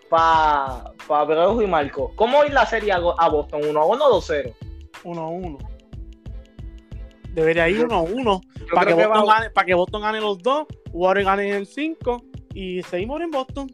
Para 0.09 0.93
pa 1.09 1.25
Brejo 1.25 1.61
y 1.61 1.67
Marco. 1.67 2.13
¿Cómo 2.15 2.39
va 2.39 2.45
a 2.45 2.47
ir 2.47 2.53
la 2.53 2.65
serie 2.65 2.93
a, 2.93 2.99
Boston? 2.99 3.63
¿1-1 3.63 3.77
o 3.77 4.21
2-0? 4.21 4.55
1-1. 5.03 5.59
Debería 7.35 7.69
ir 7.69 7.89
1-1 7.89 8.41
para 8.73 8.87
que, 8.87 8.95
Boston 8.95 9.27
gane, 9.27 9.51
para 9.51 9.67
que 9.67 9.75
Boston 9.75 10.03
gane 10.03 10.21
los 10.21 10.43
dos, 10.43 10.67
Warriors 10.93 11.27
gane 11.27 11.57
el 11.57 11.67
5 11.67 12.23
y 12.55 12.83
seguimos 12.85 13.21
en 13.21 13.31
Boston. 13.33 13.69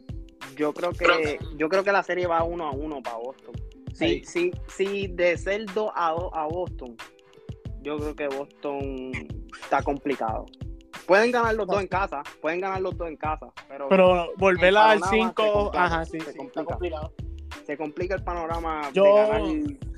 Yo 0.55 0.73
creo 0.73 0.91
que 0.91 1.37
yo 1.55 1.69
creo 1.69 1.83
que 1.83 1.91
la 1.91 2.01
serie 2.01 2.25
va 2.25 2.43
1 2.43 2.71
1 2.71 3.03
para 3.03 3.17
Boston. 3.17 3.53
Sí, 3.93 4.23
sí, 4.25 4.51
sí, 4.67 5.07
de 5.09 5.37
ser 5.37 5.65
2 5.71 5.91
a, 5.93 6.09
a 6.09 6.47
Boston, 6.47 6.97
yo 7.81 7.97
creo 7.97 8.15
que 8.15 8.27
Boston 8.27 9.11
está 9.61 9.83
complicado. 9.83 10.45
Pueden 11.05 11.31
ganar 11.31 11.55
los 11.55 11.67
dos 11.67 11.81
en 11.81 11.87
casa, 11.87 12.23
pueden 12.41 12.61
ganar 12.61 12.81
los 12.81 12.97
dos 12.97 13.07
en 13.07 13.17
casa, 13.17 13.47
pero, 13.67 13.87
pero 13.89 14.31
volverla 14.37 14.91
al 14.91 15.03
5, 15.03 15.71
ajá, 15.75 16.05
sí, 16.05 16.19
se 16.19 16.31
sí, 16.31 16.37
complica. 16.37 16.65
complicado. 16.65 17.13
Se 17.65 17.77
complica 17.77 18.15
el 18.15 18.23
panorama 18.23 18.89
yo, 18.93 19.03
de 19.03 19.11
ganar 19.11 19.41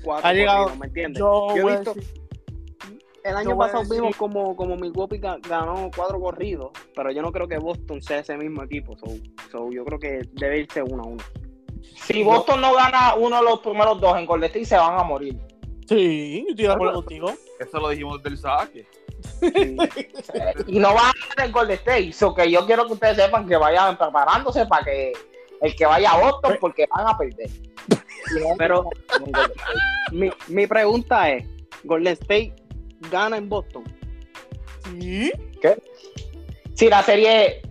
cuatro 0.02 0.28
ha 0.28 0.32
llegado, 0.32 0.64
corridos, 0.64 0.78
¿me 0.78 0.86
entiendes? 0.86 1.18
Yo, 1.18 1.56
yo 1.56 1.68
he 1.68 1.76
visto, 1.76 1.94
el 3.24 3.36
año 3.36 3.58
pasado 3.58 3.84
vimos 3.90 4.16
como, 4.16 4.56
como 4.56 4.76
Milwaukee 4.76 5.18
ganó 5.18 5.90
cuatro 5.94 6.20
corridos, 6.20 6.70
pero 6.94 7.10
yo 7.10 7.20
no 7.20 7.30
creo 7.32 7.46
que 7.46 7.58
Boston 7.58 8.00
sea 8.00 8.20
ese 8.20 8.36
mismo 8.36 8.62
equipo, 8.62 8.96
so, 8.96 9.06
so 9.50 9.70
yo 9.70 9.84
creo 9.84 9.98
que 9.98 10.22
debe 10.32 10.60
irse 10.60 10.82
uno 10.82 11.02
a 11.02 11.06
uno. 11.06 11.24
Si 11.82 12.22
Boston 12.22 12.60
no 12.60 12.74
gana 12.74 13.14
uno 13.16 13.36
de 13.36 13.42
los 13.42 13.60
primeros 13.60 14.00
dos 14.00 14.16
en 14.16 14.26
Golden 14.26 14.46
State, 14.46 14.64
se 14.64 14.76
van 14.76 14.98
a 14.98 15.04
morir. 15.04 15.38
Sí, 15.88 16.44
yo 16.44 16.50
estoy 16.50 16.66
de 16.66 16.72
acuerdo 16.72 16.94
contigo. 16.94 17.32
Eso 17.58 17.78
lo 17.78 17.88
dijimos 17.90 18.22
del 18.22 18.36
saque. 18.36 18.86
y 20.66 20.78
no 20.78 20.94
va 20.94 21.10
a 21.10 21.12
ser 21.12 21.46
el 21.46 21.52
Golden 21.52 21.76
State. 21.76 22.12
So 22.12 22.34
que 22.34 22.50
yo 22.50 22.66
quiero 22.66 22.86
que 22.86 22.94
ustedes 22.94 23.16
sepan 23.16 23.46
que 23.46 23.56
vayan 23.56 23.96
preparándose 23.96 24.66
para 24.66 24.84
que 24.84 25.12
el 25.60 25.74
que 25.74 25.86
vaya 25.86 26.12
a 26.12 26.18
Boston, 26.18 26.56
porque 26.60 26.86
van 26.94 27.08
a 27.08 27.18
perder. 27.18 27.50
Pero 28.58 28.88
mi, 30.12 30.30
mi 30.48 30.66
pregunta 30.66 31.30
es: 31.30 31.46
¿Golden 31.84 32.12
State 32.14 32.54
gana 33.10 33.36
en 33.36 33.48
Boston? 33.48 33.84
¿Sí? 34.84 35.32
¿Qué? 35.60 35.82
Si 36.74 36.88
la 36.88 37.02
serie. 37.02 37.62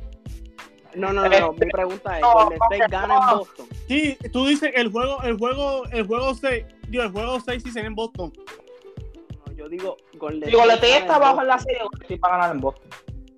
No, 0.95 1.13
no, 1.13 1.29
no, 1.29 1.39
no. 1.39 1.53
mi 1.53 1.67
pregunta 1.67 2.17
es: 2.17 2.23
¿Golden 2.23 2.59
State 2.61 2.91
gana 2.91 3.15
en 3.15 3.37
Boston? 3.37 3.67
Sí, 3.87 4.17
tú 4.33 4.47
dices 4.47 4.71
el 4.75 4.91
juego, 4.91 5.21
el 5.23 5.37
juego, 5.37 5.85
el 5.91 6.05
juego 6.05 6.33
6, 6.33 6.65
digo, 6.89 7.03
el 7.03 7.11
juego 7.11 7.39
6 7.39 7.63
sí 7.63 7.71
será 7.71 7.87
en 7.87 7.95
Boston 7.95 8.33
yo 9.67 9.69
digo 9.69 9.97
Golden 10.13 10.49
Si 10.49 10.55
Golden 10.55 10.75
State 10.75 10.97
está 10.97 11.15
abajo 11.15 11.41
en 11.41 11.47
la 11.47 11.59
serie, 11.59 11.79
Golden 11.83 12.01
State 12.01 12.19
va 12.23 12.27
a 12.27 12.37
ganar 12.37 12.55
en 12.55 12.61
Boston. 12.61 12.89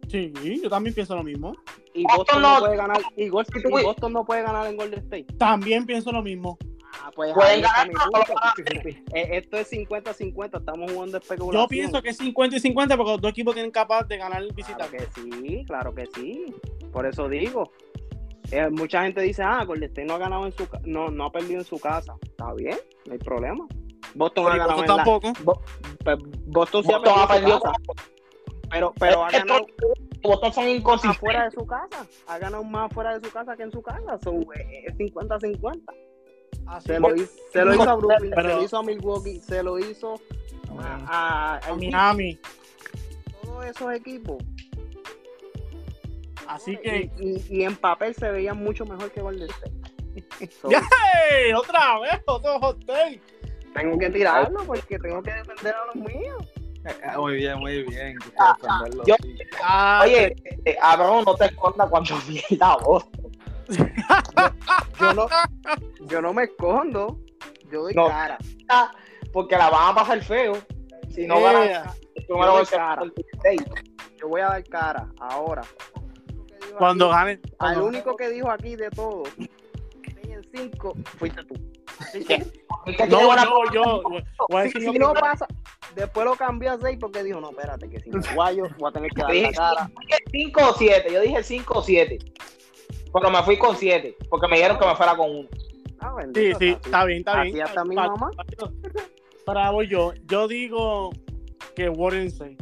Sí, 0.07 0.33
yo 0.63 0.69
también 0.69 0.95
pienso 0.95 1.15
lo 1.15 1.23
mismo. 1.23 1.55
Y 1.93 2.03
Boston, 2.03 2.41
no, 2.41 2.59
puede 2.59 2.77
ganar, 2.77 3.01
y, 3.15 3.29
Boston, 3.29 3.61
y 3.65 3.83
Boston 3.83 4.13
no 4.13 4.25
puede 4.25 4.41
ganar 4.41 4.67
en 4.67 4.77
Golden 4.77 4.99
State. 4.99 5.25
También 5.37 5.85
pienso 5.85 6.11
lo 6.11 6.23
mismo. 6.23 6.57
Ah, 6.93 7.11
pues 7.13 7.33
Pueden 7.33 7.61
ganar. 7.61 7.89
Eh, 9.13 9.29
esto 9.31 9.57
es 9.57 9.71
50-50, 9.71 10.59
estamos 10.59 10.91
jugando 10.91 11.17
especulación. 11.17 11.63
Yo 11.63 11.67
pienso 11.67 12.01
que 12.01 12.09
es 12.09 12.17
50 12.17 12.57
y 12.57 12.59
50 12.59 12.97
porque 12.97 13.11
los 13.11 13.21
dos 13.21 13.31
equipos 13.31 13.53
tienen 13.53 13.71
capaz 13.71 14.03
de 14.03 14.17
ganar 14.17 14.41
el 14.41 14.51
visitante. 14.53 14.97
Claro 14.97 15.11
que 15.13 15.21
sí, 15.21 15.65
claro 15.65 15.95
que 15.95 16.07
sí. 16.15 16.45
Por 16.91 17.05
eso 17.05 17.27
digo. 17.27 17.71
Eh, 18.51 18.67
mucha 18.71 19.03
gente 19.03 19.21
dice, 19.21 19.43
ah, 19.43 19.63
Golden 19.63 19.89
State 19.89 20.07
no 20.07 20.15
ha 20.15 20.17
ganado 20.17 20.45
en 20.47 20.51
su 20.51 20.67
no, 20.85 21.11
no 21.11 21.25
ha 21.25 21.31
perdido 21.31 21.59
en 21.59 21.65
su 21.65 21.79
casa. 21.79 22.15
Está 22.23 22.51
bien, 22.53 22.77
no 23.05 23.13
hay 23.13 23.19
problema. 23.19 23.67
Boston 24.15 24.45
ha 24.47 24.57
ganado. 24.57 24.75
Boston 24.77 24.95
tampoco. 24.97 25.33
Bo- 25.43 25.61
pues, 26.03 26.17
Boston 26.45 26.83
sí 26.83 26.89
Boston 26.91 27.13
ha 27.17 27.27
perdido. 27.27 27.61
Pero, 28.71 28.93
pero 28.99 29.25
ha 29.25 29.31
ganado 29.31 29.65
Boston 30.21 30.53
son 30.53 30.67
inconsistentes. 30.69 31.17
afuera 31.17 31.45
de 31.45 31.51
su 31.51 31.65
casa. 31.65 32.05
Ha 32.27 32.37
ganado 32.37 32.63
más 32.63 32.91
afuera 32.91 33.17
de 33.17 33.25
su 33.27 33.33
casa 33.33 33.55
que 33.55 33.63
en 33.63 33.71
su 33.71 33.81
casa. 33.81 34.17
So, 34.23 34.31
eh, 34.53 34.85
es 34.87 34.95
50-50. 34.97 35.81
Así 36.67 36.87
Se 36.87 36.99
lo, 36.99 37.15
hizo, 37.15 37.31
se 37.51 37.65
lo 37.65 37.73
hizo 37.73 37.89
a 37.89 37.95
Brooklyn, 37.95 38.31
Pero- 38.35 38.49
se 38.49 38.55
lo 38.55 38.63
hizo 38.63 38.77
a 38.77 38.83
Milwaukee, 38.83 39.39
se 39.39 39.63
lo 39.63 39.79
hizo 39.79 40.15
a, 40.79 41.59
a- 41.67 41.75
Miami. 41.75 42.37
todos 43.41 43.65
esos 43.65 43.91
equipos. 43.93 44.37
Así 46.47 46.77
que. 46.77 47.11
Y, 47.19 47.29
y- 47.37 47.43
y 47.59 47.63
en 47.63 47.75
papel 47.75 48.13
se 48.15 48.29
veían 48.31 48.57
mucho 48.57 48.85
mejor 48.85 49.11
que 49.11 49.21
Golden 49.21 49.49
State. 49.49 49.73
So, 50.61 50.69
¡Hey! 50.69 51.53
Otra 51.53 51.99
vez, 51.99 52.21
otro 52.27 52.59
hot 52.59 52.85
take. 52.85 53.21
Tengo 53.73 53.97
que 53.97 54.09
tirarlo 54.09 54.63
porque 54.65 54.99
tengo 54.99 55.21
que 55.21 55.31
defender 55.33 55.75
a 55.75 55.85
los 55.87 55.95
míos. 55.95 56.45
Eh, 56.85 57.17
Muy 57.17 57.35
bien, 57.35 57.59
muy 57.59 57.83
bien. 57.83 58.17
Ah, 58.39 58.55
yo- 59.05 59.15
sí. 59.21 59.37
Ah, 59.61 60.01
Oye, 60.03 60.33
eh, 60.65 60.77
Abraham, 60.81 61.23
no 61.25 61.35
te 61.35 61.45
escondas 61.45 61.89
cuando 61.89 62.15
pierda 62.49 62.77
Boston. 62.77 63.31
Yo 64.99 65.13
no, 65.13 65.27
yo 66.07 66.21
no 66.21 66.33
me 66.33 66.43
escondo, 66.45 67.19
yo 67.71 67.83
doy 67.83 67.93
No. 67.93 68.07
cara. 68.07 68.37
Porque 69.31 69.57
la 69.57 69.69
van 69.69 69.91
a 69.91 69.95
pasar 69.95 70.21
feo. 70.23 70.53
Si 71.13 71.27
no 71.27 71.39
Yeah. 71.39 71.51
ganan 71.51 71.93
el 72.15 72.25
primero 72.25 72.45
Yo 72.47 72.55
doy 72.57 72.65
cara. 72.65 73.01
Yo 74.19 74.27
voy 74.27 74.41
a 74.41 74.47
dar 74.47 74.63
cara 74.65 75.07
ahora. 75.19 75.61
cuando 76.77 77.09
gane. 77.09 77.39
Al 77.59 77.81
único 77.81 78.15
que 78.15 78.29
dijo 78.29 78.49
aquí 78.49 78.75
de 78.75 78.89
todo, 78.91 79.23
en 80.23 80.41
5, 80.53 80.93
fuiste 81.17 81.43
tú. 81.43 81.55
Así 81.99 82.23
No, 83.09 83.25
buena 83.25 83.45
yo, 83.73 84.01
si, 84.71 84.81
si 84.81 84.97
no 84.99 85.13
pasa, 85.13 85.45
después 85.95 86.25
lo 86.25 86.35
cambié 86.35 86.69
a 86.69 86.77
6 86.79 86.97
porque 86.99 87.23
dijo, 87.23 87.39
no, 87.41 87.51
espérate, 87.51 87.89
que 87.89 87.99
si 87.99 88.09
me 88.09 88.19
guayo 88.35 88.63
voy 88.77 88.89
a 88.89 88.93
tener 88.93 89.11
que 89.11 89.21
dar 89.21 89.33
la 89.35 89.51
cara. 89.51 89.91
5 90.31 90.61
o 90.69 90.73
7. 90.73 91.13
Yo 91.13 91.21
dije 91.21 91.43
5 91.43 91.73
o 91.77 91.81
7. 91.83 92.17
Pero 93.13 93.29
me 93.31 93.43
fui 93.43 93.57
con 93.57 93.75
7. 93.75 94.15
Porque 94.29 94.47
me 94.47 94.55
dijeron 94.57 94.79
que 94.79 94.85
me 94.85 94.95
fuera 94.95 95.15
con 95.15 95.29
1. 95.29 95.49
Ah, 96.01 96.15
Sí, 96.33 96.41
sí, 96.45 96.51
así. 96.53 96.67
está 96.69 97.05
bien, 97.05 97.19
está 97.19 97.41
Así 97.41 97.51
bien. 97.51 97.65
hasta 97.65 97.83
mi 97.83 97.95
mamá. 97.95 98.29
Para 99.45 99.69
voy 99.71 99.87
yo. 99.87 100.13
Yo 100.27 100.47
digo 100.47 101.09
que 101.75 101.89
Warren 101.89 102.27
State. 102.27 102.57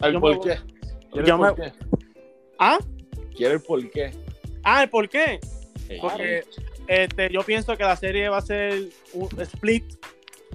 ¿El 0.00 0.12
Yo 0.12 0.20
por 0.20 0.34
me- 0.36 0.40
qué? 0.40 0.60
¿Quieres 1.10 1.28
yo 1.28 1.34
el 1.36 1.40
me- 1.40 1.48
por 1.48 1.54
qué? 1.56 1.72
¿Ah? 2.58 2.78
¿Quieres 3.34 3.60
el 3.60 3.62
por 3.66 3.90
qué? 3.90 4.12
Ah, 4.62 4.82
¿el 4.82 4.90
por 4.90 5.08
qué? 5.08 5.40
Sí. 5.88 5.96
Porque 6.00 6.44
este, 6.88 7.30
yo 7.32 7.42
pienso 7.42 7.76
que 7.76 7.84
la 7.84 7.96
serie 7.96 8.28
va 8.28 8.38
a 8.38 8.42
ser 8.42 8.88
un 9.12 9.28
split. 9.40 9.84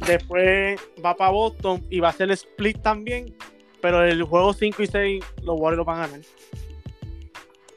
Después 0.07 0.79
va 1.03 1.15
para 1.15 1.31
Boston 1.31 1.85
y 1.89 1.99
va 1.99 2.09
a 2.09 2.13
ser 2.13 2.31
split 2.31 2.81
también. 2.81 3.35
Pero 3.81 4.03
el 4.03 4.23
juego 4.23 4.53
5 4.53 4.83
y 4.83 4.87
6 4.87 5.25
los 5.43 5.59
Warriors 5.59 5.85
van 5.85 5.99
a 6.01 6.07
ganar. 6.07 6.21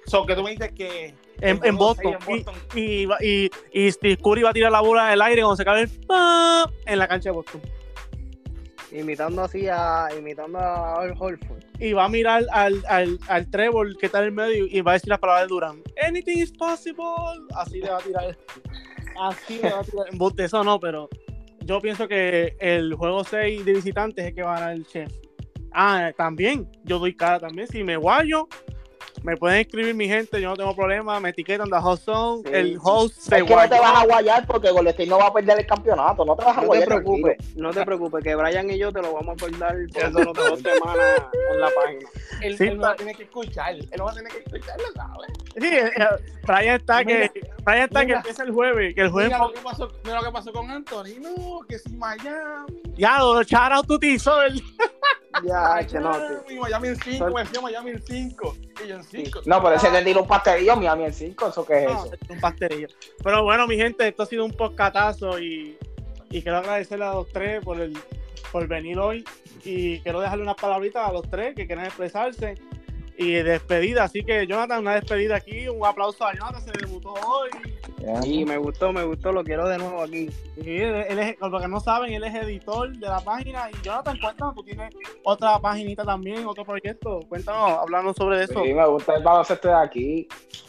So, 0.06 0.26
que 0.26 0.34
tú 0.34 0.42
me 0.42 0.50
dices 0.50 0.72
que 0.72 1.14
En, 1.40 1.76
Boston. 1.76 2.16
Y, 2.74 2.80
y, 2.80 3.06
va- 3.06 3.18
y, 3.22 3.50
y 3.72 3.90
Steve 3.90 4.16
Curry 4.18 4.42
va 4.42 4.50
a 4.50 4.52
tirar 4.52 4.70
la 4.70 4.80
bola 4.80 5.06
en 5.08 5.14
el 5.14 5.22
aire 5.22 5.42
cuando 5.42 5.56
se 5.56 5.64
cae 5.64 5.82
el 5.82 5.88
¡pam! 6.06 6.70
en 6.86 6.98
la 6.98 7.08
cancha 7.08 7.30
de 7.30 7.36
Boston. 7.36 7.60
Imitando 8.94 9.42
así 9.42 9.66
a, 9.68 10.08
imitando 10.16 10.58
a 10.58 11.02
Al 11.02 11.14
Horford. 11.18 11.64
Y 11.80 11.92
va 11.92 12.04
a 12.04 12.08
mirar 12.08 12.44
al, 12.52 12.80
al, 12.88 13.18
al 13.26 13.50
Trevor 13.50 13.96
que 13.98 14.06
está 14.06 14.20
en 14.20 14.26
el 14.26 14.32
medio 14.32 14.66
y 14.70 14.80
va 14.82 14.92
a 14.92 14.94
decir 14.94 15.08
las 15.08 15.18
palabras 15.18 15.44
de 15.44 15.48
Durán. 15.48 15.82
Anything 16.06 16.38
is 16.38 16.52
possible. 16.52 17.04
Así 17.56 17.80
le 17.80 17.90
va 17.90 17.98
a 17.98 18.00
tirar. 18.00 18.38
Así 19.20 19.58
le 19.60 19.70
va 19.70 19.80
a 19.80 19.84
tirar. 19.84 20.06
Eso 20.38 20.62
no, 20.62 20.78
pero 20.78 21.08
yo 21.64 21.80
pienso 21.80 22.06
que 22.06 22.56
el 22.60 22.94
juego 22.94 23.24
6 23.24 23.64
de 23.64 23.72
visitantes 23.72 24.26
es 24.26 24.34
que 24.34 24.42
va 24.42 24.56
a 24.56 24.60
ganar 24.60 24.76
el 24.76 24.86
chef. 24.86 25.12
Ah, 25.72 26.12
también. 26.16 26.70
Yo 26.84 27.00
doy 27.00 27.16
cara 27.16 27.40
también. 27.40 27.66
Si 27.66 27.82
me 27.82 27.96
guayo, 27.96 28.48
me 29.24 29.36
pueden 29.38 29.60
escribir 29.60 29.94
mi 29.94 30.06
gente. 30.06 30.40
Yo 30.40 30.50
no 30.50 30.56
tengo 30.56 30.76
problema. 30.76 31.18
Me 31.18 31.30
etiquetan 31.30 31.68
de 31.70 31.78
host 31.78 32.04
zone. 32.04 32.42
Sí. 32.44 32.50
El 32.54 32.78
host 32.80 33.16
se 33.16 33.38
Es 33.38 33.42
que 33.44 33.54
no 33.54 33.60
te 33.62 33.68
guayó. 33.68 33.82
vas 33.82 34.02
a 34.02 34.06
guayar 34.06 34.46
porque 34.46 34.70
Golden 34.70 34.90
State 34.92 35.08
no 35.08 35.18
va 35.18 35.26
a 35.28 35.32
perder 35.32 35.58
el 35.60 35.66
campeonato. 35.66 36.24
No 36.24 36.36
te 36.36 36.44
vas 36.44 36.52
a 36.52 36.60
No 36.60 36.60
te 36.60 36.66
guayar. 36.66 36.88
preocupes, 36.88 37.56
no 37.56 37.70
te 37.72 37.84
preocupes, 37.84 38.22
que 38.22 38.34
Brian 38.36 38.70
y 38.70 38.78
yo 38.78 38.92
te 38.92 39.00
lo 39.02 39.14
vamos 39.14 39.28
a 39.30 39.32
acordar 39.32 39.74
por 39.92 40.04
unas 40.10 40.34
dos 40.34 40.60
semanas 40.60 41.22
en 41.52 41.60
la 41.60 41.68
página. 41.74 42.08
él, 42.42 42.58
Sí, 42.58 42.64
él 42.64 42.76
no 42.76 42.82
va 42.82 42.90
a 42.90 42.96
tener 42.96 43.16
que 43.16 43.22
escuchar. 43.24 43.74
Él 43.74 43.88
no 43.98 44.04
va 44.04 44.10
a 44.12 44.14
tener 44.14 44.30
que 44.32 44.38
escucharlo, 44.38 44.84
¿sabes? 44.94 45.30
Sí, 45.56 45.66
eh, 45.68 45.90
eh, 45.96 46.06
Brian 46.46 46.76
está 46.76 47.04
que, 47.04 47.30
Brian 47.64 47.82
está 47.84 48.00
que 48.00 48.06
mira. 48.06 48.18
empieza 48.18 48.42
el 48.42 48.50
jueves. 48.52 48.94
Que 48.94 49.00
el 49.00 49.08
jueves 49.10 49.30
Mira 49.32 49.38
lo 49.46 49.52
que 49.52 49.60
pasó, 49.60 49.90
mira 50.04 50.16
lo 50.20 50.22
que 50.26 50.32
pasó 50.32 50.52
con 50.52 50.70
Anthony. 50.70 51.18
No, 51.20 51.60
que 51.66 51.78
si 51.78 51.90
Miami. 51.96 52.66
ya 52.96 53.18
lo 53.20 53.42
shout 53.42 53.72
out 53.72 53.86
to 53.86 53.98
ti, 53.98 54.18
Sol. 54.18 54.52
Ya, 55.44 55.84
que 55.84 55.98
no, 55.98 56.12
que- 56.12 56.54
Miami, 56.54 56.60
Miami 56.60 56.88
en 56.88 56.96
5, 56.96 57.26
me 57.30 57.40
decía 57.42 57.60
Miami 57.60 57.90
en 57.90 58.02
5. 58.06 58.56
Y 58.84 58.88
yo 58.88 58.94
en 58.94 59.02
5. 59.14 59.40
No, 59.46 59.62
pero 59.62 59.76
ese 59.76 60.02
tiró 60.02 60.22
un 60.22 60.28
pastelillo, 60.28 60.76
Miami 60.76 61.04
en 61.04 61.12
5. 61.12 61.48
¿Eso 61.48 61.64
qué 61.66 61.84
es 61.84 61.84
No, 61.84 62.04
eso? 62.06 62.14
es 62.20 62.30
un 62.30 62.40
pastelillo. 62.40 62.88
Pero 63.22 63.42
bueno, 63.44 63.66
mi 63.66 63.76
gente, 63.76 64.06
esto 64.08 64.22
ha 64.22 64.26
sido 64.26 64.44
un 64.44 64.52
podcatazo 64.52 65.38
y, 65.38 65.76
y 66.30 66.42
quiero 66.42 66.58
agradecerle 66.58 67.04
a 67.04 67.12
los 67.12 67.28
tres 67.30 67.64
por 67.64 67.80
el 67.80 67.96
por 68.52 68.68
venir 68.68 68.98
hoy 69.00 69.24
y 69.64 69.98
quiero 70.00 70.20
dejarle 70.20 70.44
unas 70.44 70.54
palabritas 70.54 71.08
a 71.08 71.12
los 71.12 71.28
tres 71.28 71.56
que 71.56 71.66
quieren 71.66 71.86
expresarse 71.86 72.54
y 73.16 73.34
despedida. 73.34 74.04
Así 74.04 74.24
que 74.24 74.46
Jonathan, 74.46 74.80
una 74.80 74.94
despedida 74.94 75.36
aquí, 75.36 75.68
un 75.68 75.84
aplauso 75.84 76.24
a 76.24 76.34
Jonathan, 76.34 76.62
se 76.62 76.72
debutó 76.72 77.12
hoy. 77.12 77.50
Y 78.24 78.44
me 78.44 78.58
gustó, 78.58 78.92
me 78.92 79.02
gustó, 79.02 79.32
lo 79.32 79.42
quiero 79.42 79.66
de 79.66 79.78
nuevo 79.78 80.02
aquí. 80.02 80.28
Y 80.56 80.78
él, 80.78 81.18
es, 81.18 81.36
por 81.36 81.50
lo 81.50 81.60
que 81.60 81.68
no 81.68 81.80
saben, 81.80 82.12
él 82.12 82.24
es 82.24 82.34
editor 82.34 82.92
de 82.92 83.06
la 83.06 83.20
página. 83.20 83.70
Y 83.70 83.82
Jonathan, 83.82 84.18
cuéntanos, 84.18 84.54
tú 84.54 84.62
tienes 84.62 84.92
otra 85.22 85.58
paginita 85.58 86.04
también, 86.04 86.46
otro 86.46 86.64
proyecto. 86.64 87.20
Cuéntanos, 87.28 87.78
hablando 87.78 88.12
sobre 88.12 88.44
eso. 88.44 88.62
Sí, 88.62 88.74
me 88.74 88.86
gusta 88.86 89.14
el 89.16 89.22
baloncesto 89.22 89.68
de 89.68 89.74
aquí. 89.74 90.28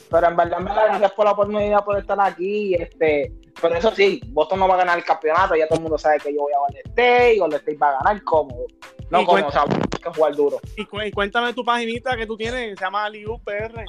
Pero 0.10 0.28
en 0.28 0.38
verdad, 0.38 0.60
en 0.60 0.66
verdad, 0.66 0.86
gracias 0.88 1.12
por 1.12 1.26
la 1.26 1.32
oportunidad 1.32 1.84
por 1.84 1.98
estar 1.98 2.20
aquí. 2.22 2.76
Este, 2.76 3.34
pero 3.62 3.76
eso 3.76 3.92
sí, 3.92 4.22
Boston 4.28 4.60
no 4.60 4.68
va 4.68 4.76
a 4.76 4.78
ganar 4.78 4.98
el 4.98 5.04
campeonato. 5.04 5.56
Ya 5.56 5.68
todo 5.68 5.78
el 5.78 5.84
mundo 5.84 5.98
sabe 5.98 6.20
que 6.20 6.34
yo 6.34 6.42
voy 6.42 6.54
a 6.54 6.60
Golden 6.60 6.82
State. 6.86 7.38
Golden 7.40 7.60
State 7.60 7.78
va 7.78 7.90
a 7.90 8.04
ganar 8.04 8.24
cómodo. 8.24 8.66
No 9.10 9.22
Y 9.22 9.26
cómodo, 9.26 9.48
o 9.48 9.52
sea, 9.52 9.62
hay 9.64 10.00
que 10.02 10.10
jugar 10.10 10.36
duro. 10.36 10.58
Y, 10.78 10.86
cu- 10.86 11.02
y 11.02 11.12
cuéntame 11.12 11.54
tu 11.54 11.64
paginita 11.64 12.16
que 12.18 12.26
tú 12.26 12.36
tienes, 12.36 12.78
se 12.78 12.84
llama 12.86 13.06
Aliu 13.06 13.40
PR. 13.44 13.86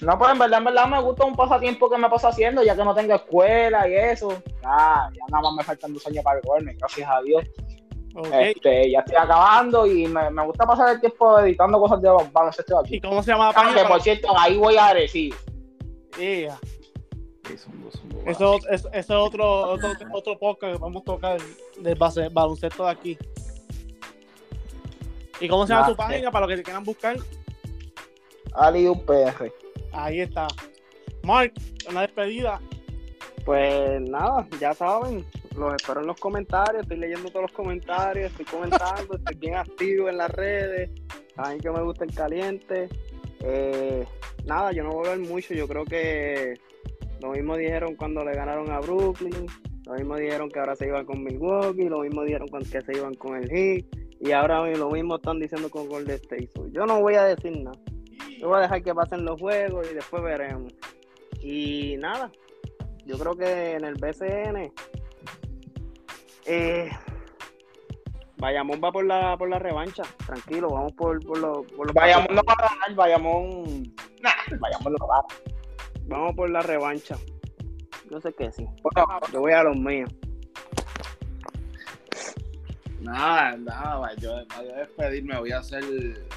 No, 0.00 0.18
pues 0.18 0.32
en 0.32 0.38
verdad, 0.38 0.58
en 0.58 0.64
verdad 0.64 0.86
me 0.88 1.02
gusta 1.02 1.24
un 1.26 1.36
pasatiempo 1.36 1.90
que 1.90 1.98
me 1.98 2.08
paso 2.08 2.28
haciendo, 2.28 2.62
ya 2.62 2.74
que 2.74 2.82
no 2.84 2.94
tengo 2.94 3.14
escuela 3.14 3.86
y 3.86 3.94
eso. 3.94 4.30
Ya, 4.62 5.10
ya 5.12 5.24
nada 5.30 5.42
más 5.42 5.54
me 5.58 5.62
faltan 5.64 5.92
dos 5.92 6.06
años 6.06 6.24
para 6.24 6.40
graduarme, 6.40 6.74
gracias 6.78 7.08
a 7.10 7.20
Dios. 7.20 7.44
Este, 8.32 8.90
ya 8.90 9.00
estoy 9.00 9.16
acabando 9.16 9.86
y 9.86 10.06
me, 10.06 10.30
me 10.30 10.44
gusta 10.44 10.66
pasar 10.66 10.94
el 10.94 11.00
tiempo 11.00 11.38
editando 11.40 11.78
cosas 11.78 12.00
de 12.02 12.08
baloncesto 12.32 12.82
de 12.82 12.88
¿Y 12.88 12.96
aquí. 12.96 13.00
cómo 13.06 13.22
se 13.22 13.30
llama 13.32 13.44
la 13.44 13.50
Ah, 13.50 13.54
página? 13.54 13.82
que 13.82 13.88
por 13.88 14.00
cierto, 14.02 14.28
ahí 14.38 14.56
voy 14.56 14.76
a 14.78 14.94
decir. 14.94 15.34
Yeah. 16.18 16.58
Eso, 18.26 18.56
eso, 18.68 18.68
eso 18.70 18.88
es 18.92 19.10
otro, 19.10 19.70
otro, 19.72 19.90
otro 20.12 20.38
podcast 20.38 20.74
que 20.74 20.78
vamos 20.78 21.02
a 21.02 21.04
tocar 21.04 21.38
del 21.78 21.94
base- 21.96 22.28
baloncesto 22.30 22.84
de 22.84 22.90
aquí. 22.90 23.18
¿Y 25.40 25.48
cómo 25.48 25.66
se 25.66 25.72
llama 25.72 25.88
tu 25.88 25.96
página 25.96 26.30
para 26.30 26.46
los 26.46 26.54
que 26.54 26.58
te 26.58 26.62
quieran 26.62 26.84
buscar? 26.84 27.16
Ali 28.54 28.86
UPR. 28.86 29.52
Ahí 29.92 30.20
está. 30.20 30.46
Mark, 31.22 31.52
una 31.88 32.02
despedida. 32.02 32.60
Pues 33.44 34.00
nada, 34.02 34.46
ya 34.60 34.74
saben, 34.74 35.24
los 35.56 35.74
espero 35.74 36.00
en 36.00 36.06
los 36.06 36.20
comentarios, 36.20 36.82
estoy 36.82 36.98
leyendo 36.98 37.30
todos 37.30 37.42
los 37.42 37.52
comentarios, 37.52 38.30
estoy 38.30 38.44
comentando, 38.44 39.16
estoy 39.16 39.36
bien 39.36 39.56
activo 39.56 40.08
en 40.10 40.18
las 40.18 40.30
redes, 40.30 40.90
saben 41.34 41.58
que 41.58 41.70
me 41.70 41.82
gusta 41.82 42.04
el 42.04 42.14
caliente. 42.14 42.88
Eh, 43.40 44.06
nada, 44.44 44.72
yo 44.72 44.84
no 44.84 44.90
voy 44.90 45.08
a 45.08 45.12
hablar 45.12 45.26
mucho, 45.26 45.54
yo 45.54 45.66
creo 45.66 45.86
que 45.86 46.60
lo 47.22 47.30
mismo 47.30 47.56
dijeron 47.56 47.96
cuando 47.96 48.22
le 48.24 48.34
ganaron 48.34 48.70
a 48.70 48.80
Brooklyn, 48.80 49.46
lo 49.86 49.94
mismo 49.94 50.16
dijeron 50.16 50.50
que 50.50 50.58
ahora 50.60 50.76
se 50.76 50.86
iban 50.86 51.06
con 51.06 51.24
Milwaukee, 51.24 51.88
lo 51.88 52.00
mismo 52.00 52.22
dijeron 52.24 52.48
que 52.48 52.80
se 52.82 52.96
iban 52.96 53.14
con 53.14 53.36
el 53.36 53.48
Heat, 53.50 53.86
y 54.20 54.32
ahora 54.32 54.66
lo 54.66 54.90
mismo 54.90 55.16
están 55.16 55.40
diciendo 55.40 55.70
con 55.70 55.88
Golden 55.88 56.16
State. 56.16 56.50
So, 56.54 56.68
yo 56.68 56.84
no 56.84 57.00
voy 57.00 57.14
a 57.14 57.24
decir 57.24 57.58
nada. 57.58 57.78
Yo 58.38 58.48
voy 58.48 58.58
a 58.58 58.60
dejar 58.60 58.82
que 58.82 58.94
pasen 58.94 59.24
los 59.24 59.40
juegos 59.40 59.86
y 59.90 59.94
después 59.94 60.22
veremos. 60.22 60.72
Y 61.40 61.96
nada, 61.98 62.30
yo 63.06 63.18
creo 63.18 63.34
que 63.34 63.72
en 63.72 63.84
el 63.84 63.94
BCN, 63.94 64.72
eh, 66.44 66.90
Bayamón 68.36 68.80
va 68.82 68.92
por 68.92 69.04
la, 69.04 69.36
por 69.38 69.48
la 69.48 69.58
revancha. 69.58 70.02
Tranquilo, 70.26 70.68
vamos 70.68 70.92
por, 70.92 71.24
por, 71.24 71.38
los, 71.38 71.66
por 71.72 71.86
los 71.86 71.94
pasos. 71.94 72.26
no 72.30 72.42
va 72.42 72.52
a 72.52 72.68
ganar, 72.68 72.94
vayamos. 72.94 73.68
Nah, 74.22 74.58
vayamos 74.58 74.92
no 74.98 75.06
va. 75.06 75.24
Vamos 76.06 76.34
por 76.34 76.50
la 76.50 76.60
revancha. 76.60 77.16
Yo 78.10 78.20
sé 78.20 78.32
que 78.34 78.52
sí. 78.52 78.66
Bueno, 78.82 79.20
Yo 79.32 79.40
voy 79.40 79.52
a 79.52 79.62
los 79.62 79.76
míos. 79.76 80.10
Nada, 83.00 83.56
nada, 83.56 84.14
yo, 84.16 84.42
yo 84.62 84.76
despedirme 84.76 85.38
voy 85.38 85.52
a 85.52 85.58
hacer, 85.58 85.82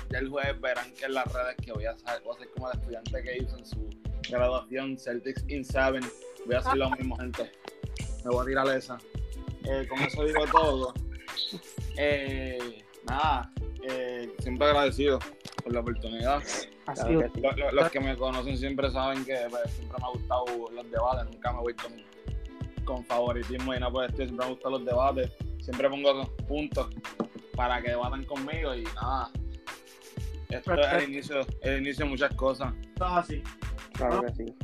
ya 0.09 0.20
el 0.20 0.30
jueves 0.30 0.61
verán 0.61 0.93
que 0.93 1.05
en 1.05 1.14
las 1.14 1.32
redes 1.34 1.57
que 1.61 1.74
voy 1.74 1.86
a 1.86 1.91
hacer, 1.91 2.22
voy 2.24 2.36
a 2.36 2.39
ser 2.39 2.49
como 2.51 2.72
el 2.72 2.80
estudiante 2.80 3.24
que 3.24 3.38
hizo 3.38 3.57
en 3.57 3.66
su 3.66 3.89
graduación, 4.30 4.97
Celtics 4.97 5.43
in 5.49 5.66
Seven, 5.66 6.03
voy 6.45 6.55
a 6.55 6.59
hacer 6.59 6.78
lo 6.78 6.89
mismo, 6.91 7.18
gente. 7.18 7.51
Me 8.24 8.32
voy 8.32 8.43
a 8.43 8.47
tirar 8.47 8.78
esa. 8.78 8.97
Eh, 9.66 9.86
con 9.89 9.99
eso 9.99 10.24
digo 10.24 10.45
todo. 10.51 10.93
Eh, 11.97 12.84
nada, 13.07 13.51
eh, 13.84 14.34
siempre 14.39 14.68
agradecido 14.68 15.20
por 15.64 15.74
la 15.74 15.82
oportunidad. 15.82 16.41
los, 17.72 17.91
que 17.91 17.99
me 17.99 18.18
conocen 18.18 18.57
siempre 18.57 18.89
saben 18.91 19.24
que 19.26 19.38
pues, 19.49 19.72
siempre 19.74 19.97
me 19.99 20.05
ha 20.05 20.09
gustado 20.09 20.45
los 20.72 20.91
debates, 20.91 21.26
nunca 21.32 21.53
me 21.53 21.59
voy 21.59 21.74
con, 21.76 21.93
con 22.86 23.05
favoritismo 23.05 23.76
y 23.76 23.80
nada 23.80 23.91
por 23.91 24.11
siempre 24.16 24.45
me 24.45 24.51
gustan 24.53 24.72
los 24.72 24.86
debates, 24.86 25.32
siempre 25.64 25.89
pongo 25.89 26.26
puntos 26.47 26.89
para 27.55 27.82
que 27.82 27.89
debatan 27.89 28.26
conmigo 28.26 28.76
y 28.76 28.84
nada. 28.84 29.32
Esto 30.49 30.74
es 30.76 30.93
el 30.93 31.09
inicio, 31.09 31.47
el 31.61 31.82
inicio 31.82 32.05
de 32.05 32.11
muchas 32.11 32.36
cosas. 32.36 32.74
así. 32.99 33.41
Claro 33.93 34.22
que 34.24 34.34
sí. 34.34 34.55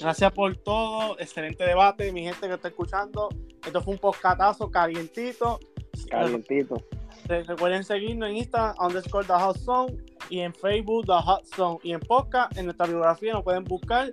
Gracias 0.00 0.32
por 0.32 0.56
todo, 0.56 1.18
excelente 1.18 1.64
debate, 1.64 2.12
mi 2.12 2.22
gente 2.22 2.46
que 2.46 2.54
está 2.54 2.68
escuchando. 2.68 3.28
Esto 3.66 3.82
fue 3.82 3.94
un 3.94 3.98
podcatazo 3.98 4.70
calientito. 4.70 5.58
Calientito. 6.08 6.76
Recuerden 7.26 7.82
seguirnos 7.82 8.30
en 8.30 8.36
Instagram, 8.36 8.76
underscore 8.78 9.26
The 9.26 9.32
Hot 9.32 9.58
Song, 9.58 9.90
y 10.30 10.40
en 10.40 10.54
Facebook, 10.54 11.06
The 11.06 11.12
Hot 11.12 11.44
Song. 11.46 11.78
Y 11.82 11.92
en 11.92 12.00
podcast, 12.00 12.56
en 12.56 12.66
nuestra 12.66 12.86
biografía 12.86 13.32
nos 13.32 13.42
pueden 13.42 13.64
buscar, 13.64 14.12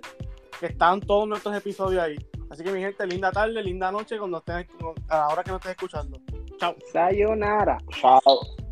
que 0.58 0.66
están 0.66 1.00
todos 1.00 1.28
nuestros 1.28 1.56
episodios 1.56 2.02
ahí. 2.02 2.16
Así 2.50 2.62
que 2.62 2.70
mi 2.70 2.80
gente, 2.80 3.06
linda 3.06 3.32
tarde, 3.32 3.62
linda 3.62 3.90
noche 3.90 4.18
cuando 4.18 4.38
estén, 4.38 4.66
a 5.08 5.18
la 5.18 5.28
hora 5.28 5.42
que 5.42 5.50
nos 5.50 5.58
estén 5.58 5.72
escuchando. 5.72 6.20
Chao. 6.58 6.74
Sayonara. 6.92 7.78
Chao. 8.00 8.65